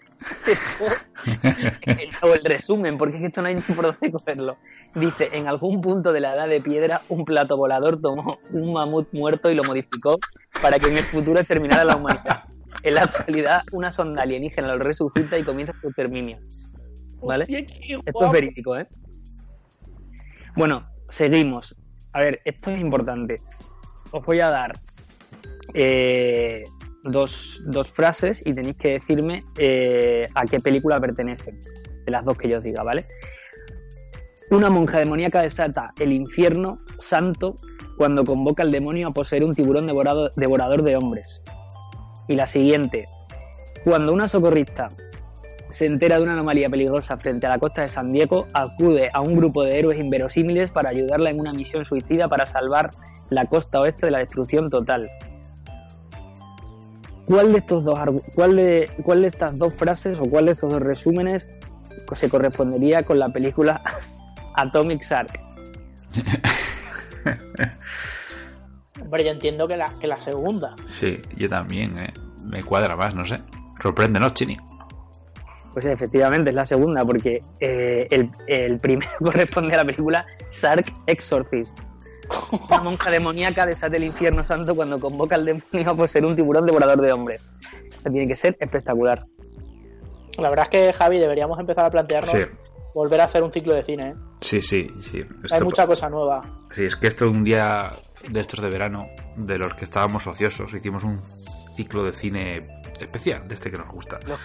o 2.21 2.33
el 2.33 2.43
resumen, 2.43 2.97
porque 2.97 3.15
es 3.15 3.21
que 3.21 3.27
esto 3.27 3.41
no 3.41 3.47
hay 3.47 3.55
ni 3.55 3.61
por 3.61 3.85
dónde 3.85 4.11
cogerlo. 4.11 4.57
Dice, 4.95 5.29
en 5.31 5.47
algún 5.47 5.81
punto 5.81 6.11
de 6.11 6.19
la 6.19 6.33
edad 6.33 6.47
de 6.47 6.61
piedra, 6.61 7.01
un 7.09 7.25
plato 7.25 7.57
volador 7.57 8.01
tomó 8.01 8.37
un 8.51 8.73
mamut 8.73 9.07
muerto 9.13 9.49
y 9.49 9.55
lo 9.55 9.63
modificó 9.63 10.19
para 10.61 10.77
que 10.79 10.87
en 10.87 10.97
el 10.97 11.03
futuro 11.05 11.43
terminara 11.43 11.83
la 11.83 11.95
humanidad. 11.95 12.43
En 12.83 12.93
la 12.93 13.03
actualidad, 13.03 13.61
una 13.71 13.91
sonda 13.91 14.21
alienígena 14.23 14.75
lo 14.75 14.83
resucita 14.83 15.37
y 15.37 15.43
comienza 15.43 15.73
su 15.81 15.87
exterminio. 15.87 16.37
¿Vale? 17.21 17.43
Hostia, 17.43 17.59
Esto 18.05 18.25
es 18.25 18.31
verídico, 18.31 18.77
¿eh? 18.77 18.87
Bueno, 20.55 20.87
seguimos. 21.09 21.75
A 22.13 22.19
ver, 22.19 22.41
esto 22.45 22.71
es 22.71 22.79
importante. 22.79 23.37
Os 24.11 24.25
voy 24.25 24.39
a 24.39 24.47
dar 24.49 24.73
eh, 25.73 26.63
dos, 27.03 27.61
dos 27.65 27.91
frases 27.91 28.41
y 28.45 28.53
tenéis 28.53 28.77
que 28.77 28.93
decirme 28.93 29.43
eh, 29.57 30.27
a 30.33 30.45
qué 30.45 30.59
película 30.59 30.99
pertenecen. 30.99 31.59
De 32.05 32.11
las 32.11 32.23
dos 32.23 32.37
que 32.37 32.49
yo 32.49 32.57
os 32.59 32.63
diga, 32.63 32.81
¿vale? 32.83 33.05
Una 34.51 34.69
monja 34.69 34.99
demoníaca 34.99 35.41
desata 35.41 35.93
el 35.99 36.11
infierno 36.13 36.79
santo 36.97 37.55
cuando 37.97 38.23
convoca 38.23 38.63
al 38.63 38.71
demonio 38.71 39.09
a 39.09 39.11
poseer 39.13 39.43
un 39.43 39.53
tiburón 39.53 39.85
devorado- 39.85 40.31
devorador 40.35 40.81
de 40.83 40.95
hombres. 40.95 41.41
Y 42.29 42.35
la 42.35 42.47
siguiente. 42.47 43.07
Cuando 43.83 44.13
una 44.13 44.29
socorrista 44.29 44.87
se 45.69 45.85
entera 45.85 46.17
de 46.17 46.23
una 46.23 46.33
anomalía 46.33 46.69
peligrosa 46.69 47.17
frente 47.17 47.47
a 47.47 47.49
la 47.49 47.59
costa 47.59 47.81
de 47.81 47.89
San 47.89 48.11
Diego, 48.11 48.47
acude 48.53 49.09
a 49.13 49.21
un 49.21 49.35
grupo 49.35 49.63
de 49.63 49.79
héroes 49.79 49.99
inverosímiles 49.99 50.71
para 50.71 50.89
ayudarla 50.89 51.31
en 51.31 51.39
una 51.39 51.53
misión 51.53 51.85
suicida 51.85 52.27
para 52.27 52.45
salvar 52.45 52.91
la 53.29 53.45
costa 53.45 53.79
oeste 53.81 54.05
de 54.05 54.11
la 54.11 54.19
destrucción 54.19 54.69
total. 54.69 55.09
¿Cuál 57.25 57.51
de 57.51 57.59
estos 57.59 57.83
dos 57.83 57.99
cuál 58.33 58.55
de, 58.55 58.89
cuál 59.03 59.21
de 59.23 59.27
estas 59.27 59.57
dos 59.57 59.73
frases 59.75 60.17
o 60.19 60.23
cuál 60.23 60.45
de 60.45 60.53
estos 60.53 60.71
dos 60.71 60.81
resúmenes 60.81 61.49
se 62.13 62.29
correspondería 62.29 63.03
con 63.03 63.19
la 63.19 63.29
película 63.29 63.81
Atomic 64.55 65.03
Shark? 65.03 65.39
Hombre, 69.01 69.23
yo 69.23 69.31
entiendo 69.31 69.67
que 69.67 69.77
la, 69.77 69.93
que 69.99 70.07
la 70.07 70.19
segunda. 70.19 70.73
Sí, 70.85 71.19
yo 71.37 71.49
también, 71.49 71.97
¿eh? 71.97 72.13
Me 72.43 72.63
cuadra 72.63 72.95
más, 72.95 73.15
no 73.15 73.25
sé. 73.25 73.41
Sorpréndenos, 73.81 74.33
Chini. 74.33 74.57
Pues 75.73 75.85
efectivamente 75.85 76.49
es 76.49 76.55
la 76.55 76.65
segunda, 76.65 77.05
porque 77.05 77.41
eh, 77.59 78.07
el, 78.09 78.29
el 78.47 78.79
primero 78.79 79.11
corresponde 79.19 79.73
a 79.75 79.77
la 79.77 79.85
película 79.85 80.25
Shark 80.51 80.91
Exorcist. 81.05 81.77
Una 82.69 82.79
monja 82.83 83.09
demoníaca 83.11 83.65
desata 83.65 83.97
el 83.97 84.03
infierno 84.03 84.43
santo 84.43 84.75
cuando 84.75 84.99
convoca 84.99 85.35
al 85.35 85.45
demonio 85.45 85.95
por 85.95 86.07
ser 86.07 86.25
un 86.25 86.35
tiburón 86.35 86.65
devorador 86.65 87.01
de 87.01 87.11
hombres. 87.11 87.43
O 87.97 88.01
sea, 88.01 88.11
tiene 88.11 88.27
que 88.27 88.35
ser 88.35 88.55
espectacular. 88.59 89.23
La 90.37 90.49
verdad 90.49 90.65
es 90.65 90.69
que, 90.69 90.93
Javi, 90.93 91.19
deberíamos 91.19 91.59
empezar 91.59 91.85
a 91.85 91.89
plantearnos 91.89 92.31
Sí, 92.31 92.39
volver 92.93 93.21
a 93.21 93.25
hacer 93.25 93.43
un 93.43 93.51
ciclo 93.51 93.73
de 93.73 93.83
cine, 93.83 94.09
¿eh? 94.09 94.13
sí, 94.41 94.61
sí. 94.61 94.89
sí. 95.01 95.23
Hay 95.51 95.61
mucha 95.61 95.85
cosa 95.85 96.09
nueva. 96.09 96.41
Sí, 96.71 96.85
es 96.85 96.95
que 96.95 97.07
esto 97.07 97.29
un 97.29 97.43
día 97.43 97.91
de 98.27 98.39
estos 98.39 98.61
de 98.61 98.69
verano, 98.69 99.07
de 99.35 99.57
los 99.57 99.73
que 99.75 99.85
estábamos 99.85 100.27
ociosos, 100.27 100.73
hicimos 100.73 101.03
un 101.03 101.19
ciclo 101.73 102.03
de 102.03 102.13
cine 102.13 102.81
especial, 102.99 103.47
de 103.47 103.55
este 103.55 103.71
que 103.71 103.77
nos 103.77 103.87
gusta. 103.87 104.19
Los 104.27 104.39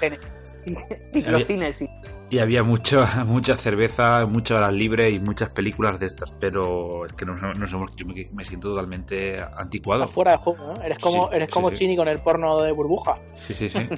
cines, 1.46 1.76
sí. 1.76 1.88
Y 2.30 2.38
había 2.38 2.62
mucho, 2.62 3.04
mucha 3.26 3.56
cerveza, 3.56 4.26
muchas 4.26 4.58
horas 4.58 4.72
libres 4.72 5.12
y 5.12 5.18
muchas 5.18 5.52
películas 5.52 5.98
de 5.98 6.06
estas, 6.06 6.30
pero 6.32 7.06
es 7.06 7.12
que 7.12 7.24
nos, 7.24 7.40
nos 7.42 7.72
hemos, 7.72 7.94
yo 7.96 8.06
me, 8.06 8.14
me 8.32 8.44
siento 8.44 8.70
totalmente 8.70 9.40
anticuado. 9.56 10.02
Estás 10.02 10.14
fuera 10.14 10.32
de 10.32 10.38
juego, 10.38 10.74
¿no? 10.74 10.82
Eres 10.82 10.98
como, 10.98 11.28
Sí, 11.28 11.36
eres 11.36 11.50
como 11.50 11.70
sí. 11.70 11.76
Chini 11.76 11.96
con 11.96 12.08
el 12.08 12.20
porno 12.20 12.60
de 12.60 12.72
burbuja. 12.72 13.16
Sí, 13.36 13.54
sí, 13.54 13.68
sí. 13.68 13.88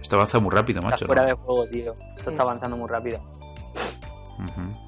Esto 0.00 0.16
avanza 0.16 0.40
muy 0.40 0.50
rápido, 0.50 0.80
Está 0.80 0.90
macho. 0.90 1.06
fuera 1.06 1.22
¿no? 1.22 1.28
de 1.28 1.34
juego, 1.34 1.66
tío. 1.68 1.94
Esto 2.16 2.30
está 2.30 2.42
avanzando 2.42 2.76
muy 2.76 2.88
rápido. 2.88 3.20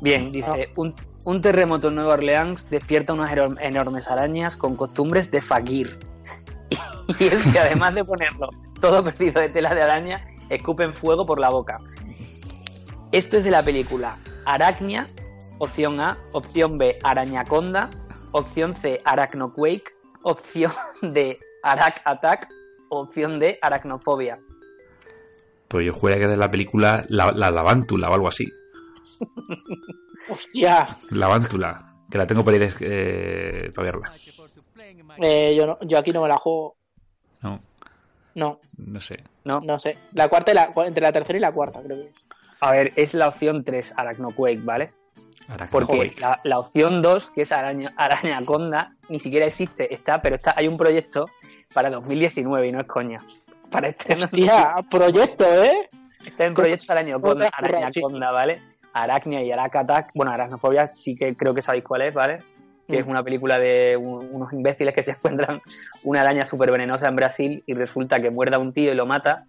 Bien, 0.00 0.30
dice, 0.32 0.68
un, 0.76 0.94
un 1.24 1.40
terremoto 1.40 1.88
en 1.88 1.96
Nueva 1.96 2.14
Orleans 2.14 2.68
despierta 2.70 3.12
unas 3.12 3.32
enormes 3.60 4.08
arañas 4.08 4.56
con 4.56 4.76
costumbres 4.76 5.30
de 5.30 5.42
fakir. 5.42 5.98
Y 7.18 7.24
es 7.24 7.46
que 7.46 7.58
además 7.58 7.94
de 7.94 8.02
ponerlo 8.02 8.48
todo 8.80 9.04
perdido 9.04 9.42
de 9.42 9.50
tela 9.50 9.74
de 9.74 9.82
araña, 9.82 10.26
escupen 10.48 10.94
fuego 10.94 11.26
por 11.26 11.38
la 11.38 11.50
boca. 11.50 11.78
Esto 13.12 13.36
es 13.36 13.44
de 13.44 13.50
la 13.50 13.62
película 13.62 14.18
Arachnia, 14.46 15.08
opción 15.58 16.00
A, 16.00 16.16
opción 16.32 16.78
B, 16.78 16.98
Arañaconda, 17.02 17.90
opción 18.32 18.74
C, 18.74 19.02
Arachnoquake, 19.04 19.94
opción 20.22 20.72
D, 21.02 21.38
Arach 21.62 22.00
Attack, 22.06 22.48
opción 22.88 23.38
D, 23.38 23.58
Aracnofobia. 23.60 24.40
Pues 25.68 25.86
yo 25.86 25.92
juraría 25.92 26.22
que 26.22 26.28
de 26.30 26.36
la 26.38 26.50
película 26.50 27.04
La, 27.08 27.32
la 27.32 27.50
Lavántula 27.50 28.08
o 28.08 28.14
algo 28.14 28.28
así. 28.28 28.50
Hostia, 30.34 30.88
Lavántula, 31.12 31.94
que 32.10 32.18
la 32.18 32.26
tengo 32.26 32.44
para 32.44 32.56
ir 32.56 32.74
eh, 32.80 33.70
para 33.72 33.84
verla. 33.84 34.10
eh, 35.18 35.54
yo, 35.56 35.66
no- 35.66 35.78
yo 35.82 35.96
aquí 35.98 36.10
no 36.10 36.22
me 36.22 36.28
la 36.28 36.36
juego. 36.38 36.74
No, 37.40 37.60
No, 38.34 38.60
no 38.78 39.00
sé. 39.00 39.22
¿No? 39.44 39.60
no 39.60 39.78
sé. 39.78 39.96
La 40.12 40.28
cuarta 40.28 40.50
y 40.50 40.54
la, 40.54 40.72
entre 40.86 41.02
la 41.02 41.12
tercera 41.12 41.38
y 41.38 41.40
la 41.40 41.52
cuarta, 41.52 41.80
creo 41.82 41.96
que 42.02 42.08
es. 42.08 42.14
A 42.60 42.72
ver, 42.72 42.92
es 42.96 43.14
la 43.14 43.28
opción 43.28 43.62
3, 43.62 43.94
Arachnoquake, 43.96 44.64
¿vale? 44.64 44.92
Porque 45.70 46.14
la, 46.18 46.40
la 46.42 46.58
opción 46.58 47.00
2, 47.00 47.30
que 47.30 47.42
es 47.42 47.52
araña, 47.52 47.92
Arañaconda, 47.96 48.96
ni 49.08 49.20
siquiera 49.20 49.46
existe. 49.46 49.92
Está, 49.94 50.20
pero 50.20 50.34
está, 50.36 50.54
hay 50.56 50.66
un 50.66 50.76
proyecto 50.76 51.26
para 51.72 51.90
2019 51.90 52.66
y 52.66 52.72
no 52.72 52.80
es 52.80 52.86
coña. 52.86 53.24
Para 53.70 53.88
este 53.88 54.14
Hostia, 54.14 54.74
proyecto, 54.90 55.44
¿eh? 55.62 55.88
está 56.26 56.46
en 56.46 56.54
proyecto 56.54 56.92
Arañaconda, 56.92 57.50
Arañaconda, 57.52 58.30
¿vale? 58.32 58.60
Aracnia 58.94 59.42
y 59.42 59.50
Aracatak. 59.52 60.10
Bueno, 60.14 60.32
Aracnofobia 60.32 60.86
sí 60.86 61.14
que 61.16 61.36
creo 61.36 61.52
que 61.52 61.60
sabéis 61.62 61.84
cuál 61.84 62.02
es, 62.02 62.14
¿vale? 62.14 62.38
Que 62.88 62.98
es 63.00 63.06
Mm. 63.06 63.10
una 63.10 63.22
película 63.22 63.58
de 63.58 63.96
un- 63.96 64.28
unos 64.32 64.52
imbéciles 64.52 64.94
que 64.94 65.02
se 65.02 65.10
encuentran 65.12 65.60
una 66.04 66.20
araña 66.22 66.46
súper 66.46 66.70
venenosa 66.70 67.08
en 67.08 67.16
Brasil 67.16 67.62
y 67.66 67.74
resulta 67.74 68.20
que 68.20 68.30
muerde 68.30 68.56
a 68.56 68.58
un 68.58 68.72
tío 68.72 68.92
y 68.92 68.94
lo 68.94 69.04
mata 69.06 69.44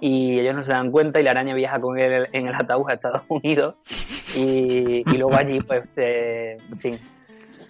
y 0.00 0.38
ellos 0.40 0.54
no 0.54 0.64
se 0.64 0.72
dan 0.72 0.90
cuenta 0.90 1.20
y 1.20 1.22
la 1.24 1.30
araña 1.32 1.54
viaja 1.54 1.80
con 1.80 1.98
él 1.98 2.26
en 2.32 2.46
el 2.48 2.54
ataúd 2.54 2.90
a 2.90 2.94
Estados 2.94 3.22
Unidos 3.28 3.74
y, 4.36 5.02
y 5.10 5.16
luego 5.18 5.34
allí, 5.36 5.60
pues, 5.60 5.84
eh, 5.96 6.56
en 6.70 6.78
fin, 6.78 6.98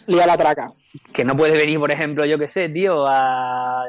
Lía 0.07 0.27
la 0.27 0.37
traca. 0.39 0.69
que 1.13 1.23
no 1.25 1.37
puede 1.37 1.57
venir, 1.59 1.79
por 1.79 1.91
ejemplo, 1.91 2.25
yo 2.25 2.39
qué 2.39 2.49
sé, 2.49 2.69
tío, 2.71 3.07
a, 3.07 3.83
a 3.83 3.87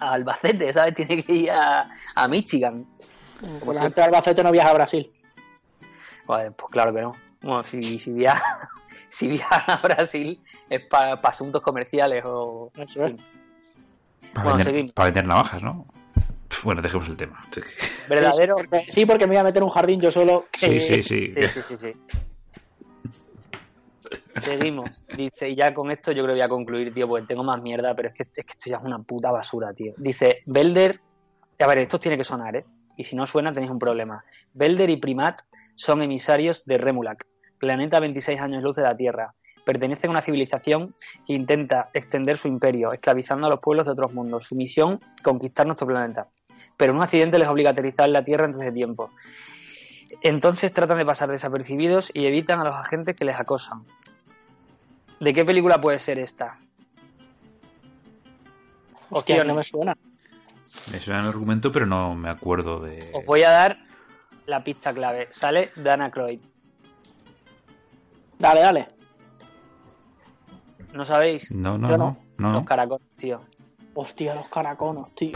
Albacete, 0.00 0.72
¿sabes? 0.72 0.94
Tiene 0.94 1.22
que 1.22 1.32
ir 1.32 1.50
a, 1.50 1.86
a 2.14 2.28
Michigan. 2.28 2.84
Pues 3.62 3.76
la 3.76 3.82
gente 3.84 4.00
de 4.00 4.06
Albacete 4.06 4.42
no 4.42 4.50
viaja 4.50 4.70
a 4.70 4.74
Brasil. 4.74 5.06
Joder, 6.28 6.52
pues 6.52 6.70
claro 6.70 6.92
que 6.94 7.00
no. 7.00 7.16
Bueno, 7.40 7.62
si, 7.62 7.98
si 7.98 8.12
viaja 8.12 8.68
si 9.08 9.28
viajan 9.28 9.62
a 9.66 9.76
Brasil 9.80 10.38
es 10.68 10.82
para 10.82 11.14
asuntos 11.14 11.62
comerciales 11.62 12.22
o... 12.26 12.70
Eso 12.76 13.06
es. 13.06 13.14
Para, 14.34 14.44
Bueno, 14.44 14.56
vender, 14.58 14.66
seguimos. 14.66 14.92
para 14.92 15.06
vender 15.06 15.26
navajas, 15.26 15.62
¿no? 15.62 15.86
Bueno, 16.64 16.82
dejemos 16.82 17.08
el 17.08 17.16
tema. 17.16 17.40
Sí, 17.50 17.62
Verdadero... 18.10 18.56
Sí, 18.88 19.06
porque 19.06 19.26
me 19.26 19.34
voy 19.34 19.38
a 19.38 19.44
meter 19.44 19.58
en 19.58 19.64
un 19.64 19.70
jardín 19.70 20.00
yo 20.00 20.10
solo. 20.10 20.44
sí, 20.52 20.78
sí. 20.80 21.02
sí. 21.02 21.32
Sí, 21.34 21.48
sí, 21.48 21.60
sí, 21.66 21.78
sí. 21.78 21.92
Seguimos. 24.42 25.02
Dice, 25.16 25.48
y 25.48 25.56
ya 25.56 25.72
con 25.72 25.90
esto 25.90 26.12
yo 26.12 26.22
creo 26.24 26.34
que 26.34 26.40
voy 26.40 26.46
a 26.46 26.48
concluir, 26.50 26.92
tío, 26.92 27.08
porque 27.08 27.26
tengo 27.26 27.42
más 27.42 27.62
mierda, 27.62 27.94
pero 27.94 28.08
es 28.08 28.14
que, 28.14 28.24
es 28.24 28.44
que 28.44 28.52
esto 28.52 28.68
ya 28.68 28.76
es 28.76 28.82
una 28.82 28.98
puta 28.98 29.30
basura, 29.30 29.72
tío. 29.72 29.94
Dice, 29.96 30.42
Belder... 30.44 31.00
A 31.58 31.66
ver, 31.66 31.78
esto 31.78 31.98
tiene 31.98 32.18
que 32.18 32.24
sonar, 32.24 32.54
¿eh? 32.54 32.66
Y 32.98 33.04
si 33.04 33.16
no 33.16 33.26
suena 33.26 33.50
tenéis 33.50 33.70
un 33.70 33.78
problema. 33.78 34.22
Belder 34.52 34.90
y 34.90 34.96
Primat 34.98 35.40
son 35.78 36.02
emisarios 36.02 36.64
de 36.64 36.76
Remulac, 36.76 37.24
planeta 37.58 37.98
a 37.98 38.00
26 38.00 38.40
años 38.40 38.62
luz 38.64 38.74
de 38.74 38.82
la 38.82 38.96
Tierra. 38.96 39.34
Pertenecen 39.64 40.10
a 40.10 40.14
una 40.14 40.22
civilización 40.22 40.94
que 41.24 41.34
intenta 41.34 41.90
extender 41.94 42.36
su 42.36 42.48
imperio, 42.48 42.92
esclavizando 42.92 43.46
a 43.46 43.50
los 43.50 43.60
pueblos 43.60 43.86
de 43.86 43.92
otros 43.92 44.12
mundos. 44.12 44.46
Su 44.46 44.56
misión, 44.56 44.98
conquistar 45.22 45.66
nuestro 45.66 45.86
planeta. 45.86 46.26
Pero 46.76 46.94
un 46.94 47.02
accidente 47.02 47.38
les 47.38 47.46
obliga 47.46 47.70
a 47.70 47.72
aterrizar 47.74 48.06
en 48.06 48.12
la 48.12 48.24
Tierra 48.24 48.46
antes 48.46 48.60
de 48.60 48.72
tiempo. 48.72 49.08
Entonces 50.20 50.72
tratan 50.72 50.98
de 50.98 51.06
pasar 51.06 51.28
desapercibidos 51.28 52.10
y 52.12 52.26
evitan 52.26 52.58
a 52.58 52.64
los 52.64 52.74
agentes 52.74 53.14
que 53.14 53.24
les 53.24 53.38
acosan. 53.38 53.84
¿De 55.20 55.32
qué 55.32 55.44
película 55.44 55.80
puede 55.80 56.00
ser 56.00 56.18
esta? 56.18 56.58
Hostia, 59.10 59.44
no 59.44 59.54
me 59.54 59.62
suena. 59.62 59.96
Me 60.92 60.98
suena 60.98 61.20
el 61.20 61.28
argumento, 61.28 61.70
pero 61.70 61.86
no 61.86 62.16
me 62.16 62.30
acuerdo 62.30 62.80
de. 62.80 63.12
Os 63.14 63.24
voy 63.24 63.42
a 63.42 63.50
dar 63.50 63.87
la 64.48 64.64
pista 64.64 64.92
clave. 64.92 65.28
Sale 65.30 65.70
Dana 65.76 66.10
Croyd. 66.10 66.40
Dale, 68.38 68.60
dale. 68.60 68.86
¿No 70.94 71.04
sabéis? 71.04 71.50
No, 71.50 71.76
no, 71.76 71.96
no. 72.38 72.52
Los 72.52 72.64
caracoles, 72.64 73.06
tío. 73.16 73.40
Hostia, 73.94 74.34
los 74.34 74.46
caraconos, 74.48 75.14
tío. 75.14 75.32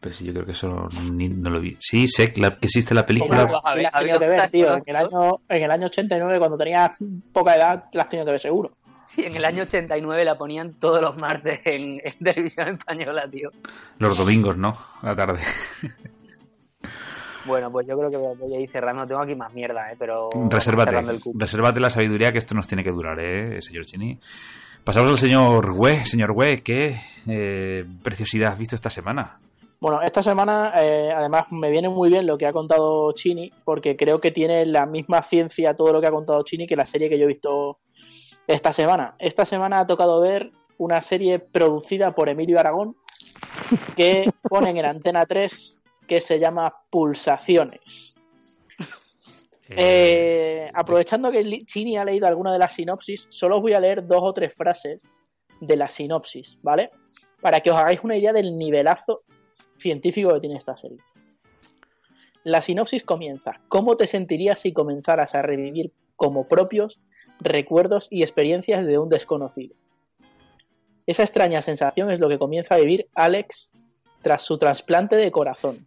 Pues 0.00 0.16
sí, 0.16 0.24
yo 0.24 0.32
creo 0.32 0.44
que 0.46 0.52
eso 0.52 0.86
ni- 1.12 1.28
no 1.28 1.48
lo 1.50 1.60
vi. 1.60 1.76
Sí, 1.80 2.06
sé 2.08 2.32
que, 2.32 2.40
la- 2.40 2.56
que 2.58 2.66
existe 2.66 2.94
la 2.94 3.02
¿Cómo 3.02 3.06
película. 3.06 3.46
Claro. 3.46 3.66
a 3.66 3.74
ver, 3.74 3.84
las 3.84 3.94
había 3.94 4.18
tenido 4.18 4.20
que 4.20 4.26
ver, 4.42 4.50
tío? 4.50 4.66
En 4.72 4.78
el, 4.78 4.84
caraconos. 4.84 5.24
año, 5.24 5.40
en 5.48 5.62
el 5.62 5.70
año 5.70 5.86
89, 5.86 6.38
cuando 6.38 6.58
tenías 6.58 6.90
poca 7.32 7.56
edad, 7.56 7.84
las 7.92 8.04
has 8.06 8.10
tenido 8.10 8.26
que 8.26 8.32
ver 8.32 8.40
seguro. 8.40 8.70
Sí, 9.06 9.24
en 9.24 9.36
el 9.36 9.44
año 9.44 9.62
89 9.64 10.24
la 10.24 10.36
ponían 10.38 10.74
todos 10.74 11.00
los 11.00 11.16
martes 11.16 11.60
en, 11.64 12.00
en 12.04 12.12
televisión 12.24 12.68
española, 12.78 13.28
tío. 13.30 13.50
Los 13.98 14.16
domingos, 14.18 14.56
¿no? 14.56 14.76
A 15.02 15.06
la 15.06 15.16
tarde. 15.16 15.40
Bueno, 17.44 17.70
pues 17.70 17.86
yo 17.86 17.96
creo 17.96 18.10
que 18.10 18.16
voy 18.16 18.54
a 18.54 18.60
ir 18.60 18.70
cerrando. 18.70 19.06
Tengo 19.06 19.22
aquí 19.22 19.34
más 19.34 19.52
mierda, 19.52 19.84
¿eh? 19.90 19.96
Pero. 19.98 20.28
Resérvate. 20.48 21.00
Resérvate 21.34 21.80
la 21.80 21.90
sabiduría 21.90 22.32
que 22.32 22.38
esto 22.38 22.54
nos 22.54 22.66
tiene 22.66 22.84
que 22.84 22.90
durar, 22.90 23.18
¿eh, 23.20 23.60
señor 23.60 23.84
Chini? 23.84 24.18
Pasamos 24.84 25.10
al 25.10 25.18
señor 25.18 25.70
Hue. 25.70 26.04
Señor 26.04 26.32
Hue, 26.32 26.62
¿qué 26.62 26.96
eh, 27.28 27.84
preciosidad 28.02 28.52
has 28.52 28.58
visto 28.58 28.74
esta 28.74 28.90
semana? 28.90 29.38
Bueno, 29.80 30.00
esta 30.02 30.22
semana, 30.22 30.72
eh, 30.76 31.10
además, 31.12 31.46
me 31.50 31.70
viene 31.70 31.88
muy 31.88 32.08
bien 32.08 32.26
lo 32.26 32.38
que 32.38 32.46
ha 32.46 32.52
contado 32.52 33.12
Chini, 33.12 33.52
porque 33.64 33.96
creo 33.96 34.20
que 34.20 34.30
tiene 34.30 34.64
la 34.64 34.86
misma 34.86 35.22
ciencia 35.22 35.74
todo 35.74 35.92
lo 35.92 36.00
que 36.00 36.06
ha 36.06 36.12
contado 36.12 36.42
Chini 36.44 36.66
que 36.66 36.76
la 36.76 36.86
serie 36.86 37.08
que 37.08 37.18
yo 37.18 37.24
he 37.24 37.28
visto 37.28 37.78
esta 38.46 38.72
semana. 38.72 39.16
Esta 39.18 39.44
semana 39.44 39.80
ha 39.80 39.86
tocado 39.86 40.20
ver 40.20 40.52
una 40.78 41.00
serie 41.00 41.38
producida 41.40 42.12
por 42.12 42.28
Emilio 42.28 42.58
Aragón 42.58 42.96
que 43.96 44.32
ponen 44.48 44.76
en 44.76 44.84
Antena 44.84 45.26
3 45.26 45.81
que 46.12 46.20
se 46.20 46.38
llama 46.38 46.74
Pulsaciones. 46.90 48.14
Eh, 49.74 50.68
aprovechando 50.74 51.32
que 51.32 51.42
Chini 51.64 51.96
ha 51.96 52.04
leído 52.04 52.26
alguna 52.26 52.52
de 52.52 52.58
las 52.58 52.74
sinopsis, 52.74 53.26
solo 53.30 53.56
os 53.56 53.62
voy 53.62 53.72
a 53.72 53.80
leer 53.80 54.06
dos 54.06 54.20
o 54.20 54.32
tres 54.34 54.52
frases 54.52 55.08
de 55.58 55.74
la 55.74 55.88
sinopsis, 55.88 56.58
¿vale? 56.62 56.90
Para 57.40 57.60
que 57.60 57.70
os 57.70 57.78
hagáis 57.78 58.00
una 58.04 58.18
idea 58.18 58.34
del 58.34 58.54
nivelazo 58.58 59.22
científico 59.78 60.34
que 60.34 60.40
tiene 60.40 60.58
esta 60.58 60.76
serie. 60.76 60.98
La 62.44 62.60
sinopsis 62.60 63.02
comienza. 63.02 63.62
¿Cómo 63.68 63.96
te 63.96 64.06
sentirías 64.06 64.58
si 64.58 64.74
comenzaras 64.74 65.34
a 65.34 65.40
revivir 65.40 65.94
como 66.16 66.46
propios 66.46 67.00
recuerdos 67.40 68.08
y 68.10 68.22
experiencias 68.22 68.86
de 68.86 68.98
un 68.98 69.08
desconocido? 69.08 69.74
Esa 71.06 71.22
extraña 71.22 71.62
sensación 71.62 72.10
es 72.10 72.20
lo 72.20 72.28
que 72.28 72.38
comienza 72.38 72.74
a 72.74 72.78
vivir 72.78 73.08
Alex 73.14 73.70
tras 74.20 74.42
su 74.42 74.58
trasplante 74.58 75.16
de 75.16 75.32
corazón. 75.32 75.86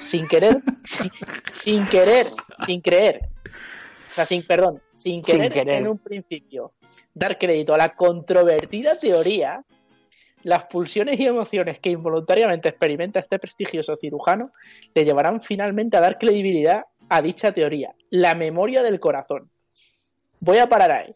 Sin 0.00 0.26
querer, 0.26 0.58
sin, 0.84 1.10
sin 1.52 1.86
querer, 1.86 2.26
sin 2.66 2.80
creer. 2.80 3.28
O 4.12 4.14
sea, 4.14 4.24
sin, 4.24 4.42
perdón, 4.42 4.80
sin 4.94 5.22
Sin 5.22 5.38
querer, 5.50 5.68
en 5.68 5.88
un 5.88 5.98
principio 5.98 6.70
dar 7.14 7.36
crédito 7.36 7.74
a 7.74 7.78
la 7.78 7.94
controvertida 7.94 8.98
teoría, 8.98 9.64
las 10.44 10.66
pulsiones 10.66 11.18
y 11.18 11.26
emociones 11.26 11.80
que 11.80 11.90
involuntariamente 11.90 12.68
experimenta 12.68 13.20
este 13.20 13.38
prestigioso 13.38 13.96
cirujano 13.96 14.52
le 14.94 15.04
llevarán 15.04 15.42
finalmente 15.42 15.96
a 15.96 16.00
dar 16.00 16.18
credibilidad 16.18 16.84
a 17.08 17.22
dicha 17.22 17.52
teoría, 17.52 17.94
la 18.10 18.34
memoria 18.34 18.82
del 18.82 19.00
corazón. 19.00 19.50
Voy 20.40 20.58
a 20.58 20.66
parar 20.66 20.92
ahí. 20.92 21.14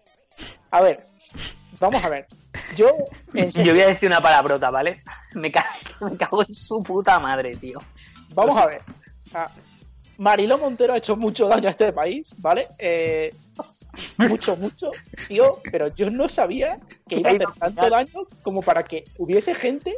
A 0.71 0.81
ver, 0.81 1.07
vamos 1.79 2.05
a 2.05 2.09
ver. 2.09 2.27
Yo, 2.77 2.89
en 3.35 3.51
Yo 3.51 3.73
voy 3.73 3.83
a 3.83 3.89
decir 3.89 4.09
una 4.09 4.21
palabrota, 4.21 4.71
¿vale? 4.71 5.03
Me 5.35 5.51
cago, 5.51 5.67
me 6.01 6.17
cago 6.17 6.45
en 6.47 6.55
su 6.55 6.83
puta 6.83 7.19
madre, 7.19 7.57
tío. 7.57 7.81
Vamos 8.35 8.57
a 8.57 8.67
ver. 8.67 8.81
Ah, 9.35 9.51
Mariló 10.19 10.59
Montero 10.59 10.93
ha 10.93 10.99
hecho 10.99 11.17
mucho 11.17 11.49
daño 11.49 11.69
a 11.69 11.71
este 11.71 11.93
país, 11.93 12.33
¿vale? 12.39 12.69
Eh, 12.79 13.35
mucho, 14.19 14.57
mucho, 14.57 14.91
tío, 15.29 15.59
pero 15.71 15.89
yo 15.95 16.11
no 16.11 16.29
sabía 16.29 16.79
que 17.09 17.17
iba 17.17 17.31
a 17.31 17.35
hacer 17.35 17.49
tanto 17.59 17.91
daño 17.91 18.27
como 18.43 18.63
para 18.63 18.83
que 18.83 19.05
hubiese 19.19 19.55
gente. 19.55 19.95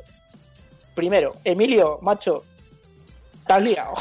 Primero, 0.95 1.37
Emilio, 1.45 1.99
macho, 2.03 2.43
has 3.47 3.63
liado. 3.63 3.95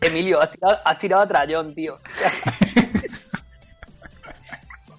Emilio, 0.00 0.40
has 0.40 0.50
tirado, 0.50 0.78
has 0.84 0.98
tirado 0.98 1.22
a 1.22 1.28
Trayón, 1.28 1.74
tío. 1.74 1.98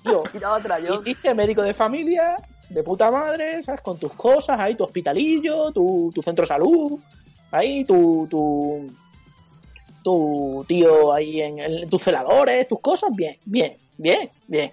Tío, 0.03 0.25
Has 0.25 0.31
tirado 0.31 0.55
a 0.55 0.61
Trayón. 0.61 1.01
hiciste 1.05 1.33
médico 1.35 1.61
de 1.61 1.73
familia, 1.73 2.37
de 2.69 2.83
puta 2.83 3.11
madre, 3.11 3.61
¿sabes? 3.63 3.81
Con 3.81 3.97
tus 3.99 4.13
cosas, 4.13 4.57
ahí 4.59 4.75
tu 4.75 4.83
hospitalillo, 4.85 5.71
tu, 5.71 6.11
tu 6.15 6.21
centro 6.21 6.43
de 6.43 6.47
salud, 6.47 6.99
ahí 7.51 7.83
tu, 7.85 8.27
tu, 8.29 8.91
tu 10.03 10.65
tío 10.67 11.13
ahí 11.13 11.41
en, 11.41 11.59
el- 11.59 11.89
tus 11.89 12.01
celadores, 12.03 12.67
tus 12.67 12.79
cosas, 12.79 13.09
bien, 13.15 13.35
bien, 13.45 13.75
bien, 13.97 14.27
bien. 14.47 14.71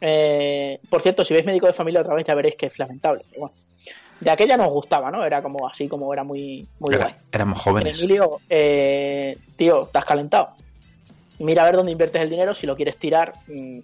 Eh, 0.00 0.80
por 0.88 1.02
cierto, 1.02 1.22
si 1.24 1.34
veis 1.34 1.44
médico 1.46 1.66
de 1.66 1.72
familia 1.72 2.00
otra 2.00 2.14
vez 2.14 2.26
ya 2.26 2.34
veréis 2.34 2.54
que 2.56 2.66
es 2.66 2.78
lamentable. 2.78 3.22
pero 3.28 3.40
bueno. 3.42 3.54
De 4.20 4.30
aquella 4.30 4.56
nos 4.56 4.68
gustaba, 4.68 5.10
¿no? 5.10 5.24
Era 5.24 5.42
como 5.42 5.66
así, 5.66 5.88
como 5.88 6.12
era 6.12 6.24
muy, 6.24 6.66
muy 6.78 6.94
guay. 6.94 7.08
Era- 7.10 7.16
éramos 7.32 7.58
jóvenes. 7.60 7.98
Emilio, 7.98 8.38
eh, 8.48 9.36
tío, 9.56 9.88
has 9.92 10.04
calentado. 10.04 10.50
Mira 11.38 11.62
a 11.62 11.66
ver 11.66 11.76
dónde 11.76 11.92
inviertes 11.92 12.20
el 12.20 12.28
dinero. 12.30 12.54
Si 12.54 12.66
lo 12.66 12.76
quieres 12.76 12.98
tirar, 12.98 13.32
mm, 13.48 13.78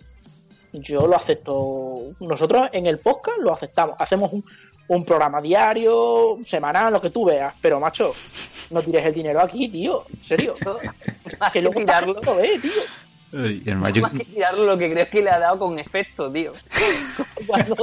yo 0.73 1.07
lo 1.07 1.17
acepto. 1.17 1.95
Nosotros 2.21 2.69
en 2.73 2.87
el 2.87 2.99
podcast 2.99 3.39
lo 3.41 3.55
aceptamos. 3.55 3.97
Hacemos 3.99 4.31
un, 4.33 4.43
un 4.89 5.05
programa 5.05 5.41
diario, 5.41 6.39
semanal, 6.45 6.93
lo 6.93 7.01
que 7.01 7.11
tú 7.11 7.25
veas. 7.25 7.55
Pero, 7.61 7.81
macho, 7.81 8.13
no 8.71 8.83
tires 8.83 9.05
el 9.05 9.15
dinero 9.15 9.41
aquí, 9.41 9.69
tío. 9.69 10.05
En 10.13 10.25
serio. 10.25 10.55
Más 11.41 11.53
que 11.53 11.61
luego 11.63 11.79
tirarlo, 11.81 12.21
lo 12.23 12.37
ve, 12.37 12.59
tío. 12.61 12.73
Más 14.03 14.13
que 14.13 14.25
tirarlo, 14.25 14.65
lo 14.65 14.79
que 14.79 14.91
creo 14.91 15.03
es 15.05 15.11
que 15.11 15.23
le 15.23 15.31
ha 15.31 15.39
dado 15.39 15.59
con 15.59 15.79
efecto, 15.79 16.31
tío. 16.33 16.53
Cuando, 17.47 17.77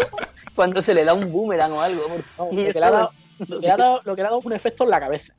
cuando 0.55 0.81
se 0.81 0.93
le 0.93 1.03
da 1.03 1.13
un 1.13 1.31
boomerang 1.31 1.73
o 1.73 1.81
algo. 1.81 2.03
No, 2.37 2.45
lo, 2.45 2.49
que 2.73 2.79
le 2.79 2.85
ha 2.85 2.91
dado, 2.91 3.11
lo 3.39 3.59
que 3.59 3.67
le 3.67 3.71
ha 3.71 3.77
dado- 3.77 4.01
lo 4.05 4.15
que 4.15 4.21
le 4.21 4.27
ha 4.27 4.31
dado 4.31 4.41
un 4.43 4.53
efecto 4.53 4.83
en 4.85 4.89
la 4.89 4.99
cabeza. 4.99 5.33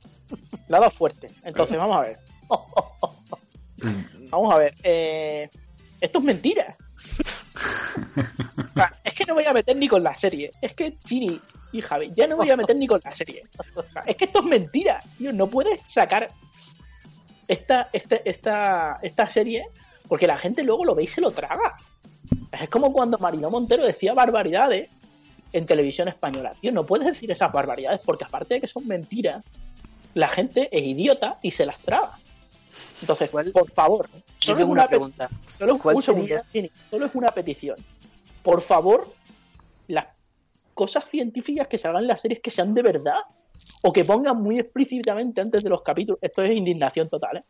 Le 0.69 0.75
ha 0.77 0.79
dado 0.79 0.91
fuerte. 0.91 1.31
Entonces, 1.43 1.77
vamos 1.77 1.97
a 1.97 2.01
ver. 2.01 2.19
Vamos 4.29 4.53
a 4.53 4.57
ver. 4.57 4.73
eh, 4.83 5.49
esto 6.01 6.19
es 6.19 6.25
mentira. 6.25 6.75
Es 9.03 9.13
que 9.13 9.25
no 9.25 9.35
me 9.35 9.41
voy 9.41 9.49
a 9.49 9.53
meter 9.53 9.75
ni 9.75 9.87
con 9.87 10.03
la 10.03 10.15
serie. 10.15 10.51
Es 10.61 10.73
que 10.73 10.97
Chini 11.03 11.39
y 11.71 11.81
Javi, 11.81 12.11
ya 12.15 12.27
no 12.27 12.35
me 12.37 12.43
voy 12.43 12.51
a 12.51 12.57
meter 12.57 12.75
ni 12.75 12.87
con 12.87 12.99
la 13.03 13.11
serie. 13.13 13.43
Es 14.05 14.15
que 14.15 14.25
esto 14.25 14.39
es 14.39 14.45
mentira. 14.45 15.01
Tío, 15.17 15.31
no 15.33 15.47
puedes 15.47 15.79
sacar 15.87 16.29
esta, 17.47 17.89
este- 17.93 18.21
esta, 18.29 18.99
esta 19.01 19.27
serie 19.29 19.65
porque 20.07 20.27
la 20.27 20.37
gente 20.37 20.63
luego 20.63 20.85
lo 20.85 20.95
ve 20.95 21.03
y 21.03 21.07
se 21.07 21.21
lo 21.21 21.31
traga. 21.31 21.75
Es 22.51 22.69
como 22.69 22.91
cuando 22.93 23.17
Marino 23.17 23.49
Montero 23.49 23.83
decía 23.85 24.13
barbaridades 24.13 24.89
en 25.53 25.65
televisión 25.65 26.07
española. 26.07 26.53
Tío, 26.59 26.71
no 26.71 26.85
puedes 26.85 27.07
decir 27.07 27.31
esas 27.31 27.51
barbaridades 27.51 28.01
porque 28.03 28.25
aparte 28.25 28.55
de 28.55 28.61
que 28.61 28.67
son 28.67 28.85
mentiras, 28.85 29.43
la 30.13 30.27
gente 30.29 30.67
es 30.71 30.83
idiota 30.83 31.39
y 31.41 31.51
se 31.51 31.65
las 31.65 31.77
traga. 31.79 32.17
Entonces, 33.01 33.29
¿Cuál? 33.29 33.51
por 33.51 33.71
favor, 33.71 34.09
solo 34.39 34.59
es 34.59 34.65
una, 34.65 34.87
pregunta. 34.87 35.29
solo, 35.57 35.77
¿Cuál 35.77 35.97
un 35.97 36.01
sería? 36.01 36.43
Solo 36.89 37.05
es 37.05 37.15
una 37.15 37.31
petición. 37.31 37.77
Por 38.43 38.61
favor, 38.61 39.13
las 39.87 40.07
cosas 40.73 41.05
científicas 41.05 41.67
que 41.67 41.77
salgan 41.77 42.03
en 42.03 42.07
las 42.07 42.21
series 42.21 42.41
que 42.41 42.51
sean 42.51 42.73
de 42.73 42.83
verdad. 42.83 43.19
O 43.83 43.93
que 43.93 44.03
pongan 44.03 44.41
muy 44.41 44.59
explícitamente 44.59 45.39
antes 45.39 45.63
de 45.63 45.69
los 45.69 45.81
capítulos. 45.81 46.19
Esto 46.21 46.43
es 46.43 46.51
indignación 46.51 47.09
total, 47.09 47.37
¿eh? 47.37 47.43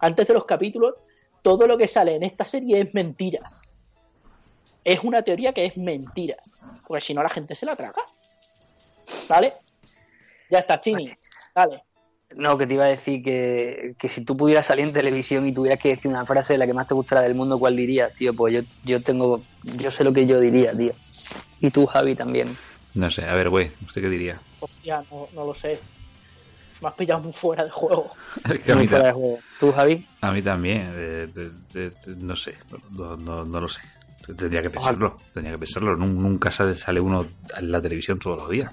Antes 0.00 0.26
de 0.26 0.34
los 0.34 0.44
capítulos, 0.44 0.94
todo 1.40 1.68
lo 1.68 1.78
que 1.78 1.86
sale 1.86 2.16
en 2.16 2.24
esta 2.24 2.44
serie 2.44 2.80
es 2.80 2.92
mentira. 2.94 3.40
Es 4.82 5.04
una 5.04 5.22
teoría 5.22 5.52
que 5.52 5.64
es 5.64 5.76
mentira. 5.76 6.36
Porque 6.86 7.00
si 7.00 7.14
no, 7.14 7.22
la 7.22 7.28
gente 7.28 7.54
se 7.54 7.64
la 7.64 7.76
traga. 7.76 8.02
¿Vale? 9.28 9.52
Ya 10.50 10.58
está, 10.58 10.80
Chini. 10.80 11.12
Dale. 11.54 11.85
No, 12.36 12.58
que 12.58 12.66
te 12.66 12.74
iba 12.74 12.84
a 12.84 12.88
decir 12.88 13.22
que, 13.22 13.94
que 13.98 14.08
si 14.08 14.24
tú 14.24 14.36
pudieras 14.36 14.66
salir 14.66 14.84
en 14.86 14.92
televisión 14.92 15.46
y 15.46 15.54
tuvieras 15.54 15.78
que 15.80 15.90
decir 15.90 16.10
una 16.10 16.26
frase 16.26 16.52
de 16.52 16.58
la 16.58 16.66
que 16.66 16.74
más 16.74 16.86
te 16.86 16.94
gustara 16.94 17.22
del 17.22 17.34
mundo, 17.34 17.58
¿cuál 17.58 17.74
dirías, 17.76 18.12
tío? 18.14 18.34
Pues 18.34 18.52
yo, 18.54 18.60
yo 18.82 19.02
tengo, 19.02 19.40
yo 19.78 19.90
sé 19.90 20.04
lo 20.04 20.12
que 20.12 20.26
yo 20.26 20.38
diría, 20.38 20.76
tío. 20.76 20.92
Y 21.60 21.70
tú, 21.70 21.86
Javi, 21.86 22.14
también. 22.14 22.48
No 22.94 23.10
sé, 23.10 23.24
a 23.24 23.34
ver, 23.34 23.48
güey, 23.48 23.72
¿usted 23.84 24.02
qué 24.02 24.08
diría? 24.08 24.40
Hostia, 24.60 25.02
no, 25.10 25.28
no 25.32 25.46
lo 25.46 25.54
sé. 25.54 25.80
Me 26.82 26.88
has 26.88 26.94
pillado 26.94 27.22
muy 27.22 27.32
fuera 27.32 27.64
de 27.64 27.70
juego. 27.70 28.14
Es 28.44 28.60
que 28.60 28.72
a, 28.72 28.74
mí, 28.76 28.80
Muy 28.82 28.88
fuera 28.88 29.06
de 29.06 29.12
juego. 29.12 29.42
¿Tú, 29.58 29.72
Javi? 29.72 30.06
a 30.20 30.32
mí 30.32 30.42
también, 30.42 30.92
eh, 30.94 31.28
te- 31.34 32.16
no 32.16 32.36
sé, 32.36 32.54
no, 32.90 33.16
no, 33.16 33.44
no 33.44 33.60
lo 33.60 33.68
sé. 33.68 33.80
Tendría 34.26 34.60
que 34.60 34.70
pensarlo, 34.70 35.20
tendría 35.32 35.54
que 35.54 35.60
pensarlo. 35.60 35.96
Nun- 35.96 36.16
Nunca 36.20 36.50
sale, 36.50 36.74
sale 36.74 37.00
uno 37.00 37.26
en 37.56 37.70
la 37.70 37.80
televisión 37.80 38.18
todos 38.18 38.38
los 38.38 38.50
días. 38.50 38.72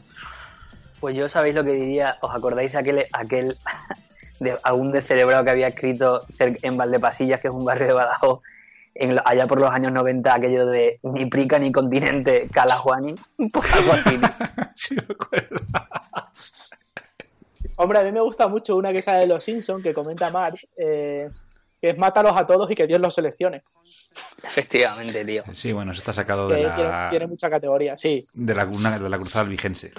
Pues 1.04 1.18
yo 1.18 1.28
sabéis 1.28 1.54
lo 1.54 1.66
que 1.66 1.74
diría. 1.74 2.18
¿Os 2.22 2.34
acordáis 2.34 2.72
de 2.72 2.78
aquel, 2.78 3.06
aquel 3.12 3.58
de 4.40 4.58
algún 4.64 4.94
descerebrado 4.94 5.44
que 5.44 5.52
había 5.52 5.68
escrito 5.68 6.26
en 6.40 6.78
Valdepasillas, 6.78 7.42
que 7.42 7.50
es 7.50 7.54
un 7.54 7.66
barrio 7.66 7.88
de 7.88 7.94
Badajoz, 7.94 8.40
en 8.96 9.16
lo- 9.18 9.22
allá 9.26 9.46
por 9.46 9.60
los 9.60 9.70
años 9.70 9.92
90, 9.92 10.34
aquello 10.34 10.66
de 10.66 11.02
ni 11.04 11.26
prica 11.26 11.60
ni 11.60 11.74
continente, 11.74 12.48
Calajuani? 12.54 13.16
Pues 13.52 13.74
algo 13.74 13.92
así. 13.92 14.18
Sí, 14.78 14.96
me 14.96 15.14
acuerdo. 15.14 15.60
Hombre, 17.76 18.00
a 18.00 18.04
mí 18.04 18.12
me 18.14 18.22
gusta 18.22 18.48
mucho 18.48 18.78
una 18.78 18.94
que 18.94 19.02
sale 19.02 19.20
de 19.20 19.28
Los 19.28 19.44
Simpsons 19.44 19.84
que 19.84 19.94
comenta 19.94 20.30
Mark, 20.30 20.56
eh, 20.78 21.30
que 21.82 21.90
es 21.90 21.98
mátalos 21.98 22.32
a 22.38 22.46
todos 22.46 22.72
y 22.72 22.76
que 22.76 22.88
Dios 22.88 23.02
los 23.02 23.14
seleccione. 23.14 23.62
Efectivamente, 24.42 25.26
tío. 25.26 25.44
Sí, 25.52 25.74
bueno, 25.74 25.92
eso 25.92 26.00
está 26.00 26.14
sacado 26.14 26.48
Que 26.48 26.56
de 26.56 26.60
tiene, 26.62 26.84
la, 26.90 27.08
tiene 27.10 27.28
mucha 27.28 27.50
categoría, 27.50 27.98
sí. 27.98 28.26
de 28.36 28.56
la, 28.56 28.64
una- 28.66 28.98
de 28.98 29.10
la 29.10 29.18
cruzada 29.18 29.44
albigense. 29.44 29.92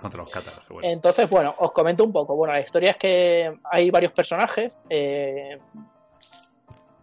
Contra 0.00 0.18
los 0.22 0.30
cátaros. 0.30 0.64
bueno. 0.68 0.88
Entonces, 0.88 1.28
bueno, 1.30 1.54
os 1.58 1.72
comento 1.72 2.04
un 2.04 2.12
poco. 2.12 2.34
Bueno, 2.36 2.54
la 2.54 2.60
historia 2.60 2.90
es 2.92 2.96
que 2.96 3.52
hay 3.70 3.90
varios 3.90 4.12
personajes. 4.12 4.76
eh, 4.88 5.58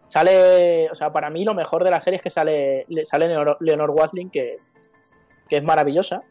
sale, 0.08 0.90
o 0.90 0.94
sea, 0.94 1.12
para 1.12 1.30
mí 1.30 1.44
lo 1.44 1.54
mejor 1.54 1.84
de 1.84 1.90
la 1.90 2.00
serie 2.00 2.16
es 2.16 2.22
que 2.22 2.30
sale, 2.30 2.84
le- 2.88 3.04
sale 3.04 3.28
Leonor, 3.28 3.56
Leonor 3.60 3.90
Watling, 3.90 4.30
que, 4.30 4.56
que 5.48 5.56
es 5.58 5.62
maravillosa. 5.62 6.22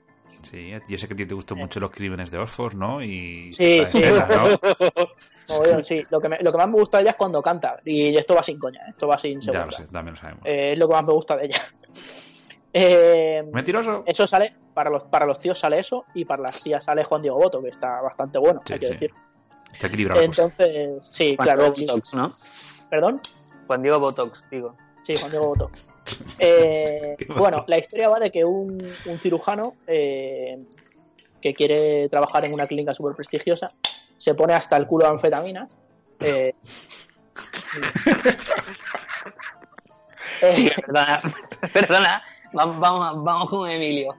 Sí, 0.44 0.72
yo 0.88 0.98
sé 0.98 1.08
que 1.08 1.14
a 1.14 1.18
ti 1.18 1.26
te 1.26 1.34
gustan 1.34 1.58
mucho 1.58 1.80
los 1.80 1.92
crímenes 1.92 2.32
de 2.32 2.38
Oxford, 2.38 2.76
¿no? 2.76 3.04
Y 3.04 3.52
Sí, 3.52 3.84
sí. 3.86 4.02
sí, 5.84 6.02
lo 6.10 6.20
que, 6.22 6.30
me- 6.30 6.38
lo 6.40 6.52
que 6.52 6.58
más 6.58 6.68
me 6.68 6.74
gusta 6.76 6.98
de 6.98 7.04
ella 7.04 7.12
es 7.12 7.18
cuando 7.18 7.42
canta. 7.42 7.76
Y 7.86 8.16
esto 8.16 8.36
va 8.36 8.44
sin 8.44 8.58
coña, 8.60 8.82
esto 8.88 9.08
va 9.08 9.18
sin 9.18 9.40
Ya 9.42 9.46
segunda. 9.52 9.66
lo 9.66 9.72
sé, 9.72 9.88
también 9.88 10.16
lo 10.16 10.22
sabemos. 10.22 10.42
Eh, 10.46 10.74
es 10.74 10.80
lo 10.80 10.88
que 10.88 10.94
más 10.94 11.06
me 11.06 11.14
gusta 11.14 11.36
de 11.38 11.46
ella. 11.48 11.62
Eh, 12.80 13.44
Mentiroso. 13.52 14.04
eso 14.06 14.28
sale, 14.28 14.56
para 14.74 14.90
los, 14.90 15.04
para 15.06 15.26
los 15.26 15.40
tíos 15.40 15.58
sale 15.58 15.80
eso, 15.80 16.06
y 16.14 16.26
para 16.26 16.44
las 16.44 16.62
tías 16.62 16.84
sale 16.84 17.04
Juan 17.04 17.22
Diego 17.22 17.38
Boto, 17.38 17.62
que 17.62 17.70
está 17.70 18.02
bastante 18.02 18.38
bueno, 18.38 18.62
Sí, 18.66 18.74
hay 18.74 18.80
que 18.80 18.88
sí. 18.88 18.94
decir. 18.94 19.14
Está 19.74 19.88
equilibrado 19.88 20.22
la 20.22 20.28
cosa. 20.28 20.42
Entonces, 20.44 21.08
sí, 21.12 21.36
Juan 21.36 21.46
claro. 21.48 21.72
Diego 21.72 21.94
Botox, 21.94 22.14
¿no? 22.14 22.34
¿Perdón? 22.90 23.22
Juan 23.68 23.82
Diego 23.82 24.00
Botox, 24.00 24.46
digo. 24.52 24.76
Sí, 25.04 25.16
Juan 25.18 25.32
Diego 25.32 25.48
Boto. 25.48 25.72
Eh, 26.40 27.18
bueno, 27.36 27.66
la 27.68 27.80
historia 27.80 28.08
va 28.08 28.18
de 28.18 28.32
que 28.32 28.46
un, 28.46 28.78
un 29.08 29.20
cirujano 29.20 29.74
eh, 29.88 30.58
que 31.42 31.54
quiere 31.54 32.08
trabajar 32.08 32.46
en 32.46 32.54
una 32.54 32.66
clínica 32.66 32.94
súper 32.94 33.14
prestigiosa 33.14 33.74
se 34.18 34.34
pone 34.34 34.54
hasta 34.54 34.78
el 34.78 34.88
culo 34.88 35.04
de 35.04 35.12
anfetamina. 35.12 35.68
eh, 36.22 36.54
eh, 40.42 40.54
Sí, 40.54 40.70
perdona, 40.86 41.22
perdona. 41.74 42.24
Vamos, 42.58 42.80
vamos, 42.80 43.24
vamos 43.24 43.50
con 43.52 43.70
Emilio. 43.70 44.16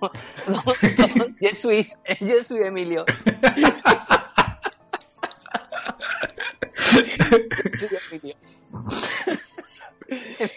Yo 1.40 1.50
soy, 1.52 1.84
yo 2.20 2.44
soy 2.44 2.62
Emilio. 2.62 3.04
Emilio. 8.12 8.36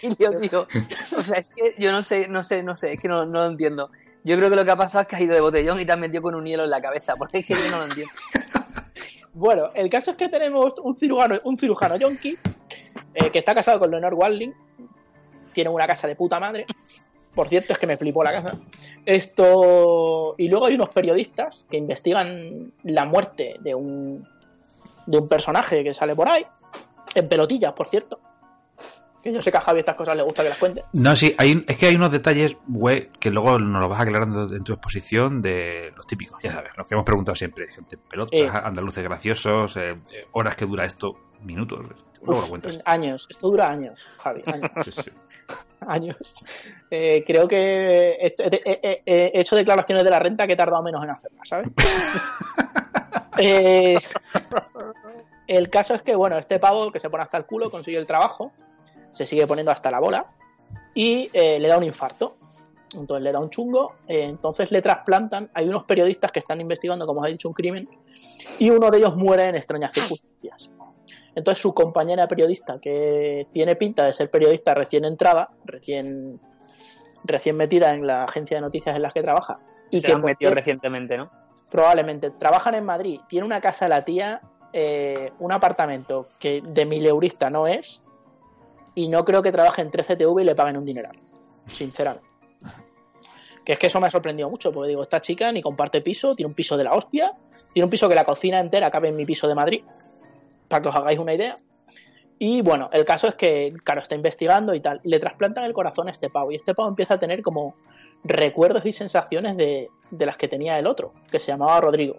Emilio, 0.00 0.38
tío. 0.38 0.68
O 1.18 1.22
sea, 1.24 1.38
es 1.38 1.52
que 1.56 1.74
yo 1.76 1.90
no 1.90 2.02
sé, 2.02 2.28
no 2.28 2.44
sé, 2.44 2.62
no 2.62 2.76
sé, 2.76 2.92
es 2.92 3.00
que 3.00 3.08
no, 3.08 3.26
no 3.26 3.40
lo 3.40 3.46
entiendo. 3.46 3.90
Yo 4.22 4.36
creo 4.36 4.48
que 4.48 4.54
lo 4.54 4.64
que 4.64 4.70
ha 4.70 4.76
pasado 4.76 5.02
es 5.02 5.08
que 5.08 5.16
has 5.16 5.22
ido 5.22 5.34
de 5.34 5.40
botellón 5.40 5.80
y 5.80 5.84
te 5.84 5.90
has 5.90 5.98
metido 5.98 6.22
con 6.22 6.36
un 6.36 6.46
hielo 6.46 6.62
en 6.62 6.70
la 6.70 6.80
cabeza, 6.80 7.16
porque 7.16 7.38
es 7.38 7.46
que 7.46 7.54
yo 7.54 7.68
no 7.68 7.78
lo 7.78 7.86
entiendo. 7.86 8.14
Bueno, 9.34 9.70
el 9.74 9.90
caso 9.90 10.12
es 10.12 10.16
que 10.16 10.28
tenemos 10.28 10.74
un 10.84 10.96
cirujano, 10.96 11.40
un 11.42 11.56
cirujano 11.56 11.96
yonki 11.96 12.38
eh, 13.14 13.30
que 13.32 13.40
está 13.40 13.56
casado 13.56 13.80
con 13.80 13.90
Leonor 13.90 14.14
Walding. 14.14 14.54
Tiene 15.52 15.70
una 15.70 15.86
casa 15.86 16.06
de 16.06 16.14
puta 16.14 16.38
madre. 16.38 16.64
Por 17.34 17.48
cierto, 17.48 17.72
es 17.72 17.78
que 17.78 17.86
me 17.86 17.96
flipó 17.96 18.22
la 18.22 18.32
casa. 18.32 18.58
Esto. 19.06 20.34
Y 20.38 20.48
luego 20.48 20.66
hay 20.66 20.74
unos 20.74 20.90
periodistas 20.90 21.64
que 21.70 21.76
investigan 21.78 22.72
la 22.82 23.04
muerte 23.04 23.56
de 23.60 23.74
un. 23.74 24.26
de 25.06 25.18
un 25.18 25.28
personaje 25.28 25.82
que 25.82 25.94
sale 25.94 26.14
por 26.14 26.28
ahí. 26.28 26.44
En 27.14 27.28
pelotillas, 27.28 27.72
por 27.74 27.88
cierto. 27.88 28.16
Que 29.22 29.32
yo 29.32 29.40
sé 29.40 29.52
que 29.52 29.58
a 29.58 29.60
Javi 29.60 29.78
estas 29.80 29.94
cosas 29.94 30.16
le 30.16 30.22
gusta 30.24 30.42
que 30.42 30.48
las 30.48 30.58
cuente. 30.58 30.82
No, 30.94 31.14
sí, 31.14 31.32
hay, 31.38 31.64
es 31.68 31.76
que 31.76 31.86
hay 31.86 31.94
unos 31.94 32.10
detalles, 32.10 32.56
güey, 32.66 33.08
que 33.20 33.30
luego 33.30 33.56
nos 33.56 33.80
lo 33.80 33.88
vas 33.88 34.00
aclarando 34.00 34.52
en 34.52 34.64
tu 34.64 34.72
exposición 34.72 35.40
de 35.40 35.92
los 35.94 36.06
típicos, 36.08 36.42
ya 36.42 36.52
sabes, 36.52 36.72
los 36.76 36.88
que 36.88 36.94
hemos 36.96 37.04
preguntado 37.04 37.36
siempre. 37.36 37.68
Gente 37.68 37.94
en 37.96 38.02
pelotas, 38.02 38.32
Eh. 38.40 38.50
andaluces 38.52 39.04
graciosos, 39.04 39.76
eh, 39.76 39.90
eh, 40.12 40.26
horas 40.32 40.56
que 40.56 40.64
dura 40.66 40.84
esto, 40.84 41.14
minutos. 41.40 41.78
Luego 42.20 42.40
lo 42.42 42.48
cuentas. 42.48 42.80
años. 42.84 43.28
Esto 43.30 43.48
dura 43.48 43.68
años, 43.70 44.04
Javi. 44.18 44.42
Años. 44.46 44.70
Sí, 44.84 44.90
sí. 44.92 45.10
años. 45.86 46.16
Eh, 46.90 47.22
creo 47.26 47.46
que 47.48 48.12
he, 48.12 48.34
he- 48.38 48.80
he- 48.84 49.02
he 49.34 49.40
hecho 49.40 49.56
declaraciones 49.56 50.04
de 50.04 50.10
la 50.10 50.18
renta 50.18 50.46
que 50.46 50.52
he 50.54 50.56
tardado 50.56 50.82
menos 50.82 51.02
en 51.04 51.10
hacerlas, 51.10 51.48
¿sabes? 51.48 51.68
Eh, 53.38 53.98
el 55.46 55.68
caso 55.70 55.94
es 55.94 56.02
que, 56.02 56.14
bueno, 56.14 56.36
este 56.38 56.58
pavo 56.58 56.92
que 56.92 57.00
se 57.00 57.08
pone 57.08 57.22
hasta 57.22 57.38
el 57.38 57.46
culo 57.46 57.70
consigue 57.70 57.96
el 57.98 58.06
trabajo, 58.06 58.52
se 59.10 59.24
sigue 59.26 59.46
poniendo 59.46 59.70
hasta 59.72 59.90
la 59.90 60.00
bola 60.00 60.26
y 60.94 61.30
eh, 61.32 61.58
le 61.58 61.68
da 61.68 61.78
un 61.78 61.84
infarto. 61.84 62.36
Entonces 62.94 63.22
le 63.24 63.32
da 63.32 63.38
un 63.40 63.48
chungo, 63.48 63.94
eh, 64.06 64.24
entonces 64.24 64.70
le 64.70 64.82
trasplantan. 64.82 65.50
Hay 65.54 65.66
unos 65.66 65.84
periodistas 65.84 66.30
que 66.30 66.40
están 66.40 66.60
investigando, 66.60 67.06
como 67.06 67.22
os 67.22 67.28
he 67.28 67.30
dicho, 67.32 67.48
un 67.48 67.54
crimen 67.54 67.88
y 68.58 68.68
uno 68.68 68.90
de 68.90 68.98
ellos 68.98 69.16
muere 69.16 69.48
en 69.48 69.54
extrañas 69.56 69.94
circunstancias. 69.94 70.70
Entonces 71.34 71.62
su 71.62 71.72
compañera 71.72 72.28
periodista, 72.28 72.78
que 72.80 73.46
tiene 73.52 73.76
pinta 73.76 74.04
de 74.04 74.12
ser 74.12 74.30
periodista 74.30 74.74
recién 74.74 75.04
entrada, 75.04 75.50
recién, 75.64 76.38
recién 77.24 77.56
metida 77.56 77.94
en 77.94 78.06
la 78.06 78.24
agencia 78.24 78.58
de 78.58 78.60
noticias 78.60 78.94
en 78.94 79.02
la 79.02 79.10
que 79.10 79.22
trabaja, 79.22 79.60
y 79.90 80.00
se 80.00 80.08
que 80.08 80.12
han 80.12 80.22
metido 80.22 80.52
recientemente, 80.52 81.16
¿no? 81.16 81.30
probablemente 81.72 82.30
trabajan 82.30 82.74
en 82.74 82.84
Madrid, 82.84 83.20
tiene 83.28 83.46
una 83.46 83.60
casa 83.60 83.88
la 83.88 84.04
tía, 84.04 84.42
eh, 84.74 85.32
un 85.38 85.52
apartamento 85.52 86.26
que 86.38 86.60
de 86.62 86.84
mileurista 86.84 87.48
no 87.48 87.66
es, 87.66 88.00
y 88.94 89.08
no 89.08 89.24
creo 89.24 89.42
que 89.42 89.50
trabaje 89.50 89.80
en 89.80 89.90
13TV 89.90 90.42
y 90.42 90.44
le 90.44 90.54
paguen 90.54 90.76
un 90.76 90.84
dineral, 90.84 91.16
sinceramente. 91.66 92.28
Que 93.64 93.72
es 93.72 93.78
que 93.78 93.86
eso 93.86 94.00
me 94.00 94.08
ha 94.08 94.10
sorprendido 94.10 94.50
mucho, 94.50 94.70
porque 94.70 94.90
digo, 94.90 95.02
esta 95.02 95.22
chica 95.22 95.50
ni 95.50 95.62
comparte 95.62 96.02
piso, 96.02 96.34
tiene 96.34 96.48
un 96.48 96.54
piso 96.54 96.76
de 96.76 96.84
la 96.84 96.92
hostia, 96.92 97.32
tiene 97.72 97.84
un 97.84 97.90
piso 97.90 98.06
que 98.06 98.16
la 98.16 98.24
cocina 98.24 98.60
entera 98.60 98.90
cabe 98.90 99.08
en 99.08 99.16
mi 99.16 99.24
piso 99.24 99.48
de 99.48 99.54
Madrid, 99.54 99.82
para 100.72 100.82
que 100.82 100.88
os 100.88 100.94
hagáis 100.94 101.18
una 101.18 101.34
idea. 101.34 101.54
Y 102.38 102.62
bueno, 102.62 102.88
el 102.94 103.04
caso 103.04 103.28
es 103.28 103.34
que, 103.34 103.74
claro, 103.84 104.00
está 104.00 104.14
investigando 104.14 104.74
y 104.74 104.80
tal, 104.80 105.00
le 105.04 105.20
trasplantan 105.20 105.64
el 105.64 105.74
corazón 105.74 106.08
a 106.08 106.10
este 106.10 106.30
pavo, 106.30 106.50
y 106.50 106.56
este 106.56 106.74
pavo 106.74 106.88
empieza 106.88 107.14
a 107.14 107.18
tener 107.18 107.42
como 107.42 107.76
recuerdos 108.24 108.86
y 108.86 108.92
sensaciones 108.92 109.56
de, 109.58 109.90
de 110.10 110.26
las 110.26 110.38
que 110.38 110.48
tenía 110.48 110.78
el 110.78 110.86
otro, 110.86 111.12
que 111.30 111.38
se 111.38 111.52
llamaba 111.52 111.78
Rodrigo. 111.82 112.16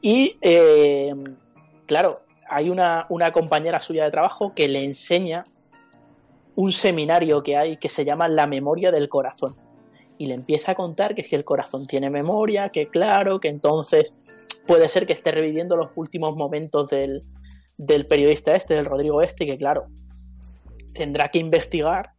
Y 0.00 0.36
eh, 0.40 1.12
claro, 1.86 2.20
hay 2.48 2.70
una, 2.70 3.06
una 3.08 3.32
compañera 3.32 3.82
suya 3.82 4.04
de 4.04 4.12
trabajo 4.12 4.52
que 4.52 4.68
le 4.68 4.84
enseña 4.84 5.44
un 6.54 6.72
seminario 6.72 7.42
que 7.42 7.56
hay 7.56 7.78
que 7.78 7.88
se 7.88 8.04
llama 8.04 8.28
La 8.28 8.46
memoria 8.46 8.92
del 8.92 9.08
corazón. 9.08 9.56
Y 10.18 10.26
le 10.26 10.34
empieza 10.34 10.72
a 10.72 10.74
contar 10.76 11.16
que 11.16 11.24
si 11.24 11.34
el 11.34 11.44
corazón 11.44 11.86
tiene 11.86 12.10
memoria, 12.10 12.68
que 12.68 12.86
claro, 12.86 13.40
que 13.40 13.48
entonces 13.48 14.14
puede 14.66 14.86
ser 14.88 15.06
que 15.06 15.14
esté 15.14 15.32
reviviendo 15.32 15.76
los 15.76 15.90
últimos 15.96 16.36
momentos 16.36 16.90
del, 16.90 17.22
del 17.80 18.04
periodista 18.06 18.54
este, 18.54 18.74
del 18.74 18.84
Rodrigo 18.84 19.22
este, 19.22 19.46
que 19.46 19.56
claro, 19.56 19.86
tendrá 20.92 21.30
que 21.30 21.38
investigar 21.38 22.10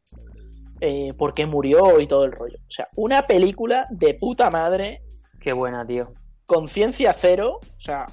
eh, 0.79 1.13
por 1.17 1.35
qué 1.35 1.45
murió 1.45 1.99
y 1.99 2.07
todo 2.07 2.25
el 2.25 2.31
rollo. 2.31 2.57
O 2.67 2.71
sea, 2.71 2.87
una 2.95 3.21
película 3.21 3.87
de 3.91 4.15
puta 4.15 4.49
madre 4.49 5.01
Qué 5.39 5.53
buena, 5.53 5.85
tío. 5.85 6.13
conciencia 6.45 7.13
cero, 7.13 7.59
o 7.61 7.79
sea, 7.79 8.05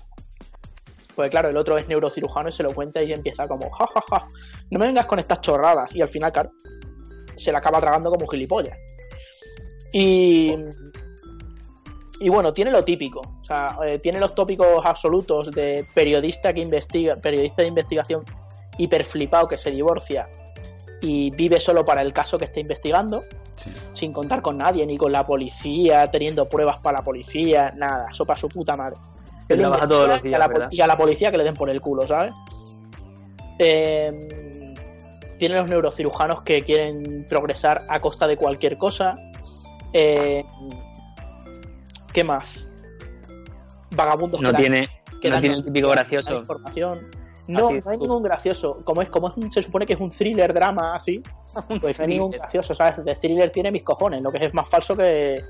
pues 1.14 1.30
claro, 1.30 1.51
el 1.51 1.57
otro 1.57 1.76
es 1.76 1.88
neurocirujano 1.88 2.49
y 2.49 2.53
se 2.53 2.62
lo 2.62 2.74
cuenta 2.74 3.03
y 3.03 3.12
empieza 3.12 3.46
como, 3.46 3.68
ja, 3.70 3.86
ja, 3.86 4.03
ja, 4.09 4.26
no 4.70 4.78
me 4.78 4.86
vengas 4.86 5.07
con 5.07 5.18
estas 5.18 5.40
chorradas. 5.42 5.94
Y 5.94 6.01
al 6.01 6.09
final, 6.09 6.32
claro, 6.32 6.51
se 7.36 7.53
la 7.53 7.59
acaba 7.59 7.80
tragando 7.80 8.11
como 8.11 8.26
gilipollas. 8.26 8.78
Y, 9.92 10.55
y 12.21 12.29
bueno, 12.29 12.53
tiene 12.53 12.71
lo 12.71 12.85
típico, 12.85 13.21
o 13.21 13.43
sea, 13.45 13.77
eh, 13.87 13.99
tiene 13.99 14.19
los 14.19 14.35
tópicos 14.35 14.85
absolutos 14.85 15.51
de 15.53 15.87
periodista 15.95 16.53
que 16.53 16.61
investiga, 16.61 17.16
periodista 17.16 17.62
de 17.62 17.69
investigación 17.69 18.25
hiperflipado 18.77 19.49
que 19.49 19.57
se 19.57 19.71
divorcia 19.71 20.29
y 21.01 21.31
vive 21.31 21.61
solo 21.61 21.85
para 21.85 22.03
el 22.03 22.12
caso 22.12 22.39
que 22.39 22.47
está 22.47 22.61
investigando 22.61 23.25
sin 23.95 24.12
contar 24.12 24.41
con 24.41 24.57
nadie, 24.59 24.87
ni 24.87 24.97
con 24.97 25.11
la 25.11 25.25
policía, 25.25 26.09
teniendo 26.11 26.47
pruebas 26.47 26.81
para 26.81 26.99
la 26.99 27.05
policía, 27.05 27.73
nada, 27.77 28.07
eso 28.11 28.25
para 28.25 28.39
su 28.39 28.49
puta 28.49 28.77
madre. 28.77 28.97
Que 29.49 29.55
Él 29.55 29.61
trabaja 29.61 29.83
investiga 29.85 29.89
todos 29.89 30.09
los 30.09 30.16
y 30.16 30.21
a 30.21 30.23
días, 30.23 30.39
la 30.39 30.47
¿verdad? 30.49 30.66
pol- 30.69 30.75
y 30.75 30.81
a 30.81 30.87
la 30.87 30.97
policía 30.97 31.31
que 31.33 31.39
le 31.39 31.45
den 31.45 31.55
por 31.57 31.69
el 31.71 31.81
culo, 31.81 32.07
¿sabes? 32.07 32.33
Eh, 33.59 34.75
tiene 35.39 35.57
los 35.57 35.69
neurocirujanos 35.69 36.43
que 36.43 36.62
quieren 36.62 37.27
progresar 37.29 37.85
a 37.89 38.01
costa 38.01 38.27
de 38.27 38.37
cualquier 38.37 38.77
cosa. 38.79 39.16
Eh, 39.93 40.45
¿Qué 42.13 42.25
más? 42.25 42.69
Vagabundos 43.95 44.41
No 44.41 44.49
que 44.49 44.53
dan- 44.53 44.61
tiene, 44.63 44.89
que 45.21 45.31
no 45.31 45.41
tiene 45.41 45.57
el 45.57 45.63
típico 45.63 45.89
gracioso. 45.91 46.39
información. 46.39 47.11
No, 47.49 47.67
Así 47.69 47.81
no 47.83 47.91
hay 47.91 47.97
tú. 47.97 48.05
ningún 48.05 48.23
gracioso. 48.23 48.83
Como 48.85 49.01
es, 49.01 49.09
como 49.09 49.31
es 49.31 49.37
un- 49.39 49.51
se 49.51 49.63
supone 49.63 49.87
que 49.87 49.95
es 49.95 50.01
un 50.01 50.11
thriller 50.11 50.53
drama 50.53 50.95
así, 50.95 51.23
pues 51.81 51.99
no 51.99 52.05
hay 52.05 52.11
ningún 52.11 52.31
thriller. 52.31 52.41
gracioso, 52.41 52.75
¿sabes? 52.75 53.03
De 53.05 53.15
thriller 53.15 53.51
tiene 53.51 53.73
mis 53.73 53.83
cojones, 53.83 54.21
lo 54.23 54.31
que 54.31 54.45
es 54.45 54.53
más 54.55 54.69
falso 54.69 54.95
que. 54.97 55.43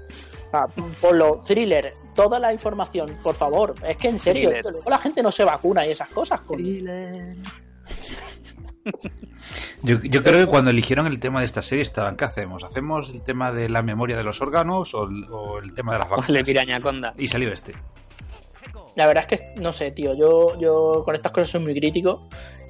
Ah, 0.53 0.67
ponlo, 1.01 1.35
thriller, 1.47 1.93
toda 2.15 2.39
la 2.39 2.53
información, 2.53 3.15
por 3.23 3.35
favor. 3.35 3.75
Es 3.87 3.97
que 3.99 4.09
en 4.09 4.19
serio, 4.19 4.45
Thriller. 4.49 4.63
tío, 4.63 4.71
luego 4.71 4.89
la 4.91 4.99
gente 4.99 5.23
no 5.23 5.31
se 5.33 5.45
vacuna 5.45 5.85
y 5.87 5.91
esas 5.91 6.09
cosas. 6.11 6.41
coño. 6.43 6.63
Yo, 9.83 10.01
yo 10.03 10.23
creo 10.23 10.41
que 10.41 10.47
cuando 10.47 10.71
eligieron 10.71 11.07
el 11.07 11.21
tema 11.21 11.41
de 11.41 11.47
esta 11.47 11.63
serie 11.63 11.83
estaban, 11.83 12.17
¿qué 12.17 12.25
hacemos? 12.25 12.65
¿Hacemos 12.65 13.11
el 13.11 13.23
tema 13.23 13.53
de 13.53 13.69
la 13.69 13.83
memoria 13.83 14.17
de 14.17 14.25
los 14.25 14.41
órganos 14.43 14.95
o 14.95 15.05
el, 15.05 15.25
o 15.31 15.59
el 15.59 15.75
tema 15.75 15.93
de 15.93 15.99
las 16.01 16.11
vacunas? 16.11 16.43
Pirañaconda. 16.43 17.15
Y 17.17 17.29
salió 17.29 17.53
este. 17.53 17.75
La 18.97 19.07
verdad 19.07 19.27
es 19.31 19.41
que 19.41 19.61
no 19.61 19.73
sé, 19.73 19.93
tío. 19.93 20.15
Yo, 20.15 20.59
yo 20.59 21.03
con 21.05 21.15
estas 21.15 21.33
cosas 21.33 21.51
soy 21.51 21.63
muy 21.63 21.75
crítico. 21.75 22.27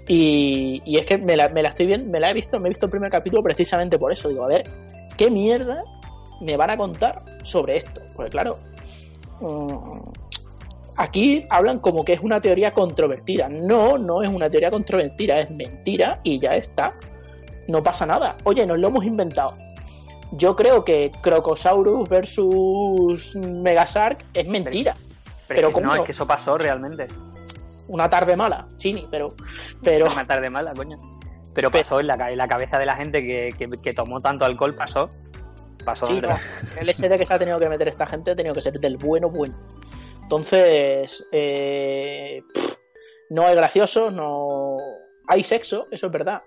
Y, 0.06 0.82
y 0.86 0.98
es 0.98 1.04
que 1.04 1.18
me 1.18 1.36
la, 1.36 1.48
me 1.50 1.62
la 1.62 1.68
estoy 1.68 1.86
viendo, 1.86 2.10
me 2.10 2.18
la 2.18 2.30
he 2.30 2.34
visto, 2.34 2.58
me 2.58 2.68
he 2.68 2.70
visto 2.70 2.86
el 2.86 2.90
primer 2.90 3.10
capítulo 3.10 3.42
precisamente 3.42 3.98
por 3.98 4.12
eso. 4.12 4.28
Digo, 4.28 4.44
a 4.44 4.48
ver, 4.48 4.68
¿qué 5.16 5.30
mierda 5.30 5.82
me 6.40 6.56
van 6.56 6.70
a 6.70 6.76
contar 6.76 7.24
sobre 7.42 7.76
esto? 7.76 8.00
Porque 8.16 8.30
claro, 8.30 8.58
mm, 9.40 9.98
aquí 10.99 11.44
hablan 11.51 11.78
como 11.78 12.05
que 12.05 12.12
es 12.12 12.20
una 12.20 12.40
teoría 12.40 12.72
controvertida. 12.72 13.49
No, 13.49 13.96
no 13.99 14.22
es 14.22 14.28
una 14.30 14.51
teoría 14.51 14.70
controvertida, 14.70 15.38
es 15.40 15.51
mentira 15.51 16.18
y 16.22 16.38
ya 16.38 16.55
está. 16.57 16.92
No 17.68 17.82
pasa 17.82 18.05
nada. 18.07 18.36
Oye, 18.44 18.66
nos 18.66 18.78
lo 18.78 18.88
hemos 18.88 19.05
inventado. 19.05 19.55
Yo 20.32 20.55
creo 20.57 20.84
que 20.84 21.11
Crocosaurus 21.22 22.09
versus 22.09 23.34
Megashark 23.36 24.24
es 24.34 24.46
mentira. 24.46 24.94
Pero, 25.46 25.70
Pero 25.72 25.86
no, 25.86 25.94
es 25.94 26.01
que 26.03 26.12
eso 26.12 26.26
pasó 26.26 26.59
realmente. 26.59 27.07
Una 27.86 28.11
tarde 28.11 28.36
mala, 28.36 28.68
Chini, 28.76 29.07
pero, 29.11 29.30
pero 29.82 30.07
Una 30.12 30.24
tarde 30.24 30.51
mala, 30.51 30.74
coño. 30.74 30.99
Pero 31.55 31.70
pasó 31.70 32.01
en 32.01 32.07
la, 32.07 32.18
ca- 32.18 32.30
en 32.30 32.36
la 32.36 32.46
cabeza 32.46 32.78
de 32.78 32.84
la 32.86 32.94
gente 32.96 33.22
que, 33.24 33.51
que, 33.59 33.68
que 33.82 33.94
tomó 33.94 34.20
tanto 34.20 34.44
alcohol, 34.44 34.74
pasó. 34.74 35.09
Pasó. 35.84 36.07
Sí, 36.07 36.20
no. 36.20 36.28
El 36.78 36.92
SD 36.94 37.16
que 37.16 37.24
se 37.24 37.32
ha 37.32 37.38
tenido 37.38 37.59
que 37.59 37.68
meter 37.68 37.88
esta 37.88 38.07
gente 38.07 38.32
ha 38.32 38.36
tenido 38.36 38.55
que 38.55 38.61
ser 38.61 38.78
del 38.78 38.99
bueno, 38.99 39.30
bueno. 39.30 39.55
Entonces, 40.28 41.24
eh, 41.32 42.38
pff, 42.52 42.76
no 43.30 43.48
es 43.48 43.56
gracioso, 43.56 44.10
no. 44.10 44.76
Hay 45.26 45.42
sexo, 45.42 45.86
eso 45.90 46.06
es 46.08 46.12
verdad, 46.12 46.42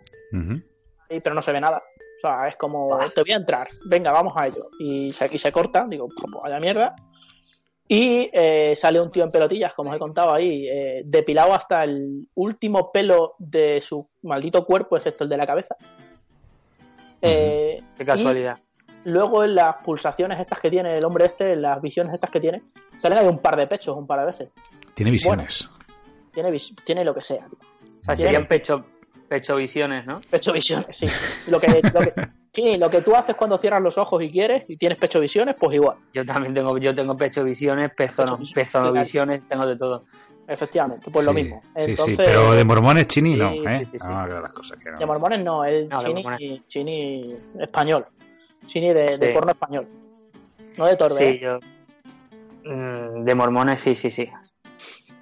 pero 1.23 1.33
no 1.33 1.41
se 1.41 1.51
ve 1.51 1.59
nada. 1.59 1.81
O 2.17 2.21
sea, 2.21 2.47
es 2.47 2.55
como, 2.57 2.93
Ah. 2.93 3.09
te 3.13 3.21
voy 3.21 3.31
a 3.31 3.37
entrar, 3.37 3.67
venga, 3.89 4.11
vamos 4.11 4.33
a 4.35 4.45
ello. 4.45 4.61
Y 4.79 5.09
se, 5.09 5.35
y 5.35 5.39
se 5.39 5.51
corta, 5.51 5.85
digo, 5.87 6.07
vaya 6.43 6.59
mierda. 6.59 6.95
Y 7.87 8.29
eh, 8.33 8.75
sale 8.79 9.01
un 9.01 9.11
tío 9.11 9.23
en 9.23 9.31
pelotillas, 9.31 9.73
como 9.73 9.89
os 9.89 9.95
he 9.95 9.99
contado 9.99 10.31
ahí, 10.31 10.67
eh, 10.69 11.01
depilado 11.03 11.51
hasta 11.55 11.83
el 11.83 12.29
último 12.35 12.91
pelo 12.91 13.33
de 13.39 13.81
su 13.81 14.07
maldito 14.21 14.63
cuerpo, 14.63 14.95
excepto 14.95 15.23
el 15.23 15.29
de 15.31 15.37
la 15.37 15.47
cabeza. 15.47 15.75
Eh, 17.19 17.81
Qué 17.97 18.03
y- 18.03 18.05
casualidad. 18.05 18.59
Luego 19.05 19.43
en 19.43 19.55
las 19.55 19.77
pulsaciones 19.83 20.39
estas 20.39 20.59
que 20.59 20.69
tiene 20.69 20.97
el 20.97 21.03
hombre 21.05 21.25
este, 21.25 21.53
en 21.53 21.61
las 21.63 21.81
visiones 21.81 22.13
estas 22.13 22.29
que 22.29 22.39
tiene, 22.39 22.61
salen 22.97 23.17
ahí 23.17 23.27
un 23.27 23.39
par 23.39 23.55
de 23.55 23.67
pechos, 23.67 23.97
un 23.97 24.05
par 24.05 24.19
de 24.19 24.25
veces. 24.27 24.49
Tiene 24.93 25.11
visiones. 25.11 25.67
Tiene, 26.31 26.51
vis- 26.51 26.75
tiene 26.85 27.03
lo 27.03 27.13
que 27.13 27.21
sea. 27.21 27.45
tío. 27.47 27.57
O 27.59 28.03
sea, 28.05 28.15
tiene- 28.15 28.31
serían 28.31 28.47
pecho, 28.47 28.85
pecho 29.27 29.55
visiones, 29.55 30.05
¿no? 30.05 30.21
Pecho 30.29 30.53
visiones, 30.53 30.95
sí. 30.95 31.07
Lo 31.47 31.59
que, 31.59 31.81
lo, 31.93 31.99
que, 32.01 32.13
sí, 32.53 32.77
lo 32.77 32.89
que 32.89 33.01
tú 33.01 33.15
haces 33.15 33.35
cuando 33.35 33.57
cierras 33.57 33.81
los 33.81 33.97
ojos 33.97 34.21
y 34.23 34.29
quieres 34.29 34.69
y 34.69 34.77
tienes 34.77 34.99
pecho 34.99 35.19
visiones, 35.19 35.57
pues 35.59 35.73
igual. 35.73 35.97
Yo 36.13 36.23
también 36.25 36.53
tengo, 36.53 36.77
yo 36.77 36.93
tengo 36.93 37.15
pecho 37.17 37.43
visiones, 37.43 37.91
pezono, 37.95 38.37
Pecho- 38.37 38.53
pezono 38.53 38.91
visiones, 38.93 39.47
tengo 39.47 39.65
de 39.65 39.75
todo. 39.77 40.05
Efectivamente, 40.47 41.09
pues 41.13 41.25
lo 41.25 41.33
mismo. 41.33 41.61
Sí, 41.77 41.91
Entonces, 41.91 42.15
sí, 42.17 42.23
pero 42.25 42.51
de 42.51 42.65
mormones 42.65 43.07
chini 43.07 43.35
no, 43.35 43.51
¿eh? 43.51 43.79
sí, 43.79 43.85
sí, 43.85 43.99
sí. 43.99 44.07
Vamos 44.07 44.23
a 44.29 44.33
ver 44.33 44.41
las 44.43 44.51
cosas 44.53 44.77
que 44.83 44.91
no. 44.91 44.97
de 44.97 45.05
mormones 45.05 45.39
no, 45.43 45.63
el 45.63 45.87
No, 45.87 45.99
chini, 46.01 46.23
mormones. 46.23 46.67
chini 46.67 47.23
español. 47.59 48.05
Chini 48.65 48.93
de, 48.93 49.03
de 49.03 49.11
Sí. 49.11 49.27
porno 49.33 49.51
español. 49.51 49.87
No 50.77 50.85
de 50.85 50.95
torbe. 50.95 51.15
Sí, 51.17 51.23
¿eh? 51.23 51.39
yo. 51.41 51.59
mm, 52.63 53.23
de 53.23 53.35
mormones, 53.35 53.79
sí, 53.79 53.95
sí, 53.95 54.09
sí. 54.09 54.29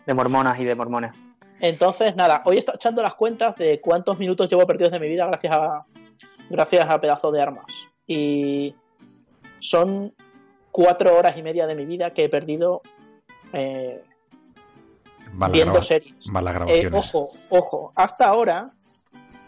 De 0.06 0.14
mormonas 0.14 0.60
y 0.60 0.66
de 0.66 0.76
mormones. 0.76 1.12
Entonces, 1.62 2.16
nada, 2.16 2.42
hoy 2.46 2.58
estoy 2.60 2.76
echando 2.76 3.02
las 3.02 3.16
cuentas 3.16 3.56
de 3.58 3.82
cuántos 3.82 4.18
minutos 4.18 4.50
llevo 4.50 4.66
perdidos 4.66 4.92
de 4.92 5.00
mi 5.00 5.10
vida 5.10 5.28
gracias 5.28 5.54
a 5.54 5.86
gracias 6.50 6.90
a 6.90 7.00
pedazo 7.00 7.32
de 7.32 7.42
armas. 7.42 7.66
Y 8.08 8.76
son 9.60 10.14
cuatro 10.72 11.16
horas 11.18 11.38
y 11.38 11.44
media 11.44 11.68
de 11.68 11.76
mi 11.76 11.86
vida 11.86 12.12
que 12.14 12.24
he 12.24 12.30
perdido 12.30 12.82
eh, 13.54 14.02
viendo 15.52 15.82
series. 15.82 16.16
Eh, 16.68 16.90
ojo, 16.94 17.28
ojo, 17.52 17.92
hasta 17.96 18.28
ahora 18.28 18.72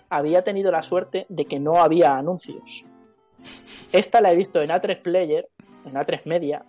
había 0.10 0.44
tenido 0.44 0.72
la 0.72 0.84
suerte 0.84 1.26
de 1.30 1.46
que 1.46 1.60
no 1.60 1.82
había 1.82 2.18
anuncios. 2.18 2.86
Esta 3.92 4.22
la 4.22 4.32
he 4.32 4.36
visto 4.36 4.62
en 4.62 4.70
A3 4.70 5.02
Player, 5.02 5.48
en 5.86 5.94
A3 5.94 6.22
Media, 6.26 6.64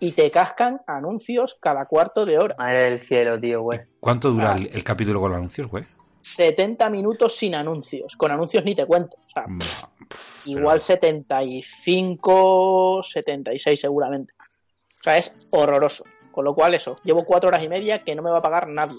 y 0.00 0.12
te 0.12 0.30
cascan 0.30 0.80
anuncios 0.86 1.56
cada 1.60 1.86
cuarto 1.86 2.24
de 2.26 2.38
hora. 2.38 2.54
Madre 2.58 2.78
del 2.90 3.00
cielo, 3.00 3.38
tío, 3.40 3.62
güey. 3.62 3.80
¿Cuánto 4.00 4.30
dura 4.30 4.52
Ah. 4.52 4.56
el, 4.56 4.66
el 4.72 4.84
capítulo 4.84 5.20
con 5.20 5.30
los 5.30 5.38
anuncios, 5.38 5.68
güey? 5.68 5.84
70 6.22 6.90
minutos 6.90 7.36
sin 7.36 7.54
anuncios. 7.54 8.16
Con 8.16 8.32
anuncios 8.32 8.64
ni 8.64 8.74
te 8.74 8.84
cuento. 8.84 9.16
O 9.24 9.28
sea, 9.28 9.44
Mm, 9.46 9.58
pff, 9.58 10.46
igual 10.46 10.80
75, 10.80 13.02
76 13.02 13.80
seguramente. 13.80 14.32
O 14.40 15.02
sea, 15.02 15.18
es 15.18 15.48
horroroso. 15.52 16.04
Con 16.32 16.44
lo 16.44 16.54
cual, 16.54 16.74
eso, 16.74 16.98
llevo 17.04 17.24
cuatro 17.24 17.48
horas 17.48 17.62
y 17.62 17.68
media 17.68 18.02
que 18.04 18.14
no 18.14 18.22
me 18.22 18.30
va 18.30 18.38
a 18.38 18.42
pagar 18.42 18.68
nadie. 18.68 18.96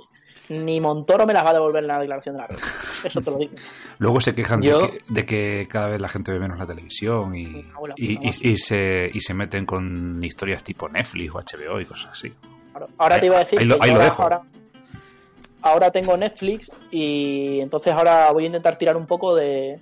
Ni 0.49 0.79
Montoro 0.79 1.25
me 1.25 1.33
las 1.33 1.45
va 1.45 1.49
a 1.49 1.53
devolver 1.53 1.83
en 1.83 1.87
la 1.87 1.99
declaración 1.99 2.35
de 2.35 2.41
la 2.41 2.47
renta. 2.47 2.63
Eso 3.03 3.21
te 3.21 3.31
lo 3.31 3.37
digo. 3.37 3.53
Luego 3.99 4.21
se 4.21 4.33
quejan 4.33 4.61
Yo- 4.61 4.79
de, 4.81 4.87
que, 4.87 4.99
de 5.09 5.25
que 5.25 5.67
cada 5.69 5.87
vez 5.89 5.99
la 5.99 6.07
gente 6.07 6.31
ve 6.31 6.39
menos 6.39 6.57
la 6.57 6.65
televisión 6.65 7.35
y, 7.35 7.63
la 7.63 7.93
se, 8.57 9.09
y 9.13 9.19
se 9.19 9.33
meten 9.33 9.65
con 9.65 10.23
historias 10.23 10.63
tipo 10.63 10.87
Netflix 10.87 11.31
o 11.33 11.39
HBO 11.39 11.81
y 11.81 11.85
cosas 11.85 12.11
así. 12.13 12.33
Ahora, 12.97 13.19
te 13.19 13.25
iba 13.25 13.35
a 13.37 13.39
decir 13.39 13.59
Ahí 13.59 13.67
que 13.67 13.73
ahí 13.81 13.89
lo 13.89 13.95
ahora, 13.95 14.05
dejo. 14.05 14.23
ahora, 14.23 14.41
ahora 15.63 15.91
tengo 15.91 16.15
Netflix 16.15 16.71
y 16.91 17.59
entonces 17.59 17.93
ahora 17.93 18.31
voy 18.31 18.43
a 18.43 18.47
intentar 18.47 18.77
tirar 18.77 18.95
un 18.95 19.05
poco 19.07 19.35
de, 19.35 19.79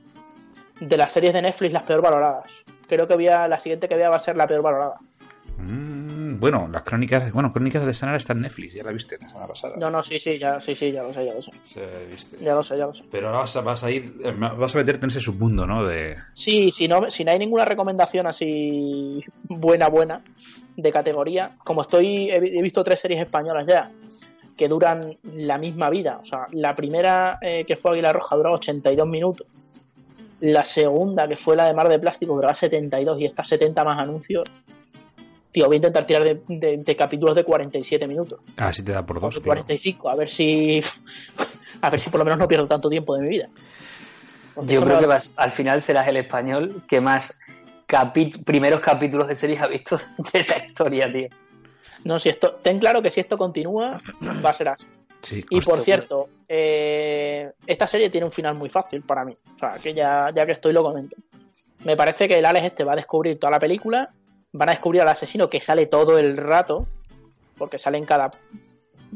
de 0.79 0.97
las 0.97 1.11
series 1.11 1.33
de 1.33 1.41
Netflix 1.41 1.73
las 1.73 1.83
peor 1.83 2.01
valoradas. 2.01 2.45
Creo 2.87 3.07
que 3.07 3.15
voy 3.15 3.27
a, 3.27 3.47
la 3.47 3.59
siguiente 3.59 3.87
que 3.87 3.95
vea 3.95 4.09
va 4.09 4.15
a 4.15 4.19
ser 4.19 4.35
la 4.35 4.47
peor 4.47 4.61
valorada. 4.63 4.95
Mm, 5.57 6.39
bueno, 6.39 6.67
las 6.71 6.83
crónicas, 6.83 7.31
bueno, 7.31 7.51
crónicas 7.51 7.85
de 7.85 7.93
Sanara 7.93 8.17
está 8.17 8.33
en 8.33 8.41
Netflix, 8.41 8.73
ya 8.73 8.83
la 8.83 8.91
viste 8.91 9.17
la 9.19 9.27
semana 9.29 9.47
pasada. 9.47 9.75
No, 9.77 9.89
no, 9.89 10.03
sí, 10.03 10.19
sí, 10.19 10.37
ya, 10.37 10.59
sí, 10.59 10.75
sí, 10.75 10.91
ya 10.91 11.01
lo 11.03 11.13
sé, 11.13 11.25
ya 11.25 11.33
lo 11.33 11.41
sé. 11.41 11.51
Sí, 11.63 11.79
viste. 12.09 12.37
Ya 12.43 12.53
lo 12.53 12.61
sé, 12.63 12.77
ya 12.77 12.85
lo 12.87 12.93
sé. 12.93 13.03
Pero 13.09 13.27
ahora 13.27 13.39
vas 13.39 13.55
a, 13.55 13.61
vas 13.61 13.83
a 13.83 13.91
ir, 13.91 14.15
eh, 14.23 14.31
vas 14.37 14.75
a 14.75 14.77
meterte 14.77 15.05
en 15.05 15.11
ese 15.11 15.21
submundo, 15.21 15.65
¿no? 15.65 15.85
De, 15.85 16.15
Sí, 16.33 16.71
si 16.71 16.87
no, 16.87 17.09
si 17.09 17.23
no 17.23 17.31
hay 17.31 17.39
ninguna 17.39 17.65
recomendación 17.65 18.27
así 18.27 19.23
buena, 19.43 19.87
buena, 19.87 20.21
de 20.75 20.91
categoría, 20.91 21.55
como 21.63 21.81
estoy, 21.83 22.29
he, 22.29 22.39
vi- 22.39 22.57
he 22.57 22.61
visto 22.61 22.83
tres 22.83 22.99
series 22.99 23.21
españolas 23.21 23.65
ya, 23.65 23.89
que 24.57 24.67
duran 24.67 25.17
la 25.23 25.57
misma 25.57 25.89
vida. 25.89 26.17
O 26.19 26.23
sea, 26.23 26.47
la 26.51 26.75
primera, 26.75 27.37
eh, 27.41 27.63
que 27.65 27.75
fue 27.77 27.91
Águila 27.91 28.11
Roja, 28.11 28.35
duraba 28.35 28.55
82 28.57 29.07
minutos. 29.07 29.47
La 30.41 30.65
segunda, 30.65 31.27
que 31.29 31.37
fue 31.37 31.55
la 31.55 31.65
de 31.65 31.73
Mar 31.73 31.87
de 31.87 31.97
Plástico, 31.97 32.35
duraba 32.35 32.53
72 32.53 33.21
y 33.21 33.25
está 33.25 33.43
70 33.43 33.83
más 33.85 33.97
anuncios. 33.99 34.43
Tío, 35.55 35.67
voy 35.67 35.75
a 35.75 35.77
intentar 35.77 36.03
tirar 36.05 36.21
de, 36.25 36.41
de- 36.49 36.77
de 36.79 36.95
capítulos 36.97 37.33
de 37.33 37.45
47 37.45 38.05
minutos. 38.07 38.41
ah, 38.57 38.73
sí 38.73 38.83
te 38.83 38.91
da 38.91 39.05
por 39.05 39.21
dos. 39.21 39.35
de 39.35 39.39
claro. 39.39 39.61
45, 39.61 40.09
a 40.09 40.15
ver 40.15 40.27
si. 40.27 40.81
A 41.81 41.89
ver 41.89 41.97
si 42.01 42.09
por 42.09 42.19
lo 42.19 42.25
menos 42.25 42.37
no 42.39 42.45
pierdo 42.47 42.67
tanto 42.67 42.89
tiempo 42.89 43.15
de 43.15 43.21
mi 43.21 43.29
vida. 43.29 43.47
Porque 44.53 44.73
Yo 44.73 44.81
creo 44.83 44.99
que 44.99 45.05
vas, 45.05 45.33
al 45.37 45.51
final 45.53 45.81
serás 45.81 46.07
el 46.09 46.17
español 46.17 46.83
que 46.89 46.99
más 46.99 47.33
capi- 47.87 48.43
primeros 48.43 48.81
capítulos 48.81 49.29
de 49.29 49.35
series 49.35 49.61
ha 49.61 49.67
visto 49.67 49.97
de 50.33 50.39
la 50.45 50.65
historia, 50.65 51.09
tío. 51.09 51.29
No, 52.03 52.19
si 52.19 52.27
esto, 52.27 52.55
ten 52.61 52.79
claro 52.79 53.01
que 53.01 53.11
si 53.11 53.21
esto 53.21 53.37
continúa, 53.37 54.01
va 54.45 54.49
a 54.49 54.53
ser 54.53 54.67
así. 54.67 54.87
Sí, 55.21 55.43
Y 55.49 55.57
hostia. 55.59 55.73
por 55.73 55.83
cierto, 55.85 56.29
eh, 56.49 57.51
esta 57.65 57.87
serie 57.87 58.09
tiene 58.09 58.25
un 58.25 58.33
final 58.33 58.55
muy 58.55 58.67
fácil 58.69 59.01
para 59.03 59.23
mí. 59.23 59.31
O 59.55 59.57
sea, 59.57 59.75
que 59.81 59.93
ya, 59.93 60.31
ya 60.35 60.45
que 60.45 60.51
estoy 60.51 60.73
lo 60.73 60.83
comento. 60.83 61.15
Me 61.85 61.95
parece 61.95 62.27
que 62.27 62.39
el 62.39 62.45
Alex 62.45 62.65
este 62.65 62.83
va 62.83 62.91
a 62.91 62.97
descubrir 62.97 63.39
toda 63.39 63.51
la 63.51 63.59
película. 63.59 64.11
Van 64.57 64.69
a 64.69 64.71
descubrir 64.73 65.01
al 65.01 65.07
asesino 65.09 65.47
que 65.47 65.59
sale 65.59 65.85
todo 65.87 66.17
el 66.17 66.37
rato. 66.37 66.87
Porque 67.57 67.77
sale 67.79 67.97
en 67.97 68.05
cada. 68.05 68.31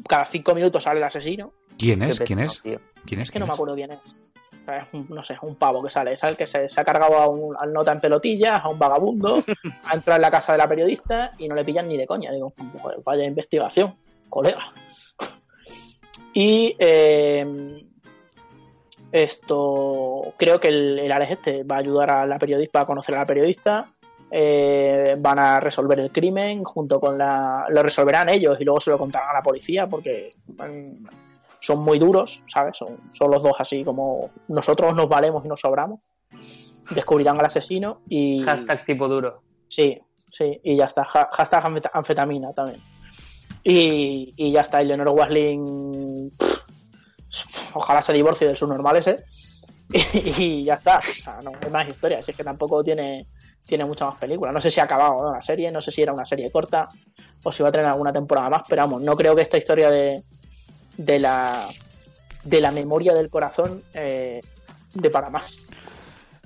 Cada 0.08 0.26
cinco 0.26 0.54
minutos 0.56 0.84
sale 0.84 1.00
el 1.00 1.06
asesino. 1.06 1.52
¿Quién 1.78 2.04
es? 2.04 2.20
¿Quién 2.20 2.40
es? 2.40 2.62
¿Quién 2.62 3.22
es? 3.22 3.28
Es 3.28 3.32
que 3.32 3.40
no 3.40 3.46
¿Quién 3.46 3.48
me 3.48 3.54
acuerdo 3.54 3.76
quién 3.76 3.92
es. 3.92 4.00
O 4.00 4.66
sea, 4.66 4.78
es 4.80 4.94
un- 4.94 5.08
no 5.10 5.24
sé, 5.24 5.36
un 5.42 5.56
pavo 5.56 5.84
que 5.84 5.90
sale. 5.90 6.14
Es 6.14 6.24
el 6.24 6.36
que 6.38 6.46
se, 6.46 6.68
se 6.68 6.80
ha 6.80 6.84
cargado 6.86 7.16
a 7.18 7.28
un, 7.28 7.56
al 7.60 7.74
nota 7.74 7.92
en 7.92 8.00
pelotillas, 8.00 8.62
a 8.64 8.70
un 8.70 8.78
vagabundo, 8.78 9.44
ha 9.86 9.96
entrado 9.96 10.18
en 10.18 10.22
la 10.22 10.32
casa 10.32 10.52
de 10.52 10.58
la 10.60 10.68
periodista 10.68 11.34
y 11.38 11.48
no 11.48 11.56
le 11.56 11.64
pillan 11.66 11.88
ni 11.88 11.98
de 11.98 12.06
coña. 12.06 12.32
Digo, 12.32 12.54
"Joder, 12.82 13.00
vaya 13.04 13.26
investigación, 13.26 13.96
colega. 14.30 14.66
Y 16.34 16.76
eh, 16.78 17.84
esto, 19.12 20.34
creo 20.38 20.60
que 20.60 20.68
el, 20.68 21.00
el 21.00 21.12
Ares 21.12 21.32
este 21.32 21.64
va 21.64 21.78
a 21.78 21.80
ayudar 21.80 22.12
a 22.12 22.26
la 22.26 22.38
periodista, 22.38 22.82
a 22.82 22.86
conocer 22.86 23.16
a 23.16 23.20
la 23.20 23.26
periodista. 23.26 23.92
Eh, 24.32 25.16
van 25.20 25.40
a 25.40 25.60
resolver 25.60 26.00
el 26.00 26.12
crimen 26.12 26.64
junto 26.64 27.00
con 27.00 27.18
la. 27.18 27.66
Lo 27.70 27.82
resolverán 27.84 28.30
ellos 28.30 28.60
y 28.60 28.64
luego 28.66 28.80
se 28.80 28.90
lo 28.92 28.98
contarán 28.98 29.30
a 29.30 29.34
la 29.34 29.42
policía 29.44 29.88
porque 29.88 30.30
son 31.60 31.80
muy 31.84 32.00
duros, 32.00 32.42
¿sabes? 32.48 32.78
Son, 32.78 32.88
son 33.02 33.32
los 33.32 33.44
dos 33.44 33.54
así 33.60 33.84
como 33.84 34.30
nosotros 34.48 34.96
nos 34.96 35.10
valemos 35.10 35.44
y 35.46 35.48
nos 35.48 35.60
sobramos. 35.60 36.00
Descubrirán 36.92 37.38
al 37.40 37.46
asesino 37.46 38.02
y. 38.10 38.42
Hashtag 38.44 38.86
tipo 38.86 39.08
duro. 39.08 39.42
Sí, 39.68 40.00
sí, 40.32 40.60
y 40.64 40.76
ya 40.78 40.86
está. 40.86 41.02
Ha- 41.02 41.30
hashtag 41.32 41.64
anfeta- 41.66 41.92
anfetamina 41.94 42.54
también. 42.54 42.82
Y, 43.64 44.34
y 44.38 44.52
ya 44.52 44.62
está. 44.62 44.82
Y 44.82 44.86
Leonor 44.86 45.10
Wasling. 45.10 46.32
Ojalá 47.74 48.02
se 48.02 48.14
divorcie 48.14 48.48
del 48.48 48.58
subnormal 48.58 48.98
ese. 48.98 49.24
Y, 49.92 50.44
y 50.44 50.64
ya 50.66 50.76
está. 50.76 51.00
O 51.00 51.02
sea, 51.02 51.42
no 51.44 51.52
hay 51.64 51.72
más 51.72 51.90
historias. 51.90 52.30
Es 52.30 52.36
que 52.38 52.44
tampoco 52.44 52.84
tiene, 52.84 53.26
tiene 53.70 53.86
mucha 53.86 54.06
más 54.06 54.18
película. 54.18 54.52
No 54.52 54.60
sé 54.60 54.70
si 54.70 54.82
ha 54.82 54.84
acabado 54.84 55.24
¿no? 55.24 55.34
la 55.34 55.42
serie. 55.42 55.72
No 55.72 55.82
sé 55.82 55.92
si 55.92 56.02
era 56.02 56.12
una 56.12 56.26
serie 56.26 56.52
corta. 56.52 56.90
O 57.44 57.52
si 57.54 57.64
va 57.64 57.70
a 57.70 57.72
tener 57.72 57.88
alguna 57.88 58.12
temporada 58.12 58.50
más. 58.50 58.64
Pero 58.68 58.82
vamos, 58.82 59.02
no 59.02 59.16
creo 59.16 59.36
que 59.36 59.44
esta 59.44 59.58
historia 59.58 59.90
de, 59.90 60.24
de 60.98 61.20
la 61.20 61.70
de 62.44 62.62
la 62.62 62.72
memoria 62.72 63.14
del 63.14 63.30
corazón 63.30 63.84
eh, 63.94 64.42
de 64.94 65.10
para 65.10 65.30
más. 65.30 65.70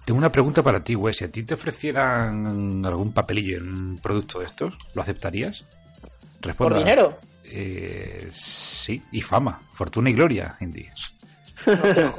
Tengo 0.05 0.17
una 0.17 0.31
pregunta 0.31 0.61
para 0.61 0.83
ti, 0.83 0.95
güey. 0.95 1.13
Si 1.13 1.23
a 1.23 1.31
ti 1.31 1.43
te 1.43 1.53
ofrecieran 1.53 2.85
algún 2.85 3.13
papelillo 3.13 3.57
en 3.57 3.69
un 3.69 3.99
producto 3.99 4.39
de 4.39 4.45
estos, 4.45 4.73
¿lo 4.93 5.01
aceptarías? 5.01 5.63
Responda. 6.41 6.75
¿Por 6.75 6.77
dinero? 6.77 7.17
Eh, 7.45 8.29
sí, 8.31 9.01
y 9.11 9.21
fama, 9.21 9.61
fortuna 9.73 10.09
y 10.09 10.13
gloria, 10.13 10.55
Indy. 10.59 10.87
No. 11.65 12.13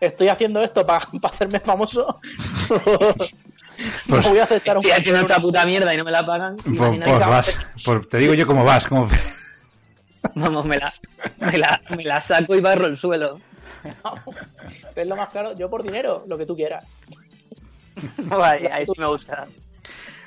Estoy 0.00 0.28
haciendo 0.28 0.62
esto 0.62 0.86
para 0.86 1.06
hacerme 1.24 1.58
famoso. 1.60 2.20
no 4.08 4.22
voy 4.28 4.38
a 4.38 4.44
aceptar 4.44 4.76
un 4.78 4.82
puta 5.42 5.64
mierda 5.64 5.94
y 5.94 5.96
no 5.96 6.04
me 6.04 6.10
la 6.10 6.24
pagan. 6.26 6.56
Por, 6.56 6.74
Imagínate, 6.74 7.12
por 7.12 7.20
vas, 7.28 7.58
por- 7.84 8.06
te 8.06 8.18
digo 8.18 8.34
yo 8.34 8.46
cómo 8.46 8.64
vas, 8.64 8.86
cómo... 8.86 9.08
Vamos, 10.34 10.64
me 10.66 10.78
la, 10.78 10.92
me, 11.38 11.58
la, 11.58 11.80
me 11.90 12.02
la 12.02 12.20
saco 12.20 12.54
y 12.54 12.60
barro 12.60 12.86
el 12.86 12.96
suelo. 12.96 13.40
Es 14.96 15.06
lo 15.06 15.14
más 15.16 15.28
claro. 15.28 15.56
Yo 15.56 15.70
por 15.70 15.82
dinero, 15.84 16.24
lo 16.26 16.36
que 16.36 16.44
tú 16.44 16.56
quieras. 16.56 16.84
Ahí, 18.30 18.66
ahí 18.66 18.84
sí 18.84 18.92
me 18.98 19.06
gusta. 19.06 19.46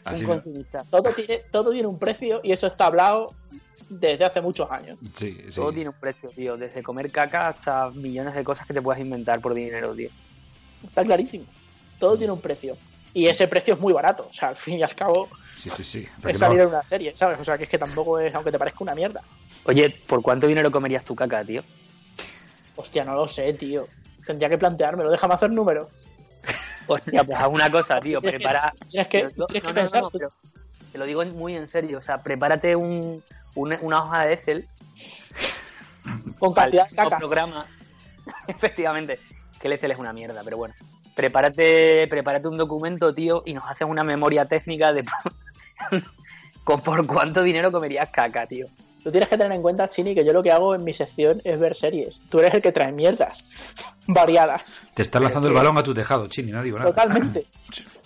Así 0.06 0.24
un 0.24 0.30
no- 0.30 0.34
consumista. 0.36 0.84
Todo 0.90 1.10
tiene, 1.14 1.40
todo 1.52 1.72
tiene 1.72 1.88
un 1.88 2.00
precio 2.00 2.40
y 2.44 2.52
eso 2.54 2.68
está 2.68 2.86
hablado 2.86 3.34
desde 3.90 4.24
hace 4.24 4.42
muchos 4.42 4.72
años. 4.72 4.98
Sí, 5.14 5.38
sí. 5.50 5.56
Todo 5.56 5.74
tiene 5.74 5.90
un 5.90 6.00
precio, 6.00 6.30
tío. 6.30 6.56
Desde 6.56 6.82
comer 6.82 7.12
caca 7.12 7.50
hasta 7.50 7.90
millones 7.92 8.34
de 8.34 8.44
cosas 8.46 8.66
que 8.66 8.74
te 8.74 8.82
puedas 8.82 9.02
inventar 9.02 9.42
por 9.42 9.54
dinero, 9.54 9.94
tío. 9.94 10.10
Está 10.84 11.04
clarísimo. 11.04 11.44
Todo 12.00 12.18
tiene 12.18 12.32
un 12.34 12.42
precio. 12.42 12.78
Y 13.14 13.28
ese 13.28 13.48
precio 13.48 13.74
es 13.74 13.80
muy 13.80 13.92
barato. 13.94 14.28
O 14.30 14.34
sea, 14.34 14.50
al 14.50 14.58
fin 14.58 14.76
y 14.80 14.84
al 14.84 14.96
cabo, 14.96 15.28
Sí, 15.56 15.70
sí, 15.70 15.84
sí. 15.84 16.08
es 16.28 16.38
salir 16.40 16.58
no- 16.60 16.64
en 16.64 16.70
una 16.70 16.84
serie, 16.84 17.14
¿sabes? 17.16 17.40
O 17.40 17.44
sea, 17.44 17.58
que 17.58 17.66
es 17.66 17.70
que 17.70 17.78
tampoco 17.78 18.20
es, 18.20 18.34
aunque 18.34 18.52
te 18.52 18.58
parezca 18.60 18.80
una 18.84 18.96
mierda. 18.96 19.22
Oye, 19.66 19.90
¿por 19.90 20.22
cuánto 20.22 20.48
dinero 20.48 20.72
comerías 20.72 21.04
tu 21.04 21.14
caca, 21.16 21.44
tío? 21.44 21.62
Hostia, 22.76 23.04
no 23.04 23.14
lo 23.16 23.28
sé, 23.28 23.54
tío. 23.54 23.88
Tendría 24.26 24.48
que 24.50 24.58
planteármelo. 24.58 25.10
Déjame 25.12 25.34
hacer 25.34 25.52
números. 25.52 25.90
Hostia, 26.88 27.24
pues 27.24 27.38
haz 27.38 27.48
una 27.50 27.70
cosa, 27.70 28.00
tío. 28.02 28.20
Tienes 28.22 28.40
que- 28.40 28.48
Prepara. 28.48 28.74
Tienes 28.90 29.08
que, 29.08 29.20
Pero 29.20 29.32
no, 29.38 29.46
tienes 29.48 29.64
que 29.64 29.68
no, 29.68 29.74
no, 29.74 29.82
pensar. 29.82 30.02
no, 30.04 30.10
pero 30.10 30.30
te 30.92 30.98
lo 30.98 31.06
digo 31.06 31.26
muy 31.26 31.56
en 31.56 31.68
serio. 31.68 32.00
O 32.00 32.02
sea, 32.02 32.18
prepárate 32.20 32.76
un, 32.76 33.22
una, 33.56 33.78
una 33.82 34.04
hoja 34.04 34.26
de 34.26 34.34
Excel 34.34 34.68
con 36.40 36.54
cantidad 36.54 36.90
de 36.90 36.96
caca. 36.96 37.18
programa. 37.18 37.66
Efectivamente. 38.48 39.20
Que 39.60 39.68
el 39.68 39.74
Excel 39.74 39.92
es 39.92 40.00
una 40.00 40.14
mierda, 40.14 40.42
pero 40.44 40.58
bueno. 40.58 40.74
Prepárate, 41.16 42.08
prepárate 42.08 42.48
un 42.48 42.58
documento, 42.58 43.14
tío, 43.14 43.44
y 43.46 43.54
nos 43.54 43.66
haces 43.70 43.88
una 43.88 44.04
memoria 44.04 44.46
técnica 44.46 44.94
de 44.94 45.04
con 46.64 46.80
por 46.82 47.06
cuánto 47.06 47.44
dinero 47.44 47.72
comerías 47.72 48.10
caca, 48.10 48.48
tío. 48.48 48.68
Tú 49.04 49.12
tienes 49.12 49.30
que 49.30 49.38
tener 49.38 49.52
en 49.52 49.62
cuenta, 49.62 49.90
Chini, 49.90 50.14
que 50.14 50.24
yo 50.24 50.32
lo 50.32 50.44
que 50.44 50.52
hago 50.52 50.76
en 50.76 50.84
mi 50.84 50.94
sección 50.94 51.42
es 51.44 51.60
ver 51.60 51.76
series. 51.76 52.22
Tú 52.30 52.40
eres 52.40 52.54
el 52.54 52.62
que 52.62 52.72
trae 52.72 52.92
mierdas 52.92 53.52
variadas. 54.08 54.82
Te 54.94 55.02
estás 55.02 55.22
lanzando 55.22 55.48
el 55.48 55.56
balón 55.56 55.78
a 55.78 55.84
tu 55.84 55.94
tejado, 55.94 56.28
Chini, 56.28 56.52
no 56.52 56.62
digo 56.62 56.78
nada. 56.78 56.92
Totalmente. 56.92 57.46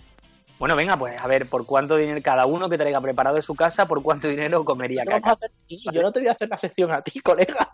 Bueno, 0.57 0.75
venga, 0.75 0.95
pues 0.95 1.21
a 1.21 1.27
ver, 1.27 1.47
por 1.47 1.65
cuánto 1.65 1.97
dinero 1.97 2.21
cada 2.23 2.45
uno 2.45 2.69
que 2.69 2.77
traiga 2.77 3.01
preparado 3.01 3.35
de 3.35 3.41
su 3.41 3.55
casa, 3.55 3.87
por 3.87 4.01
cuánto 4.01 4.29
dinero 4.29 4.63
comería 4.63 5.03
¿Qué 5.03 5.09
vamos 5.09 5.27
a 5.27 5.35
caca. 5.35 5.45
hacer? 5.45 5.51
Yo 5.93 6.01
no 6.01 6.11
te 6.13 6.19
voy 6.19 6.29
a 6.29 6.31
hacer 6.31 6.47
la 6.47 6.57
sección 6.57 6.91
a 6.91 7.01
ti, 7.01 7.19
colega. 7.23 7.67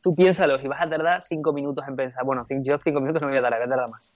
Tú 0.00 0.14
piénsalo, 0.14 0.58
si 0.58 0.66
vas 0.66 0.80
a 0.80 0.88
tardar 0.88 1.24
cinco 1.28 1.52
minutos 1.52 1.86
en 1.86 1.96
pensar. 1.96 2.24
Bueno, 2.24 2.46
yo 2.48 2.78
cinco 2.82 3.00
minutos 3.00 3.20
no 3.20 3.28
voy 3.28 3.36
a 3.36 3.42
tardar, 3.42 3.60
voy 3.60 3.66
a 3.66 3.70
tardar 3.70 3.90
más. 3.90 4.14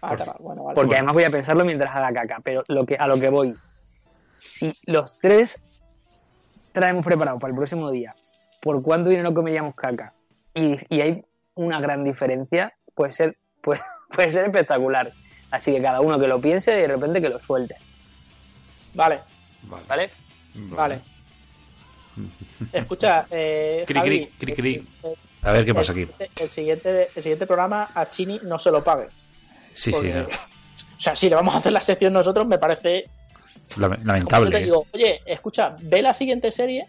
Ah, 0.00 0.14
claro, 0.14 0.36
bueno, 0.38 0.64
vale. 0.64 0.76
Porque 0.76 0.94
además 0.94 1.14
voy 1.14 1.24
a 1.24 1.30
pensarlo 1.30 1.64
mientras 1.64 1.94
haga 1.94 2.12
caca. 2.12 2.40
Pero 2.44 2.62
lo 2.68 2.86
que, 2.86 2.96
a 2.96 3.08
lo 3.08 3.18
que 3.18 3.30
voy, 3.30 3.54
si 4.38 4.70
los 4.84 5.18
tres 5.18 5.60
traemos 6.72 7.04
preparado 7.04 7.38
para 7.40 7.50
el 7.50 7.56
próximo 7.56 7.90
día, 7.90 8.14
¿por 8.62 8.80
cuánto 8.82 9.10
dinero 9.10 9.34
comeríamos 9.34 9.74
caca? 9.74 10.12
Y, 10.54 10.78
y 10.88 11.00
hay 11.00 11.24
una 11.54 11.80
gran 11.80 12.04
diferencia, 12.04 12.74
puede 12.94 13.10
ser, 13.10 13.38
puede, 13.60 13.80
puede 14.14 14.30
ser 14.30 14.44
espectacular. 14.44 15.10
Así 15.56 15.72
que 15.72 15.80
cada 15.80 16.00
uno 16.00 16.18
que 16.18 16.26
lo 16.26 16.40
piense 16.40 16.76
y 16.76 16.82
de 16.82 16.88
repente 16.88 17.20
que 17.20 17.28
lo 17.30 17.38
suelte. 17.40 17.76
Vale, 18.94 19.20
Vale. 19.62 19.82
¿Vale? 19.88 20.10
vale. 20.54 21.00
Escucha, 22.72 23.26
eh, 23.30 23.84
Cri, 23.86 23.98
Javi, 23.98 24.08
cri, 24.10 24.30
cri, 24.38 24.54
cri. 24.54 24.88
eh, 25.02 25.14
A 25.42 25.52
ver 25.52 25.64
qué 25.64 25.70
el 25.70 25.76
pasa 25.76 25.92
aquí. 25.92 26.02
siguiente- 26.02 26.30
El 26.42 26.50
siguiente, 26.50 27.08
el 27.14 27.22
siguiente 27.22 27.46
programa 27.46 27.90
a 27.94 28.08
Chini 28.08 28.40
no 28.42 28.58
se 28.58 28.70
lo 28.70 28.82
pague. 28.84 29.08
Sí, 29.74 29.92
sí. 29.92 30.12
O 30.96 31.00
sea, 31.00 31.14
si 31.14 31.28
le 31.28 31.34
vamos 31.36 31.54
a 31.54 31.58
hacer 31.58 31.72
la 31.72 31.80
sección 31.82 32.14
nosotros, 32.14 32.46
me 32.46 32.58
parece 32.58 33.04
te 33.74 33.80
lamentable. 33.80 34.56
¿eh? 34.58 34.62
digo, 34.62 34.86
oye, 34.94 35.20
escucha, 35.26 35.76
ve 35.82 36.00
la 36.00 36.14
siguiente 36.14 36.50
serie, 36.50 36.86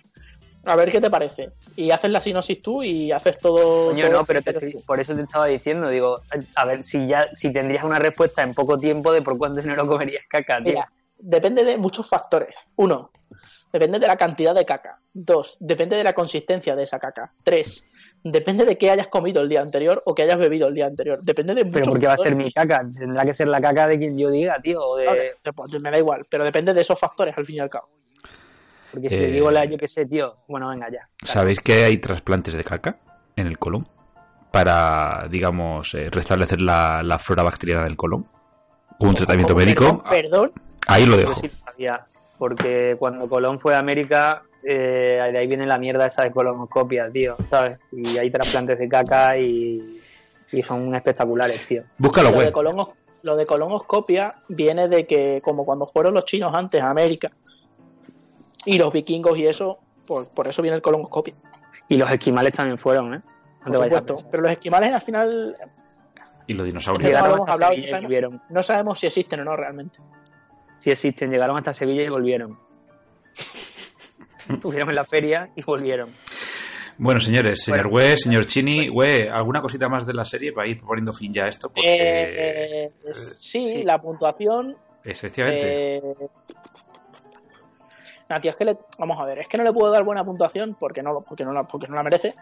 a 0.66 0.76
ver 0.78 0.90
qué 0.92 1.02
te 1.02 1.10
parece. 1.10 1.50
Y 1.80 1.92
haces 1.92 2.10
la 2.10 2.20
sinopsis 2.20 2.60
tú 2.60 2.82
y 2.82 3.12
haces 3.12 3.40
todo. 3.40 3.94
Todo 3.94 4.10
no, 4.10 4.26
pero 4.26 4.42
te 4.42 4.50
estoy- 4.50 4.84
por 4.84 5.00
eso 5.00 5.16
te 5.16 5.22
estaba 5.22 5.46
diciendo, 5.46 5.90
digo, 5.90 6.24
a 6.56 6.66
ver 6.66 6.84
si 6.84 7.06
ya, 7.06 7.30
si 7.36 7.54
tendrías 7.54 7.84
una 7.84 8.00
respuesta 8.00 8.42
en 8.42 8.56
poco 8.56 8.80
tiempo 8.80 9.14
de 9.14 9.22
por 9.22 9.38
cuánto 9.38 9.62
dinero 9.62 9.88
comerías 9.88 10.24
caca, 10.28 10.58
tío. 10.58 10.74
Mira, 10.74 10.92
depende 11.20 11.64
de 11.64 11.78
muchos 11.78 12.10
factores. 12.10 12.58
Uno, 12.78 13.12
depende 13.72 14.00
de 14.00 14.08
la 14.08 14.18
cantidad 14.18 14.56
de 14.56 14.66
caca. 14.66 15.00
Dos, 15.14 15.56
depende 15.60 15.96
de 15.96 16.04
la 16.04 16.14
consistencia 16.14 16.76
de 16.76 16.82
esa 16.82 16.98
caca. 16.98 17.32
Tres, 17.44 17.88
depende 18.24 18.66
de 18.66 18.76
qué 18.76 18.90
hayas 18.90 19.10
comido 19.10 19.44
el 19.44 19.48
día 19.48 19.62
anterior 19.62 20.02
o 20.08 20.16
qué 20.16 20.24
hayas 20.24 20.40
bebido 20.40 20.68
el 20.70 20.74
día 20.74 20.88
anterior. 20.88 21.20
Depende 21.22 21.54
de 21.54 21.64
muchos 21.64 21.82
Pero 21.82 21.92
porque 21.92 22.08
va 22.08 22.14
a 22.14 22.18
ser 22.18 22.36
mi 22.36 22.52
caca, 22.52 22.82
tendrá 22.92 23.24
que 23.24 23.36
ser 23.36 23.50
la 23.50 23.62
caca 23.62 23.88
de 23.88 24.00
quien 24.00 24.18
yo 24.18 24.32
diga, 24.32 24.60
tío, 24.60 24.82
o 24.82 24.98
de... 24.98 25.36
Pues 25.56 25.80
me 25.80 25.92
da 25.92 26.00
igual, 26.00 26.26
pero 26.28 26.44
depende 26.44 26.74
de 26.74 26.82
esos 26.82 27.00
factores 27.00 27.38
al 27.38 27.46
fin 27.46 27.58
y 27.58 27.60
al 27.60 27.70
cabo. 27.70 27.90
Porque 29.00 29.10
si 29.12 29.16
Eh, 29.16 29.28
le 29.28 29.32
digo 29.34 29.52
la, 29.52 29.64
yo 29.66 29.78
qué 29.78 29.88
sé, 29.88 30.06
tío, 30.08 30.38
bueno, 30.48 30.70
venga 30.70 30.90
ya. 30.92 31.08
¿Sabéis 31.24 31.62
que 31.62 31.84
hay 31.86 32.00
trasplantes 32.00 32.56
de 32.56 32.64
caca 32.64 32.98
en 33.36 33.46
el 33.46 33.60
colon? 33.60 33.86
Para, 34.52 35.28
digamos, 35.30 35.94
eh, 35.94 36.10
restablecer 36.10 36.62
la, 36.62 37.04
la 37.04 37.20
flora 37.20 37.44
bacteriana 37.44 37.84
del 37.84 37.96
colon. 37.96 38.26
Un 39.00 39.14
tratamiento 39.14 39.54
¿Cómo? 39.54 39.66
médico. 39.66 40.04
Perdón. 40.10 40.52
Ahí 40.88 41.06
lo 41.06 41.16
dejo. 41.18 41.40
sí 41.42 41.48
lo 41.48 41.72
sabía, 41.72 42.06
porque 42.40 42.96
cuando 42.98 43.28
Colón 43.30 43.60
fue 43.60 43.76
a 43.76 43.80
América, 43.80 44.42
eh, 44.64 45.20
de 45.32 45.38
ahí 45.38 45.46
viene 45.48 45.68
la 45.68 45.78
mierda 45.78 46.08
esa 46.08 46.24
de 46.24 46.32
colonoscopia, 46.32 47.10
tío, 47.12 47.36
¿sabes? 47.50 47.78
Y 47.92 48.18
hay 48.18 48.32
trasplantes 48.32 48.80
de 48.80 48.88
caca 48.90 49.38
y, 49.38 50.00
y 50.54 50.62
son 50.64 50.96
espectaculares, 50.96 51.68
tío. 51.68 51.84
Búscalo, 51.98 52.32
colonos- 52.52 52.94
lo 53.24 53.36
de 53.36 53.46
colonoscopia 53.46 54.34
viene 54.50 54.88
de 54.88 55.06
que, 55.06 55.40
como 55.44 55.66
cuando 55.66 55.86
fueron 55.88 56.14
los 56.14 56.24
chinos 56.26 56.54
antes 56.56 56.82
a 56.82 56.90
América 56.90 57.30
y 58.68 58.78
los 58.78 58.94
vikingos 58.94 59.38
y 59.38 59.48
eso, 59.48 59.80
por, 60.08 60.28
por 60.34 60.48
eso 60.48 60.62
viene 60.62 60.76
el 60.76 60.82
colonoscopia. 60.82 61.34
Y 61.90 61.98
los 61.98 62.10
esquimales 62.12 62.54
también 62.54 62.78
fueron, 62.78 63.14
¿eh? 63.16 63.22
No 63.66 63.74
Por 63.74 63.84
supuesto. 63.86 64.16
Pero 64.30 64.44
los 64.44 64.52
esquimales 64.52 64.94
al 64.94 65.02
final 65.02 65.56
Y 66.48 66.54
los 66.54 66.66
dinosaurios. 66.66 67.06
Llega- 67.10 67.18
Llegaron 67.22 67.36
hemos 67.38 67.48
hasta 67.50 67.54
hablado, 67.54 67.74
Sevilla 67.74 67.98
y 68.00 68.02
volvieron. 68.04 68.42
no 68.50 68.64
sabemos 68.64 69.00
si 69.00 69.08
existen 69.08 69.40
o 69.42 69.44
no 69.46 69.56
realmente. 69.56 69.98
Sí 70.80 70.92
existen, 70.92 71.32
llegaron 71.32 71.58
hasta 71.58 71.74
Sevilla 71.74 72.04
y 72.04 72.10
volvieron. 72.10 72.58
Estuvieron 74.50 74.90
en 74.90 74.96
la 74.96 75.06
feria 75.06 75.50
y 75.56 75.62
volvieron. 75.64 76.10
Bueno, 77.00 77.20
señores, 77.20 77.64
señor 77.64 77.90
Bueno. 77.90 78.18
Señor 78.18 78.46
Chini, 78.46 78.90
Wes, 78.90 79.30
¿alguna 79.32 79.62
cosita 79.62 79.88
más 79.90 80.06
de 80.06 80.14
la 80.14 80.26
serie 80.26 80.52
para 80.52 80.68
ir 80.68 80.82
poniendo 80.82 81.14
fin 81.14 81.32
ya 81.34 81.44
a 81.46 81.48
esto? 81.48 81.70
Porque, 81.70 81.84
Eh, 81.86 82.92
sí, 83.14 83.66
sí. 83.66 83.84
la 83.84 84.00
puntuación. 84.00 84.76
efectivamente, 85.04 85.98
Eh... 85.98 86.02
Nah, 88.30 88.42
tío, 88.42 88.52
es 88.52 88.58
que 88.58 88.66
le... 88.66 88.78
vamos 88.98 89.20
a 89.20 89.26
ver, 89.26 89.40
es 89.40 89.48
que 89.48 89.58
no 89.58 89.64
le 89.64 89.72
puedo 89.72 89.92
dar 89.92 90.04
buena 90.04 90.24
puntuación 90.26 90.76
porque 90.80 91.02
no, 91.02 91.22
porque 91.22 91.46
no, 91.46 91.54
la, 91.54 91.64
porque 91.64 91.88
no 91.88 91.96
la 91.96 92.04
merece 92.04 92.34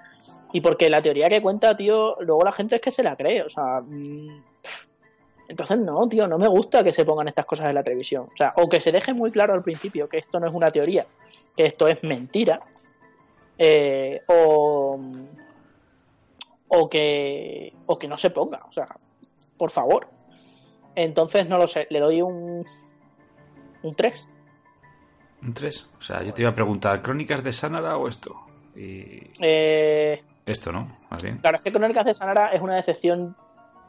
y 0.52 0.62
porque 0.62 0.90
la 0.90 1.02
teoría 1.02 1.30
que 1.30 1.42
cuenta, 1.42 1.76
tío, 1.76 2.16
luego 2.22 2.44
la 2.44 2.52
gente 2.52 2.76
es 2.76 2.82
que 2.82 2.92
se 2.92 3.04
la 3.04 3.16
cree, 3.16 3.44
o 3.44 3.50
sea, 3.50 3.80
mm, 3.88 4.44
entonces 5.48 5.78
no, 5.80 6.08
tío, 6.10 6.28
no 6.28 6.40
me 6.40 6.48
gusta 6.48 6.84
que 6.84 6.92
se 6.92 7.06
pongan 7.06 7.28
estas 7.28 7.46
cosas 7.46 7.68
en 7.68 7.76
la 7.76 7.84
televisión, 7.84 8.24
o 8.24 8.38
sea, 8.38 8.52
o 8.56 8.68
que 8.68 8.82
se 8.82 8.92
deje 8.92 9.14
muy 9.14 9.32
claro 9.32 9.54
al 9.54 9.62
principio 9.62 10.08
que 10.08 10.18
esto 10.18 10.40
no 10.40 10.48
es 10.48 10.54
una 10.54 10.72
teoría, 10.72 11.06
que 11.56 11.66
esto 11.66 11.88
es 11.88 12.04
mentira, 12.04 12.62
eh, 13.58 14.22
o 14.28 15.00
o 16.68 16.90
que 16.90 17.74
o 17.86 17.98
que 17.98 18.08
no 18.08 18.18
se 18.18 18.32
ponga, 18.32 18.62
o 18.68 18.72
sea, 18.72 18.88
por 19.58 19.70
favor. 19.70 20.08
Entonces 20.96 21.48
no 21.48 21.58
lo 21.58 21.68
sé, 21.68 21.88
le 21.90 22.00
doy 22.00 22.22
un 22.22 22.66
un 23.84 23.94
3. 23.94 24.30
Un 25.46 25.54
3. 25.54 25.90
O 25.98 26.02
sea, 26.02 26.24
yo 26.24 26.34
te 26.34 26.42
iba 26.42 26.52
a 26.52 26.56
preguntar, 26.56 27.02
¿crónicas 27.02 27.44
de 27.44 27.52
Sanara 27.52 27.98
o 27.98 28.08
esto? 28.08 28.36
Y 28.76 29.22
Eh, 29.40 30.22
esto, 30.46 30.72
¿no? 30.72 30.98
Más 31.10 31.24
bien. 31.24 31.38
claro, 31.38 31.58
es 31.58 31.64
que 31.64 31.72
Crónicas 31.72 32.06
de 32.06 32.14
Sanara 32.14 32.50
es 32.50 32.62
una 32.62 32.76
decepción 32.76 33.36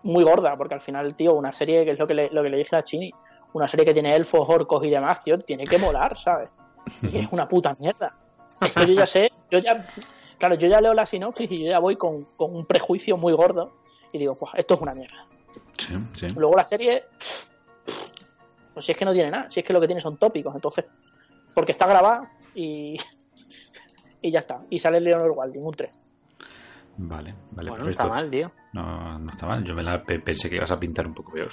muy 0.02 0.22
gorda, 0.24 0.56
porque 0.56 0.74
al 0.74 0.80
final, 0.80 1.14
tío, 1.16 1.34
una 1.34 1.52
serie 1.52 1.84
que 1.84 1.90
es 1.92 1.98
lo 1.98 2.06
que 2.06 2.14
le, 2.14 2.30
lo 2.30 2.42
que 2.42 2.48
le 2.50 2.58
dije 2.58 2.76
a 2.76 2.82
Chini, 2.82 3.12
una 3.52 3.66
serie 3.68 3.84
que 3.84 3.92
tiene 3.92 4.14
elfos, 4.14 4.46
orcos 4.48 4.84
y 4.84 4.90
demás, 4.90 5.22
tío, 5.22 5.38
tiene 5.38 5.64
que 5.64 5.78
molar, 5.78 6.16
¿sabes? 6.18 6.48
Y 7.02 7.18
es 7.18 7.28
una 7.32 7.48
puta 7.48 7.74
mierda. 7.80 8.12
Es 8.60 8.72
que 8.72 8.86
yo 8.86 8.94
ya 8.94 9.06
sé, 9.06 9.32
yo 9.50 9.58
ya, 9.58 9.84
claro, 10.38 10.54
yo 10.54 10.68
ya 10.68 10.80
leo 10.80 10.94
la 10.94 11.04
sinopsis 11.04 11.50
y 11.50 11.64
yo 11.64 11.70
ya 11.70 11.78
voy 11.80 11.96
con, 11.96 12.22
con 12.36 12.54
un 12.54 12.64
prejuicio 12.64 13.16
muy 13.16 13.32
gordo 13.32 13.72
y 14.12 14.18
digo, 14.18 14.34
pues 14.38 14.52
esto 14.54 14.74
es 14.74 14.80
una 14.80 14.92
mierda. 14.92 15.26
Sí, 15.76 15.94
sí. 16.14 16.28
Luego 16.36 16.54
la 16.56 16.64
serie, 16.64 17.04
pues 18.72 18.86
si 18.86 18.92
es 18.92 18.98
que 18.98 19.04
no 19.04 19.12
tiene 19.12 19.30
nada, 19.30 19.50
si 19.50 19.60
es 19.60 19.66
que 19.66 19.72
lo 19.72 19.80
que 19.80 19.86
tiene 19.86 20.00
son 20.00 20.16
tópicos, 20.16 20.54
entonces, 20.54 20.84
porque 21.56 21.72
está 21.72 21.86
grabada 21.86 22.22
y, 22.54 22.98
y 24.20 24.30
ya 24.30 24.40
está. 24.40 24.60
Y 24.70 24.78
sale 24.78 25.00
Leonor 25.00 25.30
Walding, 25.34 25.64
un 25.64 25.72
3. 25.74 25.90
Vale, 26.98 27.34
vale, 27.52 27.70
Bueno, 27.70 27.84
no 27.86 27.90
está 27.90 28.08
mal, 28.08 28.30
tío. 28.30 28.52
No, 28.74 29.18
no 29.18 29.30
está 29.30 29.46
mal. 29.46 29.64
Yo 29.64 29.74
me 29.74 29.82
la 29.82 30.02
pe- 30.02 30.20
pensé 30.20 30.48
que 30.50 30.56
ibas 30.56 30.70
a 30.70 30.78
pintar 30.78 31.06
un 31.06 31.14
poco 31.14 31.32
peor. 31.32 31.50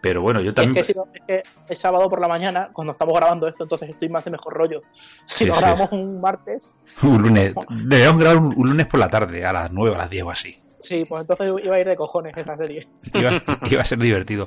Pero 0.00 0.22
bueno, 0.22 0.40
yo 0.40 0.46
Y 0.46 0.48
es 0.48 0.54
también. 0.54 0.74
que, 0.76 0.84
si 0.84 0.94
no- 0.94 1.06
es 1.12 1.22
que 1.26 1.42
es 1.68 1.78
sábado 1.78 2.08
por 2.08 2.20
la 2.20 2.28
mañana, 2.28 2.70
cuando 2.72 2.92
estamos 2.92 3.14
grabando 3.14 3.48
esto, 3.48 3.64
entonces 3.64 3.90
estoy 3.90 4.08
más 4.08 4.24
de 4.24 4.30
mejor 4.30 4.54
rollo. 4.54 4.80
Si 5.26 5.34
Sí, 5.38 5.44
lo 5.46 5.54
sí. 5.54 5.60
grabamos 5.60 5.92
un 5.92 6.20
martes, 6.20 6.76
Un 7.02 7.20
lunes. 7.22 7.54
Debemos 7.70 8.18
grabar 8.20 8.38
un, 8.38 8.54
un 8.56 8.68
lunes 8.68 8.86
por 8.86 8.98
la 9.00 9.08
tarde, 9.08 9.44
a 9.44 9.52
las 9.52 9.72
9 9.72 9.94
a 9.94 9.98
las 9.98 10.10
10 10.10 10.24
o 10.24 10.30
así. 10.30 10.56
sí, 10.80 11.04
pues 11.06 11.22
entonces 11.22 11.52
iba 11.64 11.74
a 11.76 11.80
ir 11.80 11.86
de 11.86 11.96
cojones 11.96 12.34
esa 12.36 12.56
serie. 12.56 12.88
Iba, 13.14 13.30
iba 13.70 13.82
a 13.82 13.84
ser 13.84 13.98
divertido. 13.98 14.46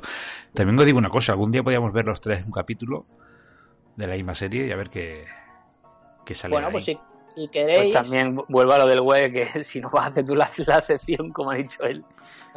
También 0.54 0.78
os 0.78 0.86
digo 0.86 0.98
una 0.98 1.10
cosa: 1.10 1.32
algún 1.32 1.50
día 1.50 1.62
podríamos 1.62 1.92
ver 1.92 2.06
los 2.06 2.20
tres 2.20 2.44
un 2.44 2.50
capítulo 2.52 3.04
de 3.96 4.06
la 4.06 4.14
misma 4.14 4.34
serie 4.34 4.66
y 4.66 4.72
a 4.72 4.76
ver 4.76 4.90
qué, 4.90 5.24
qué 6.24 6.34
sale. 6.34 6.52
Bueno, 6.52 6.68
de 6.68 6.72
pues 6.72 6.84
si, 6.84 6.98
si 7.34 7.48
queréis, 7.48 7.94
Pues 7.94 7.94
también 7.94 8.36
vuelvo 8.48 8.72
a 8.72 8.78
lo 8.78 8.86
del 8.86 9.00
web, 9.00 9.32
que 9.32 9.62
si 9.64 9.80
no 9.80 9.88
vas 9.90 10.06
a 10.06 10.08
hacer 10.08 10.24
tú 10.24 10.34
la, 10.34 10.48
la 10.66 10.80
sección, 10.80 11.30
como 11.32 11.50
ha 11.50 11.54
dicho 11.56 11.82
él. 11.84 12.04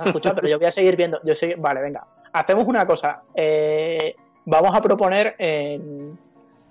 escucha, 0.06 0.34
pero 0.34 0.48
yo 0.48 0.58
voy 0.58 0.68
a 0.68 0.72
seguir 0.72 0.96
viendo. 0.96 1.20
Yo 1.24 1.34
vale, 1.58 1.82
venga. 1.82 2.02
Hacemos 2.34 2.66
una 2.68 2.86
cosa. 2.86 3.24
eh, 3.34 4.16
vamos 4.46 4.76
a 4.76 4.82
proponer 4.82 5.36
en 5.40 6.18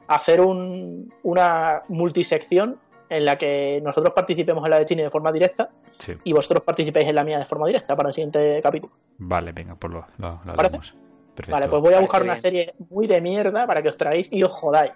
hacer 0.07 0.41
un, 0.41 1.13
una 1.23 1.83
multisección 1.89 2.79
en 3.09 3.25
la 3.25 3.37
que 3.39 3.81
nosotros 3.83 4.13
participemos 4.15 4.65
en 4.65 4.71
la 4.71 4.79
de 4.79 4.87
Chini 4.87 5.03
de 5.03 5.11
forma 5.11 5.31
directa 5.31 5.69
Sí. 5.99 6.15
y 6.25 6.33
vosotros 6.33 6.65
participéis 6.65 7.07
en 7.09 7.15
la 7.15 7.23
mía 7.25 7.39
de 7.39 7.45
forma 7.45 7.67
directa 7.67 7.95
para 7.97 8.09
el 8.09 8.15
siguiente 8.15 8.61
capítulo. 8.63 8.93
Vale, 9.19 9.53
venga, 9.53 9.75
pues 9.77 9.93
lo, 9.93 10.07
lo, 10.19 10.41
lo 10.45 10.55
¿Parece? 10.55 10.77
hacemos. 10.79 11.04
Perfecto. 11.35 11.53
Vale, 11.53 11.69
pues 11.69 11.83
voy 11.83 11.95
a 11.95 12.01
buscar 12.01 12.23
una 12.23 12.37
serie 12.37 12.73
muy 12.91 13.07
de 13.07 13.21
mierda 13.21 13.67
para 13.67 13.83
que 13.83 13.89
os 13.89 13.97
tragáis 13.97 14.33
y 14.33 14.43
os 14.43 14.53
jodáis. 14.53 14.93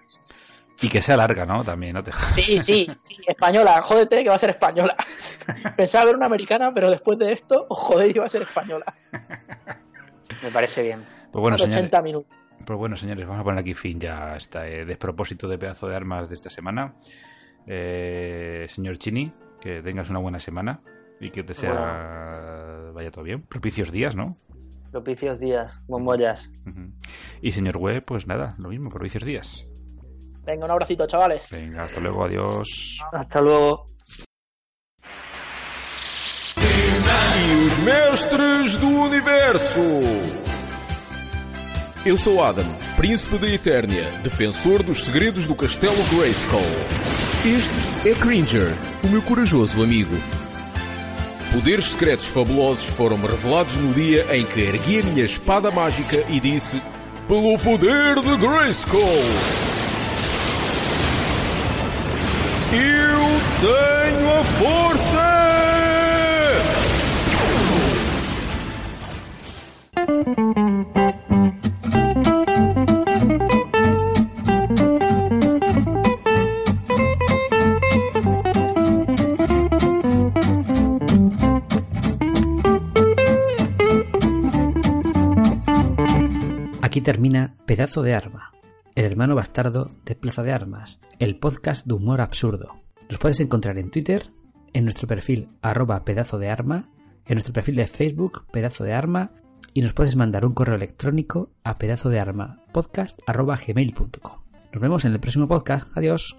Y 0.80 0.89
que 0.89 1.03
sea 1.03 1.16
larga, 1.16 1.45
¿no? 1.45 1.64
También, 1.64 1.95
no 1.95 2.05
te 2.05 2.12
jodas. 2.12 2.34
Sí, 2.34 2.61
sí, 2.61 2.89
sí, 3.03 3.16
española, 3.26 3.82
jódete 3.82 4.22
que 4.22 4.28
va 4.28 4.36
a 4.36 4.39
ser 4.39 4.51
española. 4.51 4.95
Pensaba 5.76 6.05
ver 6.05 6.16
una 6.16 6.26
americana, 6.26 6.72
pero 6.72 6.89
después 6.91 7.18
de 7.18 7.32
esto, 7.32 7.66
os 7.68 7.78
jodéis 7.78 8.14
que 8.14 8.20
va 8.20 8.26
a 8.26 8.30
ser 8.30 8.43
española. 8.43 8.84
Me 10.43 10.51
parece 10.53 10.84
bien. 10.84 11.05
Pues 11.32 11.41
bueno, 11.41 11.57
Por 11.57 11.64
señores. 11.64 11.86
80 11.86 12.03
minutos. 12.03 12.36
Pues 12.64 12.78
bueno, 12.78 12.97
señores, 12.97 13.26
vamos 13.26 13.41
a 13.41 13.45
poner 13.45 13.61
aquí 13.61 13.74
fin 13.74 13.99
ya 13.99 14.34
a 14.34 14.36
este 14.36 14.84
despropósito 14.84 15.49
de 15.49 15.59
pedazo 15.59 15.89
de 15.89 15.97
armas 15.97 16.28
de 16.28 16.34
esta 16.34 16.51
semana. 16.51 16.95
Eh, 17.66 18.66
señor 18.68 18.99
Chini, 18.99 19.32
que 19.61 19.82
tengas 19.82 20.11
una 20.11 20.20
buena 20.20 20.39
semana 20.39 20.80
y 21.18 21.30
que 21.30 21.43
te 21.43 21.55
sea. 21.55 22.91
Vaya 22.93 23.11
todo 23.11 23.24
bien. 23.24 23.43
Propicios 23.43 23.91
días, 23.91 24.14
¿no? 24.14 24.36
Propicios 24.91 25.39
días, 25.39 25.80
bombollas. 25.86 26.51
Ujú. 26.66 26.93
Y 27.43 27.53
señor 27.53 27.76
Web, 27.76 28.05
pues 28.05 28.26
nada, 28.26 28.55
lo 28.59 28.70
mismo, 28.70 28.89
propicios 28.91 29.24
días. 29.24 29.66
Venga, 30.45 30.64
un 30.64 30.70
abracito, 30.70 31.07
chavales. 31.07 31.47
Venga, 31.51 31.84
hasta 31.84 32.01
luego, 32.01 32.24
adiós. 32.24 32.99
Hasta 33.12 33.41
luego. 33.43 33.84
E 36.57 37.66
os 37.66 37.78
mestres 37.78 38.76
do 38.78 38.89
universo. 38.89 39.80
Eu 42.07 42.16
sou 42.16 42.43
Adam, 42.43 42.64
príncipe 42.97 43.36
da 43.39 43.49
Eternia, 43.49 44.11
defensor 44.22 44.82
dos 44.82 45.05
segredos 45.05 45.47
do 45.47 45.55
castelo 45.55 46.03
Grayskull. 46.11 46.61
Este 47.45 48.09
é 48.09 48.14
Cringer, 48.14 48.72
o 49.05 49.09
meu 49.09 49.20
corajoso 49.22 49.82
amigo. 49.82 50.16
Poderes 51.53 51.92
secretos 51.92 52.26
fabulosos 52.26 52.84
foram-me 52.84 53.26
revelados 53.26 53.76
no 53.78 53.92
dia 53.94 54.26
em 54.36 54.44
que 54.44 54.61
ergui 54.61 55.01
a 55.01 55.03
minha 55.03 55.24
espada 55.24 55.70
mágica 55.70 56.22
e 56.28 56.38
disse: 56.38 56.80
Pelo 57.26 57.57
poder 57.59 58.16
de 58.20 58.36
Grayskull! 58.36 59.03
Eu 62.70 63.18
tenho 63.61 64.38
a 64.38 64.44
força! 64.44 65.68
Termina 87.09 87.55
Pedazo 87.65 88.03
de 88.03 88.13
Arma, 88.13 88.53
el 88.95 89.07
hermano 89.07 89.35
bastardo 89.35 89.91
de 90.05 90.15
Plaza 90.15 90.43
de 90.43 90.53
Armas, 90.53 91.01
el 91.19 91.39
podcast 91.39 91.87
de 91.87 91.95
humor 91.95 92.21
absurdo. 92.21 92.83
Nos 93.09 93.19
puedes 93.19 93.41
encontrar 93.41 93.79
en 93.79 93.91
Twitter, 93.91 94.31
en 94.75 94.85
nuestro 94.85 95.09
perfil 95.09 95.49
arroba 95.63 96.05
pedazo 96.05 96.39
de 96.39 96.51
arma, 96.51 96.91
en 97.25 97.37
nuestro 97.37 97.55
perfil 97.55 97.77
de 97.77 97.87
Facebook, 97.87 98.45
pedazo 98.53 98.85
de 98.85 98.93
arma, 98.93 99.31
y 99.73 99.81
nos 99.81 99.95
puedes 99.95 100.17
mandar 100.17 100.45
un 100.45 100.53
correo 100.53 100.77
electrónico 100.77 101.51
a 101.65 101.79
pedazo 101.79 102.11
de 102.11 102.21
arma 102.21 102.63
podcast 102.73 103.19
arroba 103.27 103.57
gmail.com. 103.57 104.43
Nos 104.75 104.83
vemos 104.83 105.07
en 105.07 105.13
el 105.13 105.19
próximo 105.19 105.49
podcast. 105.49 105.89
Adiós. 105.95 106.37